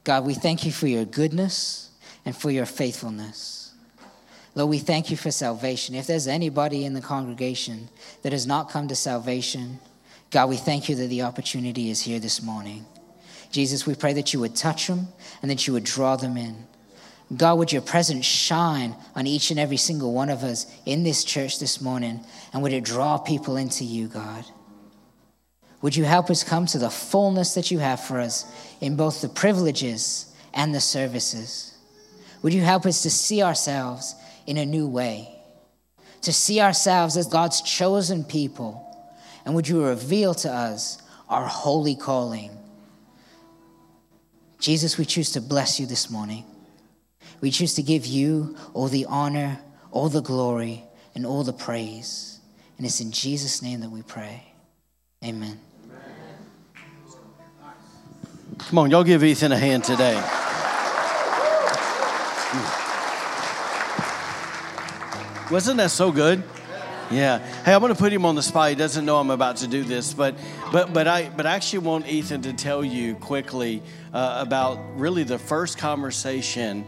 God, 0.02 0.26
we 0.26 0.34
thank 0.34 0.66
you 0.66 0.72
for 0.72 0.86
your 0.86 1.04
goodness 1.04 1.90
and 2.24 2.36
for 2.36 2.50
your 2.50 2.66
faithfulness. 2.66 3.72
Lord, 4.54 4.70
we 4.70 4.78
thank 4.78 5.10
you 5.10 5.16
for 5.16 5.30
salvation. 5.30 5.94
If 5.94 6.06
there's 6.06 6.28
anybody 6.28 6.84
in 6.84 6.94
the 6.94 7.00
congregation 7.00 7.88
that 8.22 8.32
has 8.32 8.46
not 8.46 8.70
come 8.70 8.88
to 8.88 8.94
salvation, 8.94 9.80
God, 10.34 10.48
we 10.48 10.56
thank 10.56 10.88
you 10.88 10.96
that 10.96 11.06
the 11.06 11.22
opportunity 11.22 11.90
is 11.90 12.00
here 12.00 12.18
this 12.18 12.42
morning. 12.42 12.84
Jesus, 13.52 13.86
we 13.86 13.94
pray 13.94 14.14
that 14.14 14.32
you 14.32 14.40
would 14.40 14.56
touch 14.56 14.88
them 14.88 15.06
and 15.40 15.48
that 15.48 15.64
you 15.64 15.72
would 15.72 15.84
draw 15.84 16.16
them 16.16 16.36
in. 16.36 16.66
God, 17.36 17.56
would 17.58 17.70
your 17.70 17.82
presence 17.82 18.26
shine 18.26 18.96
on 19.14 19.28
each 19.28 19.52
and 19.52 19.60
every 19.60 19.76
single 19.76 20.12
one 20.12 20.30
of 20.30 20.42
us 20.42 20.66
in 20.86 21.04
this 21.04 21.22
church 21.22 21.60
this 21.60 21.80
morning, 21.80 22.18
and 22.52 22.64
would 22.64 22.72
it 22.72 22.82
draw 22.82 23.16
people 23.16 23.56
into 23.56 23.84
you, 23.84 24.08
God? 24.08 24.44
Would 25.82 25.94
you 25.94 26.02
help 26.02 26.28
us 26.30 26.42
come 26.42 26.66
to 26.66 26.78
the 26.78 26.90
fullness 26.90 27.54
that 27.54 27.70
you 27.70 27.78
have 27.78 28.00
for 28.00 28.18
us 28.18 28.44
in 28.80 28.96
both 28.96 29.22
the 29.22 29.28
privileges 29.28 30.34
and 30.52 30.74
the 30.74 30.80
services? 30.80 31.78
Would 32.42 32.52
you 32.52 32.62
help 32.62 32.86
us 32.86 33.02
to 33.02 33.10
see 33.10 33.40
ourselves 33.40 34.16
in 34.48 34.56
a 34.56 34.66
new 34.66 34.88
way, 34.88 35.32
to 36.22 36.32
see 36.32 36.60
ourselves 36.60 37.16
as 37.16 37.28
God's 37.28 37.62
chosen 37.62 38.24
people? 38.24 38.93
And 39.44 39.54
would 39.54 39.68
you 39.68 39.84
reveal 39.84 40.34
to 40.34 40.50
us 40.50 40.98
our 41.28 41.46
holy 41.46 41.94
calling? 41.94 42.50
Jesus, 44.58 44.96
we 44.96 45.04
choose 45.04 45.32
to 45.32 45.40
bless 45.40 45.78
you 45.78 45.86
this 45.86 46.10
morning. 46.10 46.44
We 47.40 47.50
choose 47.50 47.74
to 47.74 47.82
give 47.82 48.06
you 48.06 48.56
all 48.72 48.88
the 48.88 49.04
honor, 49.06 49.60
all 49.90 50.08
the 50.08 50.22
glory, 50.22 50.84
and 51.14 51.26
all 51.26 51.44
the 51.44 51.52
praise. 51.52 52.40
And 52.78 52.86
it's 52.86 53.00
in 53.00 53.12
Jesus' 53.12 53.60
name 53.62 53.80
that 53.80 53.90
we 53.90 54.02
pray. 54.02 54.42
Amen. 55.22 55.60
Come 58.58 58.78
on, 58.78 58.90
y'all 58.90 59.04
give 59.04 59.22
Ethan 59.22 59.52
a 59.52 59.58
hand 59.58 59.84
today. 59.84 60.14
Wasn't 65.50 65.76
that 65.76 65.90
so 65.90 66.10
good? 66.10 66.42
Yeah. 67.10 67.38
Hey, 67.64 67.74
I'm 67.74 67.80
going 67.80 67.92
to 67.92 67.98
put 67.98 68.12
him 68.12 68.24
on 68.24 68.34
the 68.34 68.42
spot. 68.42 68.70
He 68.70 68.74
doesn't 68.74 69.04
know 69.04 69.18
I'm 69.18 69.30
about 69.30 69.58
to 69.58 69.68
do 69.68 69.84
this, 69.84 70.14
but 70.14 70.34
but 70.72 70.92
but 70.92 71.06
I 71.06 71.28
but 71.28 71.44
I 71.44 71.54
actually 71.54 71.80
want 71.80 72.08
Ethan 72.08 72.42
to 72.42 72.52
tell 72.52 72.84
you 72.84 73.14
quickly 73.16 73.82
uh, 74.12 74.36
about 74.38 74.78
really 74.98 75.22
the 75.22 75.38
first 75.38 75.76
conversation 75.76 76.84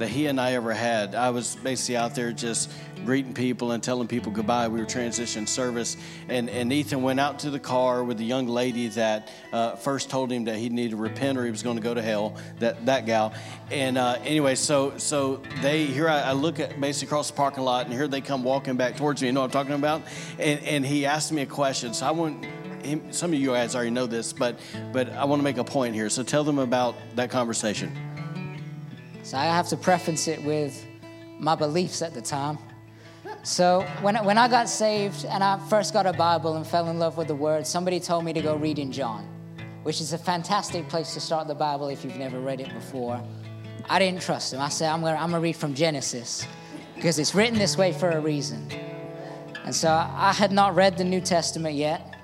that 0.00 0.08
he 0.08 0.26
and 0.26 0.40
I 0.40 0.54
ever 0.54 0.72
had. 0.72 1.14
I 1.14 1.30
was 1.30 1.56
basically 1.56 1.96
out 1.96 2.14
there 2.14 2.32
just 2.32 2.70
greeting 3.04 3.34
people 3.34 3.72
and 3.72 3.82
telling 3.82 4.08
people 4.08 4.32
goodbye. 4.32 4.68
We 4.68 4.80
were 4.80 4.86
transition 4.86 5.46
service, 5.46 5.96
and, 6.28 6.50
and 6.50 6.72
Ethan 6.72 7.02
went 7.02 7.20
out 7.20 7.38
to 7.40 7.50
the 7.50 7.58
car 7.58 8.02
with 8.02 8.18
the 8.18 8.24
young 8.24 8.46
lady 8.46 8.88
that 8.88 9.30
uh, 9.52 9.76
first 9.76 10.10
told 10.10 10.32
him 10.32 10.44
that 10.44 10.56
he 10.56 10.68
needed 10.68 10.92
to 10.92 10.96
repent 10.96 11.38
or 11.38 11.44
he 11.44 11.50
was 11.50 11.62
going 11.62 11.76
to 11.76 11.82
go 11.82 11.94
to 11.94 12.02
hell. 12.02 12.36
That 12.58 12.86
that 12.86 13.06
gal. 13.06 13.32
And 13.70 13.98
uh, 13.98 14.18
anyway, 14.24 14.54
so 14.54 14.96
so 14.96 15.42
they 15.62 15.84
here 15.84 16.08
I, 16.08 16.20
I, 16.20 16.32
look 16.32 16.60
at 16.60 16.80
basically 16.80 17.08
across 17.08 17.30
the 17.30 17.36
parking 17.36 17.64
lot, 17.64 17.84
and 17.84 17.94
here 17.94 18.08
they 18.08 18.20
come 18.20 18.42
walking 18.42 18.76
back 18.76 18.96
towards 18.96 19.20
me. 19.20 19.28
You 19.28 19.32
know 19.32 19.40
what 19.40 19.46
I'm 19.46 19.50
talking 19.52 19.74
about? 19.74 20.02
And 20.38 20.60
and 20.64 20.86
he 20.86 21.06
asked 21.06 21.32
me 21.32 21.42
a 21.42 21.46
question. 21.46 21.94
So 21.94 22.06
I 22.06 22.10
want. 22.10 22.46
Some 23.10 23.34
of 23.34 23.38
you 23.38 23.48
guys 23.48 23.74
already 23.74 23.90
know 23.90 24.06
this, 24.06 24.32
but 24.32 24.58
but 24.90 25.10
I 25.12 25.26
want 25.26 25.40
to 25.40 25.44
make 25.44 25.58
a 25.58 25.64
point 25.64 25.94
here. 25.94 26.08
So 26.08 26.22
tell 26.22 26.44
them 26.44 26.58
about 26.58 26.96
that 27.14 27.30
conversation. 27.30 28.09
So 29.22 29.36
I 29.36 29.44
have 29.44 29.68
to 29.68 29.76
preface 29.76 30.28
it 30.28 30.42
with 30.44 30.86
my 31.38 31.54
beliefs 31.54 32.02
at 32.02 32.14
the 32.14 32.22
time. 32.22 32.58
So 33.42 33.86
when, 34.02 34.16
when 34.24 34.38
I 34.38 34.48
got 34.48 34.68
saved 34.68 35.24
and 35.24 35.42
I 35.42 35.58
first 35.68 35.92
got 35.92 36.06
a 36.06 36.12
Bible 36.12 36.56
and 36.56 36.66
fell 36.66 36.88
in 36.88 36.98
love 36.98 37.16
with 37.16 37.28
the 37.28 37.34
Word, 37.34 37.66
somebody 37.66 38.00
told 38.00 38.24
me 38.24 38.32
to 38.32 38.40
go 38.40 38.56
read 38.56 38.78
in 38.78 38.92
John, 38.92 39.26
which 39.82 40.00
is 40.00 40.12
a 40.12 40.18
fantastic 40.18 40.88
place 40.88 41.14
to 41.14 41.20
start 41.20 41.48
the 41.48 41.54
Bible 41.54 41.88
if 41.88 42.04
you've 42.04 42.18
never 42.18 42.40
read 42.40 42.60
it 42.60 42.72
before. 42.74 43.22
I 43.88 43.98
didn't 43.98 44.22
trust 44.22 44.52
him. 44.52 44.60
I 44.60 44.68
said, 44.68 44.90
I'm 44.90 45.00
going 45.00 45.14
to 45.14 45.20
I'm 45.20 45.30
gonna 45.30 45.42
read 45.42 45.56
from 45.56 45.74
Genesis 45.74 46.46
because 46.94 47.18
it's 47.18 47.34
written 47.34 47.58
this 47.58 47.78
way 47.78 47.92
for 47.92 48.10
a 48.10 48.20
reason. 48.20 48.70
And 49.64 49.74
so 49.74 49.90
I 49.90 50.32
had 50.32 50.52
not 50.52 50.74
read 50.74 50.96
the 50.96 51.04
New 51.04 51.20
Testament 51.20 51.74
yet. 51.74 52.14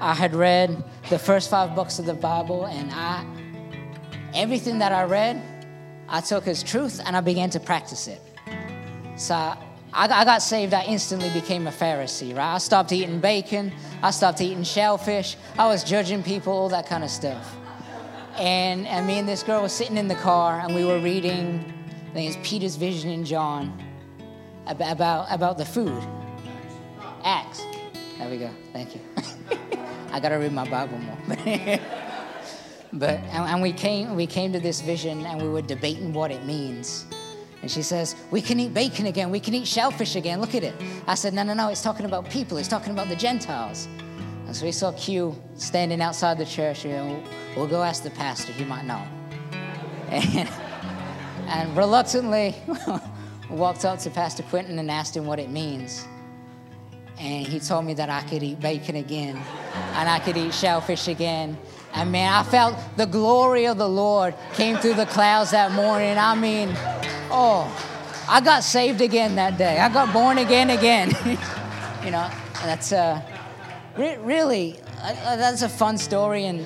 I 0.00 0.14
had 0.14 0.34
read 0.34 0.82
the 1.10 1.18
first 1.18 1.50
five 1.50 1.74
books 1.74 1.98
of 1.98 2.06
the 2.06 2.14
Bible, 2.14 2.66
and 2.66 2.90
I, 2.92 3.24
everything 4.34 4.78
that 4.80 4.92
I 4.92 5.04
read, 5.04 5.40
I 6.12 6.20
took 6.20 6.44
his 6.44 6.62
truth 6.62 7.00
and 7.04 7.16
I 7.16 7.22
began 7.22 7.48
to 7.50 7.60
practice 7.60 8.06
it. 8.06 8.20
So 9.16 9.34
I, 9.34 9.56
I 9.92 10.24
got 10.26 10.42
saved, 10.42 10.74
I 10.74 10.84
instantly 10.84 11.30
became 11.30 11.66
a 11.66 11.70
Pharisee, 11.70 12.36
right? 12.36 12.54
I 12.54 12.58
stopped 12.58 12.92
eating 12.92 13.18
bacon, 13.18 13.72
I 14.02 14.10
stopped 14.10 14.42
eating 14.42 14.62
shellfish, 14.62 15.36
I 15.58 15.66
was 15.66 15.82
judging 15.82 16.22
people, 16.22 16.52
all 16.52 16.68
that 16.68 16.86
kind 16.86 17.02
of 17.02 17.10
stuff. 17.10 17.56
And, 18.36 18.86
and 18.86 19.06
me 19.06 19.18
and 19.18 19.28
this 19.28 19.42
girl 19.42 19.62
were 19.62 19.70
sitting 19.70 19.96
in 19.96 20.06
the 20.06 20.14
car 20.16 20.60
and 20.60 20.74
we 20.74 20.84
were 20.84 20.98
reading, 20.98 21.72
I 22.10 22.12
think 22.12 22.36
it's 22.36 22.48
Peter's 22.48 22.76
vision 22.76 23.10
in 23.10 23.24
John 23.24 23.82
about, 24.66 24.92
about, 24.92 25.26
about 25.30 25.56
the 25.56 25.64
food. 25.64 26.02
Acts. 27.24 27.64
There 28.18 28.28
we 28.28 28.36
go. 28.36 28.50
Thank 28.74 28.94
you. 28.94 29.00
I 30.12 30.20
got 30.20 30.28
to 30.28 30.36
read 30.36 30.52
my 30.52 30.68
Bible 30.68 30.98
more. 30.98 31.80
But 32.92 33.20
and, 33.30 33.44
and 33.48 33.62
we 33.62 33.72
came 33.72 34.14
we 34.14 34.26
came 34.26 34.52
to 34.52 34.60
this 34.60 34.80
vision 34.80 35.24
and 35.24 35.40
we 35.40 35.48
were 35.48 35.62
debating 35.62 36.12
what 36.12 36.30
it 36.30 36.44
means. 36.44 37.06
And 37.62 37.70
she 37.70 37.82
says, 37.82 38.16
We 38.30 38.42
can 38.42 38.58
eat 38.60 38.74
bacon 38.74 39.06
again. 39.06 39.30
We 39.30 39.40
can 39.40 39.54
eat 39.54 39.66
shellfish 39.66 40.16
again. 40.16 40.40
Look 40.40 40.54
at 40.54 40.64
it. 40.64 40.74
I 41.06 41.14
said, 41.14 41.32
No, 41.32 41.42
no, 41.42 41.54
no. 41.54 41.68
It's 41.68 41.82
talking 41.82 42.04
about 42.04 42.28
people. 42.28 42.58
It's 42.58 42.68
talking 42.68 42.92
about 42.92 43.08
the 43.08 43.16
Gentiles. 43.16 43.88
And 44.46 44.54
so 44.54 44.66
we 44.66 44.72
saw 44.72 44.92
Q 44.92 45.40
standing 45.54 46.02
outside 46.02 46.36
the 46.38 46.44
church. 46.44 46.84
You 46.84 46.90
know, 46.90 47.24
we'll 47.56 47.68
go 47.68 47.82
ask 47.82 48.02
the 48.02 48.10
pastor. 48.10 48.52
He 48.52 48.64
might 48.64 48.84
know. 48.84 49.02
And, 50.08 50.48
and 51.46 51.76
reluctantly 51.76 52.56
walked 53.50 53.84
up 53.84 54.00
to 54.00 54.10
Pastor 54.10 54.42
Quentin 54.42 54.78
and 54.78 54.90
asked 54.90 55.16
him 55.16 55.26
what 55.26 55.38
it 55.38 55.48
means. 55.48 56.06
And 57.18 57.46
he 57.46 57.60
told 57.60 57.84
me 57.84 57.94
that 57.94 58.10
I 58.10 58.22
could 58.22 58.42
eat 58.42 58.58
bacon 58.60 58.96
again 58.96 59.36
and 59.94 60.08
I 60.08 60.18
could 60.18 60.36
eat 60.36 60.52
shellfish 60.52 61.08
again 61.08 61.56
and 61.94 62.10
man, 62.10 62.32
I 62.32 62.42
felt 62.42 62.76
the 62.96 63.06
glory 63.06 63.66
of 63.66 63.76
the 63.76 63.88
Lord 63.88 64.34
came 64.54 64.76
through 64.76 64.94
the 64.94 65.06
clouds 65.06 65.50
that 65.50 65.72
morning. 65.72 66.16
I 66.16 66.34
mean, 66.34 66.70
oh, 67.30 67.70
I 68.28 68.40
got 68.40 68.64
saved 68.64 69.02
again 69.02 69.34
that 69.34 69.58
day. 69.58 69.78
I 69.78 69.92
got 69.92 70.12
born 70.12 70.38
again 70.38 70.70
again. 70.70 71.10
you 72.04 72.10
know, 72.10 72.30
that's 72.62 72.92
uh, 72.92 73.20
re- 73.96 74.16
really 74.18 74.80
uh, 75.02 75.36
that's 75.36 75.60
a 75.62 75.68
fun 75.68 75.98
story, 75.98 76.46
and 76.46 76.64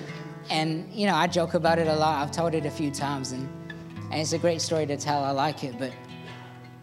and 0.49 0.93
you 0.93 1.07
know 1.07 1.15
I 1.17 1.27
joke 1.27 1.55
about 1.55 1.81
it 1.81 1.89
a 1.89 1.97
lot. 1.97 2.23
I've 2.23 2.33
told 2.33 2.55
it 2.55 2.65
a 2.65 2.71
few 2.71 2.93
times, 2.93 3.33
and 3.33 3.49
and 4.13 4.21
it's 4.21 4.33
a 4.33 4.39
great 4.39 4.61
story 4.63 4.87
to 4.87 4.97
tell. 4.97 5.25
I 5.25 5.33
like 5.33 5.65
it, 5.65 5.77
but 5.77 5.93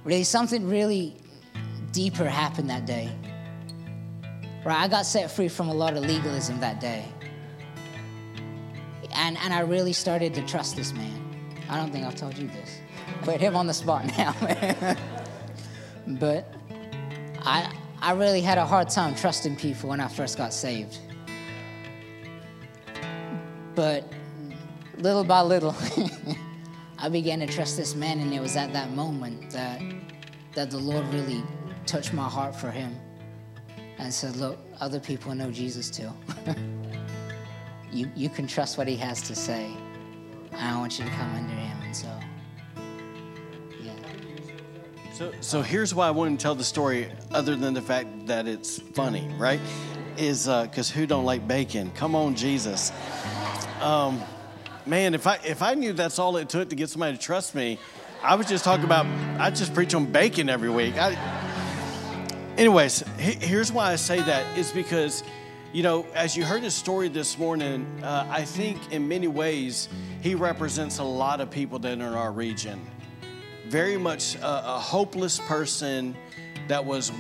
really 0.04 0.26
something 0.26 0.68
really 0.68 1.16
deeper 1.94 2.26
happened 2.26 2.70
that 2.70 2.86
day. 2.86 3.10
Right, 4.66 4.80
I 4.80 4.88
got 4.90 5.06
set 5.06 5.32
free 5.32 5.48
from 5.48 5.70
a 5.70 5.74
lot 5.74 5.96
of 5.96 6.04
legalism 6.04 6.60
that 6.60 6.82
day 6.82 7.06
and, 9.16 9.38
and 9.38 9.54
I 9.54 9.62
really 9.62 9.94
started 9.94 10.34
to 10.36 10.46
trust 10.46 10.76
this 10.76 10.94
man. 10.94 11.20
I 11.70 11.78
don't 11.78 11.92
think 11.92 12.06
I've 12.06 12.16
told 12.16 12.38
you 12.38 12.48
this. 12.48 12.80
Put 13.22 13.40
him 13.40 13.56
on 13.56 13.68
the 13.68 13.74
spot 13.74 14.06
now. 14.18 14.36
but 16.08 16.54
I, 17.42 17.74
I 18.02 18.14
really 18.14 18.42
had 18.42 18.58
a 18.58 18.66
hard 18.66 18.90
time 18.90 19.16
trusting 19.16 19.56
people 19.56 19.90
when 19.90 20.00
I 20.00 20.08
first 20.08 20.38
got 20.38 20.54
saved. 20.54 20.98
But 23.76 24.12
little 24.98 25.24
by 25.24 25.42
little, 25.42 25.76
I 27.00 27.10
began 27.10 27.40
to 27.40 27.48
trust 27.48 27.76
this 27.76 27.96
man, 27.96 28.20
and 28.20 28.34
it 28.34 28.40
was 28.40 28.56
at 28.56 28.72
that 28.74 28.92
moment 28.92 29.52
that, 29.52 29.82
that 30.54 30.70
the 30.70 30.78
Lord 30.78 31.06
really 31.14 31.44
touched 31.86 32.14
my 32.14 32.28
heart 32.30 32.56
for 32.56 32.72
him. 32.72 32.96
and 33.98 34.14
said, 34.14 34.36
Look, 34.36 34.60
other 34.80 35.00
people 35.00 35.34
know 35.34 35.52
Jesus 35.52 35.90
too. 35.90 36.10
you, 37.94 38.12
you 38.16 38.30
can 38.30 38.48
trust 38.48 38.78
what 38.78 38.88
he 38.88 38.96
has 38.98 39.22
to 39.24 39.36
say. 39.36 39.72
I 40.54 40.78
want 40.78 41.00
you 41.00 41.06
to 41.06 41.12
come 41.12 41.34
under 41.36 41.54
him. 41.54 41.78
And 41.84 41.96
so, 41.96 42.08
yeah. 43.82 43.94
So, 45.14 45.32
so 45.42 45.62
here's 45.62 45.94
why 45.94 46.08
I 46.08 46.12
wanted 46.12 46.40
to 46.40 46.44
tell 46.44 46.56
the 46.56 46.64
story, 46.64 47.12
other 47.32 47.56
than 47.56 47.74
the 47.74 47.82
fact 47.82 48.28
that 48.28 48.48
it's 48.48 48.80
funny, 48.80 49.28
right? 49.38 49.60
Is 50.18 50.46
because 50.46 50.92
uh, 50.92 50.94
who 50.94 51.08
don't 51.08 51.26
like 51.26 51.48
bacon? 51.48 51.92
Come 51.92 52.16
on, 52.16 52.36
Jesus. 52.36 52.92
Um, 53.82 54.22
man, 54.86 55.16
if 55.16 55.26
I 55.26 55.40
if 55.44 55.64
I 55.64 55.74
knew 55.74 55.92
that's 55.92 56.20
all 56.20 56.38
it 56.38 56.50
took 56.50 56.70
to 56.70 56.76
get 56.76 56.90
somebody 56.90 57.18
to 57.18 57.22
trust 57.22 57.56
me, 57.56 57.80
I 58.22 58.36
was 58.36 58.48
just 58.48 58.64
talking 58.64 58.86
about 58.86 59.08
I 59.40 59.50
just 59.50 59.74
preach 59.74 59.96
on 59.96 60.06
bacon 60.06 60.50
every 60.50 60.70
week. 60.70 60.96
I, 60.98 61.18
anyways, 62.58 63.04
here's 63.18 63.72
why 63.72 63.92
I 63.92 63.96
say 63.96 64.22
that 64.22 64.58
is 64.58 64.72
because, 64.72 65.24
you 65.74 65.82
know, 65.84 66.06
as 66.14 66.38
you 66.38 66.46
heard 66.46 66.62
his 66.62 66.76
story 66.76 67.10
this 67.10 67.38
morning, 67.38 67.86
uh, 68.04 68.28
I 68.30 68.46
think 68.46 68.94
in 68.94 69.08
many 69.08 69.28
ways 69.28 69.90
he 70.22 70.36
represents 70.36 71.00
a 71.00 71.04
lot 71.04 71.42
of 71.42 71.50
people 71.50 71.80
that 71.80 71.90
are 71.90 71.94
in 71.94 72.02
our 72.02 72.32
region. 72.32 72.80
Very 73.68 73.98
much 73.98 74.36
a, 74.36 74.76
a 74.76 74.80
hopeless 74.80 75.40
person 75.40 76.16
that 76.68 76.86
was 76.86 77.12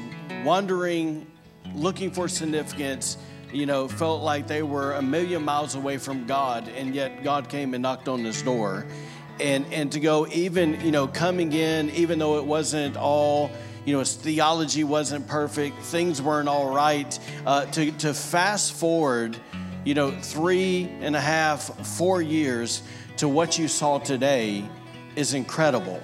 wondering, 0.46 1.26
looking 1.74 2.12
for 2.12 2.28
significance 2.28 3.18
you 3.54 3.68
know, 3.68 3.88
felt 3.88 4.24
like 4.24 4.48
they 4.48 4.64
were 4.64 4.94
a 4.94 5.02
million 5.02 5.44
miles 5.44 5.76
away 5.76 5.98
from 5.98 6.26
God, 6.26 6.68
and 6.70 6.96
yet 6.96 7.24
God 7.24 7.50
came 7.50 7.74
and 7.74 7.84
knocked 7.84 8.08
on 8.08 8.24
his 8.24 8.42
door. 8.42 8.86
And, 9.40 9.66
and 9.72 9.92
to 9.92 10.00
go 10.00 10.28
even, 10.28 10.80
you 10.82 10.92
know, 10.92 11.08
coming 11.08 11.54
in, 11.54 11.90
even 11.92 12.20
though 12.20 12.38
it 12.38 12.46
wasn't 12.46 12.98
all, 12.98 13.52
you 13.86 13.94
know, 13.94 14.00
his 14.00 14.16
theology 14.16 14.84
wasn't 14.84 15.28
perfect, 15.28 15.82
things 15.82 16.22
weren't 16.22 16.48
all 16.48 16.74
right, 16.74 17.18
uh, 17.46 17.66
to, 17.68 17.92
to 17.92 18.14
fast 18.14 18.74
forward, 18.74 19.38
you 19.84 19.94
know, 19.94 20.12
three 20.12 20.90
and 21.02 21.16
a 21.16 21.22
half, 21.22 21.64
four 21.98 22.22
years 22.22 22.84
to 23.18 23.28
what 23.28 23.60
you 23.60 23.68
saw 23.68 24.00
today 24.00 24.64
is 25.16 25.34
incredible. 25.34 26.00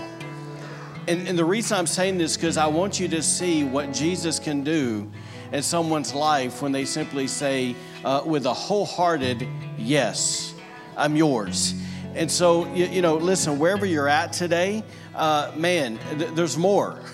And, 1.08 1.28
and 1.28 1.38
the 1.38 1.46
reason 1.46 1.78
I'm 1.78 1.88
saying 1.88 2.18
this 2.18 2.36
because 2.36 2.58
I 2.58 2.68
want 2.68 3.00
you 3.00 3.08
to 3.08 3.24
see 3.24 3.64
what 3.64 3.94
Jesus 3.94 4.38
can 4.38 4.64
do 4.64 5.10
in 5.52 5.64
someone's 5.64 6.14
life 6.14 6.62
when 6.62 6.72
they 6.72 6.86
simply 6.86 7.28
say, 7.28 7.76
uh, 8.06 8.22
with 8.26 8.46
a 8.46 8.54
wholehearted 8.54 9.48
yes, 9.78 10.54
I'm 10.96 11.16
yours. 11.16 11.74
And 12.14 12.30
so, 12.30 12.72
you, 12.74 12.86
you 12.86 13.02
know, 13.02 13.16
listen, 13.16 13.60
wherever 13.60 13.86
you're 13.86 14.08
at 14.08 14.34
today, 14.34 14.84
uh, 15.16 15.52
man, 15.56 16.00
th- 16.18 16.32
there's 16.32 16.58
more. 16.58 17.00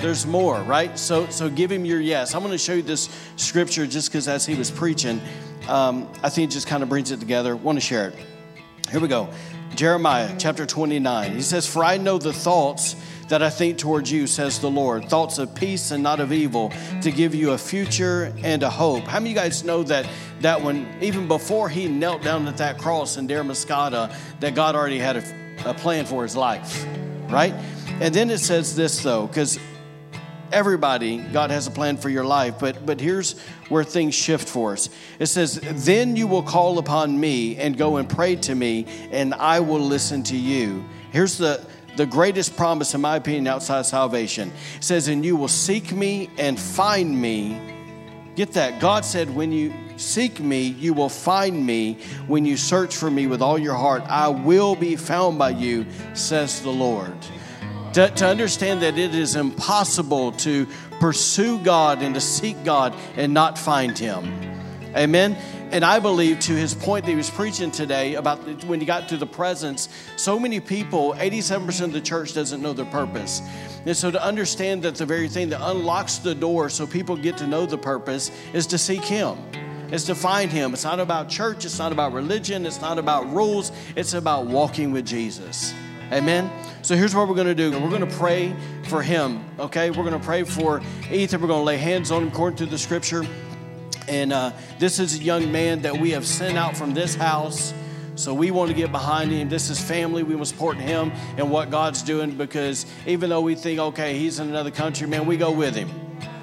There's 0.00 0.26
more, 0.26 0.62
right? 0.62 0.98
So, 0.98 1.26
so 1.28 1.50
give 1.50 1.70
him 1.70 1.84
your 1.84 2.00
yes. 2.00 2.34
I'm 2.34 2.40
going 2.40 2.52
to 2.52 2.58
show 2.58 2.72
you 2.72 2.82
this 2.82 3.10
scripture 3.36 3.86
just 3.86 4.08
because 4.08 4.28
as 4.28 4.46
he 4.46 4.54
was 4.54 4.70
preaching, 4.70 5.20
um, 5.68 6.10
I 6.22 6.30
think 6.30 6.50
it 6.50 6.54
just 6.54 6.66
kind 6.66 6.82
of 6.82 6.88
brings 6.88 7.10
it 7.10 7.20
together. 7.20 7.54
want 7.54 7.76
to 7.76 7.80
share 7.80 8.08
it. 8.08 8.14
Here 8.90 8.98
we 8.98 9.08
go. 9.08 9.28
Jeremiah 9.74 10.34
chapter 10.38 10.64
29. 10.64 11.32
He 11.32 11.42
says, 11.42 11.66
For 11.66 11.84
I 11.84 11.98
know 11.98 12.16
the 12.16 12.32
thoughts 12.32 12.96
that 13.28 13.42
I 13.42 13.50
think 13.50 13.76
towards 13.76 14.10
you, 14.10 14.26
says 14.26 14.58
the 14.58 14.70
Lord. 14.70 15.08
Thoughts 15.10 15.38
of 15.38 15.54
peace 15.54 15.90
and 15.90 16.02
not 16.02 16.18
of 16.18 16.32
evil, 16.32 16.72
to 17.02 17.12
give 17.12 17.34
you 17.34 17.50
a 17.50 17.58
future 17.58 18.32
and 18.42 18.62
a 18.62 18.70
hope. 18.70 19.04
How 19.04 19.20
many 19.20 19.32
of 19.32 19.36
you 19.36 19.42
guys 19.42 19.64
know 19.64 19.82
that 19.84 20.08
that 20.40 20.62
when 20.62 20.88
even 21.02 21.28
before 21.28 21.68
he 21.68 21.88
knelt 21.88 22.22
down 22.22 22.48
at 22.48 22.56
that 22.56 22.78
cross 22.78 23.18
in 23.18 23.28
Damariscotta, 23.28 24.14
that 24.40 24.54
God 24.54 24.74
already 24.74 24.98
had 24.98 25.18
a, 25.18 25.70
a 25.70 25.74
plan 25.74 26.06
for 26.06 26.22
his 26.22 26.34
life, 26.34 26.86
right? 27.28 27.54
And 28.00 28.14
then 28.14 28.30
it 28.30 28.38
says 28.38 28.74
this 28.74 29.02
though, 29.02 29.26
because 29.26 29.60
everybody 30.52 31.18
god 31.18 31.50
has 31.50 31.66
a 31.66 31.70
plan 31.70 31.96
for 31.96 32.08
your 32.08 32.24
life 32.24 32.58
but 32.58 32.84
but 32.84 33.00
here's 33.00 33.38
where 33.68 33.84
things 33.84 34.14
shift 34.14 34.48
for 34.48 34.72
us 34.72 34.88
it 35.18 35.26
says 35.26 35.60
then 35.84 36.16
you 36.16 36.26
will 36.26 36.42
call 36.42 36.78
upon 36.78 37.18
me 37.18 37.56
and 37.56 37.76
go 37.76 37.96
and 37.96 38.08
pray 38.08 38.36
to 38.36 38.54
me 38.54 38.86
and 39.10 39.34
i 39.34 39.60
will 39.60 39.80
listen 39.80 40.22
to 40.22 40.36
you 40.36 40.84
here's 41.12 41.38
the 41.38 41.64
the 41.96 42.06
greatest 42.06 42.56
promise, 42.56 42.94
in 42.94 43.00
my 43.00 43.16
opinion, 43.16 43.46
outside 43.46 43.84
salvation. 43.84 44.52
It 44.76 44.84
says, 44.84 45.08
And 45.08 45.24
you 45.24 45.36
will 45.36 45.48
seek 45.48 45.92
me 45.92 46.30
and 46.38 46.58
find 46.58 47.20
me. 47.20 47.60
Get 48.36 48.52
that. 48.52 48.80
God 48.80 49.04
said, 49.04 49.28
When 49.34 49.52
you 49.52 49.74
seek 49.96 50.40
me, 50.40 50.62
you 50.62 50.94
will 50.94 51.08
find 51.08 51.64
me. 51.64 51.98
When 52.26 52.44
you 52.44 52.56
search 52.56 52.96
for 52.96 53.10
me 53.10 53.26
with 53.26 53.42
all 53.42 53.58
your 53.58 53.74
heart, 53.74 54.02
I 54.08 54.28
will 54.28 54.74
be 54.74 54.96
found 54.96 55.38
by 55.38 55.50
you, 55.50 55.84
says 56.14 56.62
the 56.62 56.70
Lord. 56.70 57.12
To, 57.94 58.08
to 58.08 58.26
understand 58.26 58.82
that 58.82 58.98
it 58.98 59.14
is 59.14 59.34
impossible 59.34 60.32
to 60.32 60.66
pursue 61.00 61.58
God 61.58 62.02
and 62.02 62.14
to 62.14 62.20
seek 62.20 62.62
God 62.64 62.94
and 63.16 63.34
not 63.34 63.58
find 63.58 63.98
Him. 63.98 64.50
Amen. 64.96 65.36
And 65.72 65.84
I 65.84 66.00
believe 66.00 66.40
to 66.40 66.52
his 66.52 66.74
point 66.74 67.04
that 67.04 67.12
he 67.12 67.16
was 67.16 67.30
preaching 67.30 67.70
today 67.70 68.14
about 68.14 68.44
the, 68.44 68.66
when 68.66 68.80
he 68.80 68.86
got 68.86 69.08
to 69.10 69.16
the 69.16 69.26
presence, 69.26 69.88
so 70.16 70.36
many 70.36 70.58
people, 70.58 71.14
87% 71.14 71.84
of 71.84 71.92
the 71.92 72.00
church 72.00 72.34
doesn't 72.34 72.60
know 72.60 72.72
their 72.72 72.86
purpose. 72.86 73.40
And 73.86 73.96
so 73.96 74.10
to 74.10 74.22
understand 74.22 74.82
that 74.82 74.96
the 74.96 75.06
very 75.06 75.28
thing 75.28 75.48
that 75.50 75.60
unlocks 75.62 76.18
the 76.18 76.34
door 76.34 76.70
so 76.70 76.88
people 76.88 77.16
get 77.16 77.36
to 77.38 77.46
know 77.46 77.66
the 77.66 77.78
purpose 77.78 78.32
is 78.52 78.66
to 78.68 78.78
seek 78.78 79.04
him. 79.04 79.38
Is 79.92 80.04
to 80.04 80.14
find 80.16 80.50
him. 80.50 80.72
It's 80.72 80.84
not 80.84 81.00
about 81.00 81.28
church, 81.28 81.64
it's 81.64 81.78
not 81.78 81.92
about 81.92 82.12
religion, 82.12 82.66
it's 82.66 82.80
not 82.80 82.98
about 82.98 83.32
rules, 83.32 83.72
it's 83.96 84.14
about 84.14 84.46
walking 84.46 84.92
with 84.92 85.06
Jesus. 85.06 85.72
Amen. 86.12 86.50
So 86.82 86.96
here's 86.96 87.14
what 87.14 87.28
we're 87.28 87.36
going 87.36 87.46
to 87.46 87.54
do. 87.54 87.70
We're 87.70 87.88
going 87.88 88.00
to 88.00 88.16
pray 88.16 88.54
for 88.84 89.00
him. 89.00 89.44
Okay, 89.60 89.90
we're 89.90 90.02
going 90.02 90.18
to 90.18 90.24
pray 90.24 90.42
for 90.42 90.82
Ethan. 91.10 91.40
We're 91.40 91.46
going 91.46 91.60
to 91.60 91.64
lay 91.64 91.76
hands 91.76 92.10
on 92.10 92.22
him 92.22 92.28
according 92.28 92.56
to 92.58 92.66
the 92.66 92.78
scripture. 92.78 93.24
And 94.08 94.32
uh, 94.32 94.50
this 94.80 94.98
is 94.98 95.20
a 95.20 95.22
young 95.22 95.52
man 95.52 95.82
that 95.82 95.96
we 95.96 96.10
have 96.10 96.26
sent 96.26 96.58
out 96.58 96.76
from 96.76 96.94
this 96.94 97.14
house. 97.14 97.72
So 98.16 98.34
we 98.34 98.50
want 98.50 98.70
to 98.70 98.76
get 98.76 98.90
behind 98.90 99.30
him. 99.30 99.48
This 99.48 99.70
is 99.70 99.80
family. 99.80 100.24
We 100.24 100.34
want 100.34 100.48
to 100.48 100.52
support 100.52 100.76
him 100.78 101.12
and 101.36 101.48
what 101.48 101.70
God's 101.70 102.02
doing 102.02 102.32
because 102.32 102.86
even 103.06 103.30
though 103.30 103.40
we 103.40 103.54
think, 103.54 103.78
okay, 103.78 104.18
he's 104.18 104.40
in 104.40 104.48
another 104.48 104.72
country, 104.72 105.06
man, 105.06 105.26
we 105.26 105.36
go 105.36 105.52
with 105.52 105.76
him, 105.76 105.88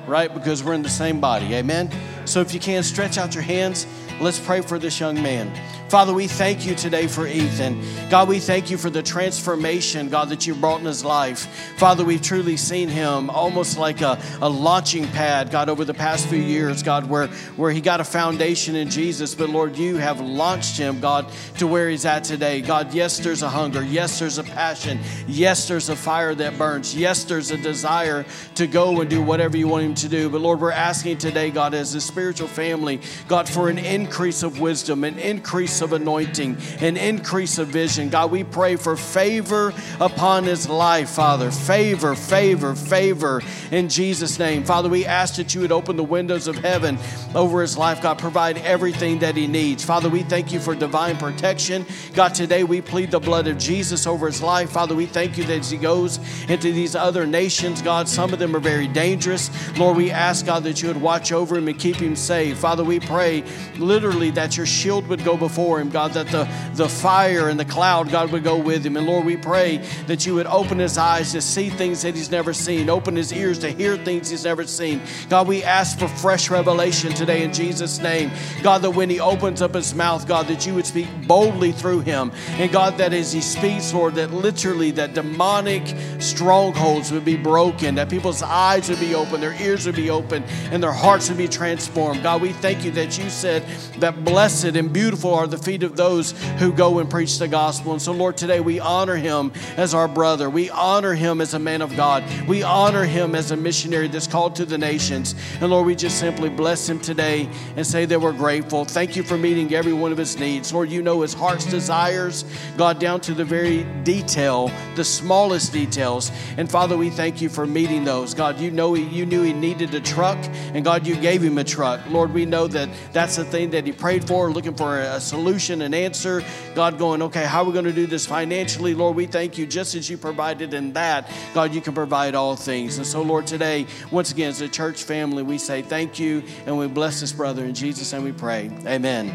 right? 0.08 0.34
Because 0.34 0.64
we're 0.64 0.76
in 0.76 0.82
the 0.82 0.90
same 0.90 1.20
body. 1.20 1.54
Amen. 1.54 1.92
So 2.26 2.40
if 2.40 2.54
you 2.54 2.60
can, 2.62 2.84
stretch 2.84 3.18
out 3.18 3.34
your 3.36 3.44
hands. 3.44 3.86
Let's 4.22 4.40
pray 4.40 4.62
for 4.62 4.80
this 4.80 5.00
young 5.00 5.22
man. 5.22 5.52
Father, 5.90 6.14
we 6.14 6.28
thank 6.28 6.66
you 6.66 6.76
today 6.76 7.08
for 7.08 7.26
Ethan. 7.26 7.82
God, 8.10 8.28
we 8.28 8.40
thank 8.40 8.70
you 8.70 8.78
for 8.78 8.90
the 8.90 9.02
transformation, 9.02 10.10
God, 10.10 10.28
that 10.30 10.46
you 10.46 10.54
brought 10.54 10.82
in 10.82 10.86
his 10.86 11.06
life. 11.06 11.46
Father, 11.78 12.04
we've 12.04 12.22
truly 12.22 12.58
seen 12.58 12.90
him 12.90 13.30
almost 13.30 13.78
like 13.78 14.02
a, 14.02 14.22
a 14.42 14.50
launching 14.50 15.08
pad, 15.08 15.50
God, 15.50 15.70
over 15.70 15.86
the 15.86 15.94
past 15.94 16.28
few 16.28 16.42
years, 16.42 16.84
God, 16.84 17.10
where, 17.10 17.28
where 17.56 17.72
he 17.72 17.80
got 17.80 18.02
a 18.02 18.04
foundation 18.04 18.76
in 18.76 18.90
Jesus. 18.90 19.34
But 19.34 19.50
Lord, 19.50 19.78
you 19.78 19.96
have 19.96 20.20
launched 20.20 20.78
him, 20.78 21.00
God, 21.00 21.32
to 21.58 21.68
where 21.68 21.90
he's 21.90 22.06
at 22.06 22.26
today. 22.26 22.60
God, 22.60 22.94
yes, 22.94 23.20
there's 23.20 23.42
a 23.42 23.50
hunger. 23.50 23.82
Yes, 23.82 24.20
there's 24.20 24.40
a 24.40 24.44
passion. 24.44 25.00
Yes, 25.26 25.70
there's 25.70 25.88
a 25.88 25.96
fire 25.96 26.36
that 26.36 26.58
burns. 26.58 26.98
Yes, 26.98 27.24
there's 27.24 27.52
a 27.52 27.58
desire 27.58 28.26
to 28.56 28.68
go 28.68 29.00
and 29.00 29.10
do 29.10 29.22
whatever 29.22 29.56
you 29.56 29.70
want 29.70 29.86
him 29.86 29.96
to 29.96 30.10
do. 30.10 30.30
But 30.30 30.42
Lord, 30.42 30.60
we're 30.60 30.72
asking 30.72 31.20
today, 31.20 31.50
God, 31.50 31.74
as 31.74 31.96
a 31.96 32.02
spiritual 32.02 32.50
family, 32.50 33.00
God, 33.30 33.48
for 33.48 33.70
an 33.70 33.78
increase 33.78 34.44
of 34.44 34.60
wisdom, 34.60 35.06
an 35.06 35.18
increase 35.18 35.77
increase 35.78 35.82
of 35.82 36.02
anointing, 36.02 36.58
an 36.82 36.98
increase 36.98 37.58
of 37.60 37.68
vision. 37.68 38.10
God, 38.10 38.32
we 38.32 38.44
pray 38.44 38.78
for 38.78 38.96
favor 38.96 39.74
upon 40.00 40.44
his 40.46 40.68
life, 40.68 41.10
Father. 41.10 41.52
Favor, 41.52 42.16
favor, 42.16 42.74
favor 42.74 43.42
in 43.72 43.90
Jesus' 43.90 44.40
name. 44.40 44.64
Father, 44.64 44.90
we 44.90 45.06
ask 45.06 45.36
that 45.36 45.54
you 45.54 45.62
would 45.62 45.72
open 45.72 45.96
the 45.96 46.04
windows 46.04 46.48
of 46.48 46.56
heaven 46.56 46.98
over 47.36 47.62
his 47.62 47.78
life. 47.78 48.02
God, 48.02 48.18
provide 48.18 48.58
everything 48.60 49.20
that 49.20 49.36
he 49.36 49.46
needs. 49.46 49.84
Father, 49.84 50.10
we 50.10 50.24
thank 50.24 50.52
you 50.52 50.60
for 50.60 50.74
divine 50.74 51.18
protection. 51.18 51.86
God, 52.14 52.34
today 52.34 52.64
we 52.64 52.82
plead 52.82 53.12
the 53.12 53.20
blood 53.20 53.48
of 53.48 53.58
Jesus 53.58 54.08
over 54.08 54.26
his 54.26 54.42
life. 54.42 54.72
Father, 54.72 54.96
we 54.96 55.06
thank 55.06 55.38
you 55.38 55.44
that 55.44 55.60
as 55.60 55.70
he 55.70 55.78
goes 55.78 56.20
into 56.50 56.72
these 56.72 56.96
other 56.96 57.28
nations, 57.28 57.82
God, 57.82 58.08
some 58.08 58.34
of 58.34 58.40
them 58.40 58.56
are 58.56 58.60
very 58.60 58.88
dangerous. 58.88 59.52
Lord, 59.78 59.98
we 59.98 60.10
ask, 60.10 60.46
God, 60.46 60.64
that 60.64 60.82
you 60.82 60.88
would 60.88 61.02
watch 61.02 61.32
over 61.32 61.58
him 61.58 61.68
and 61.68 61.78
keep 61.78 61.98
him 61.98 62.16
safe. 62.16 62.58
Father, 62.58 62.84
we 62.84 63.00
pray 63.00 63.44
literally 63.78 64.32
that 64.32 64.58
your 64.58 64.66
shield 64.66 65.08
would 65.08 65.24
go 65.24 65.38
before 65.38 65.67
him, 65.76 65.90
God, 65.90 66.14
that 66.14 66.28
the, 66.28 66.48
the 66.74 66.88
fire 66.88 67.50
and 67.50 67.60
the 67.60 67.66
cloud, 67.66 68.10
God, 68.10 68.32
would 68.32 68.44
go 68.44 68.58
with 68.58 68.86
him. 68.86 68.96
And 68.96 69.06
Lord, 69.06 69.26
we 69.26 69.38
pray 69.38 69.78
that 70.08 70.26
you 70.26 70.36
would 70.36 70.48
open 70.48 70.80
his 70.80 70.98
eyes 70.98 71.34
to 71.34 71.42
see 71.42 71.70
things 71.70 72.02
that 72.04 72.16
he's 72.16 72.32
never 72.32 72.54
seen, 72.54 72.90
open 72.90 73.16
his 73.16 73.34
ears 73.34 73.60
to 73.60 73.70
hear 73.70 73.98
things 73.98 74.30
he's 74.30 74.46
never 74.46 74.66
seen. 74.66 75.02
God, 75.30 75.48
we 75.48 75.64
ask 75.64 76.00
for 76.00 76.08
fresh 76.08 76.50
revelation 76.50 77.12
today 77.12 77.44
in 77.44 77.54
Jesus' 77.54 78.00
name. 78.00 78.32
God, 78.64 78.82
that 78.84 78.92
when 78.92 79.10
he 79.10 79.20
opens 79.20 79.62
up 79.62 79.74
his 79.74 79.94
mouth, 79.94 80.28
God, 80.28 80.48
that 80.48 80.66
you 80.66 80.74
would 80.76 80.86
speak 80.86 81.08
boldly 81.28 81.72
through 81.72 82.02
him. 82.02 82.32
And 82.52 82.72
God, 82.72 82.98
that 82.98 83.14
as 83.14 83.34
he 83.34 83.42
speaks, 83.42 83.94
Lord, 83.94 84.16
that 84.16 84.32
literally 84.32 84.92
that 84.92 85.14
demonic 85.14 85.84
strongholds 86.22 87.12
would 87.12 87.26
be 87.26 87.36
broken, 87.36 87.96
that 87.96 88.10
people's 88.10 88.42
eyes 88.42 88.90
would 88.90 89.00
be 89.00 89.16
open, 89.16 89.42
their 89.42 89.60
ears 89.62 89.86
would 89.86 89.96
be 89.96 90.10
open, 90.10 90.44
and 90.72 90.82
their 90.82 90.92
hearts 90.94 91.30
would 91.30 91.38
be 91.38 91.48
transformed. 91.48 92.24
God, 92.24 92.42
we 92.42 92.54
thank 92.54 92.86
you 92.86 92.92
that 92.92 93.18
you 93.18 93.30
said 93.30 93.64
that 94.00 94.24
blessed 94.24 94.76
and 94.76 94.94
beautiful 94.94 95.34
are 95.34 95.48
the 95.48 95.57
the 95.58 95.64
feet 95.64 95.84
of 95.84 95.96
those 95.96 96.32
who 96.60 96.72
go 96.72 97.00
and 97.00 97.10
preach 97.10 97.40
the 97.40 97.48
gospel. 97.48 97.92
And 97.94 98.02
so, 98.02 98.12
Lord, 98.12 98.38
today 98.38 98.60
we 98.60 98.80
honor 98.80 99.16
him 99.16 99.52
as 99.76 99.94
our 99.94 100.08
brother. 100.08 100.50
We 100.50 100.70
honor 100.70 101.14
him 101.14 101.42
as 101.42 101.54
a 101.54 101.60
man 101.60 101.82
of 101.82 101.96
God. 101.96 102.24
We 102.48 102.64
honor 102.64 103.04
him 103.04 103.36
as 103.36 103.52
a 103.52 103.58
missionary 103.58 104.08
that's 104.08 104.28
called 104.28 104.56
to 104.58 104.66
the 104.66 104.78
nations. 104.78 105.36
And 105.60 105.70
Lord, 105.70 105.86
we 105.86 105.96
just 105.96 106.20
simply 106.20 106.50
bless 106.50 106.88
him 106.88 107.00
today 107.00 107.50
and 107.76 107.86
say 107.86 108.06
that 108.06 108.20
we're 108.20 108.34
grateful. 108.34 108.86
Thank 108.86 109.16
you 109.16 109.24
for 109.24 109.38
meeting 109.38 109.74
every 109.74 109.94
one 109.94 110.12
of 110.12 110.18
his 110.18 110.38
needs. 110.40 110.74
Lord, 110.74 110.90
you 110.90 111.02
know 111.02 111.22
his 111.22 111.34
heart's 111.34 111.66
desires, 111.66 112.46
God, 112.78 113.00
down 113.00 113.22
to 113.22 113.34
the 113.34 113.46
very 113.46 113.84
detail, 114.04 114.72
the 114.96 115.04
smallest 115.04 115.74
details. 115.74 116.32
And 116.58 116.70
Father, 116.70 116.98
we 116.98 117.10
thank 117.10 117.42
you 117.42 117.50
for 117.50 117.66
meeting 117.66 118.04
those. 118.04 118.34
God, 118.34 118.60
you 118.60 118.72
know 118.72 118.94
he, 118.94 119.04
you 119.04 119.26
knew 119.26 119.44
he 119.44 119.54
needed 119.54 119.94
a 119.94 120.02
truck, 120.02 120.38
and 120.74 120.84
God, 120.84 121.08
you 121.08 121.16
gave 121.16 121.42
him 121.42 121.58
a 121.58 121.64
truck. 121.64 122.02
Lord, 122.10 122.34
we 122.34 122.46
know 122.46 122.68
that 122.68 122.90
that's 123.12 123.36
the 123.36 123.46
thing 123.46 123.72
that 123.72 123.86
he 123.86 123.92
prayed 123.92 124.28
for, 124.28 124.52
looking 124.52 124.76
for 124.76 125.00
a 125.00 125.20
solution, 125.20 125.47
an 125.48 125.94
answer. 125.94 126.44
God, 126.76 126.98
going, 126.98 127.22
okay, 127.24 127.46
how 127.46 127.64
are 127.64 127.66
we 127.66 127.74
going 127.74 127.86
to 127.86 127.94
do 127.94 128.06
this 128.06 128.26
financially? 128.26 128.94
Lord, 128.94 129.16
we 129.16 129.26
thank 129.26 129.58
you 129.58 129.66
just 129.66 129.96
as 129.96 130.10
you 130.10 130.18
provided 130.18 130.74
in 130.74 130.94
that. 130.94 131.32
God, 131.54 131.74
you 131.74 131.82
can 131.82 131.94
provide 131.94 132.36
all 132.36 132.56
things. 132.56 132.98
And 132.98 133.08
so, 133.08 133.22
Lord, 133.22 133.48
today, 133.48 133.88
once 134.12 134.32
again, 134.32 134.50
as 134.50 134.62
a 134.62 134.68
church 134.68 135.04
family, 135.04 135.44
we 135.44 135.58
say 135.58 135.82
thank 135.82 136.20
you 136.20 136.44
and 136.66 136.78
we 136.78 136.88
bless 136.88 137.22
this 137.22 137.32
brother. 137.32 137.66
In 137.66 137.74
Jesus' 137.74 138.12
name 138.14 138.24
we 138.24 138.32
pray. 138.32 138.70
Amen. 138.86 139.34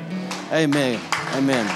Amen. 0.52 1.00
Amen. 1.34 1.66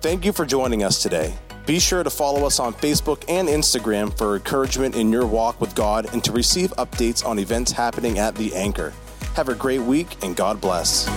Thank 0.00 0.24
you 0.24 0.32
for 0.32 0.46
joining 0.46 0.82
us 0.82 1.02
today. 1.02 1.34
Be 1.66 1.78
sure 1.78 2.02
to 2.02 2.10
follow 2.10 2.46
us 2.46 2.58
on 2.58 2.72
Facebook 2.72 3.22
and 3.28 3.46
Instagram 3.46 4.16
for 4.16 4.34
encouragement 4.34 4.96
in 4.96 5.12
your 5.12 5.26
walk 5.26 5.60
with 5.60 5.74
God 5.74 6.12
and 6.12 6.24
to 6.24 6.32
receive 6.32 6.70
updates 6.72 7.24
on 7.24 7.38
events 7.38 7.70
happening 7.70 8.18
at 8.18 8.34
The 8.34 8.54
Anchor. 8.54 8.92
Have 9.34 9.48
a 9.48 9.54
great 9.54 9.80
week 9.80 10.22
and 10.22 10.36
God 10.36 10.60
bless. 10.60 11.08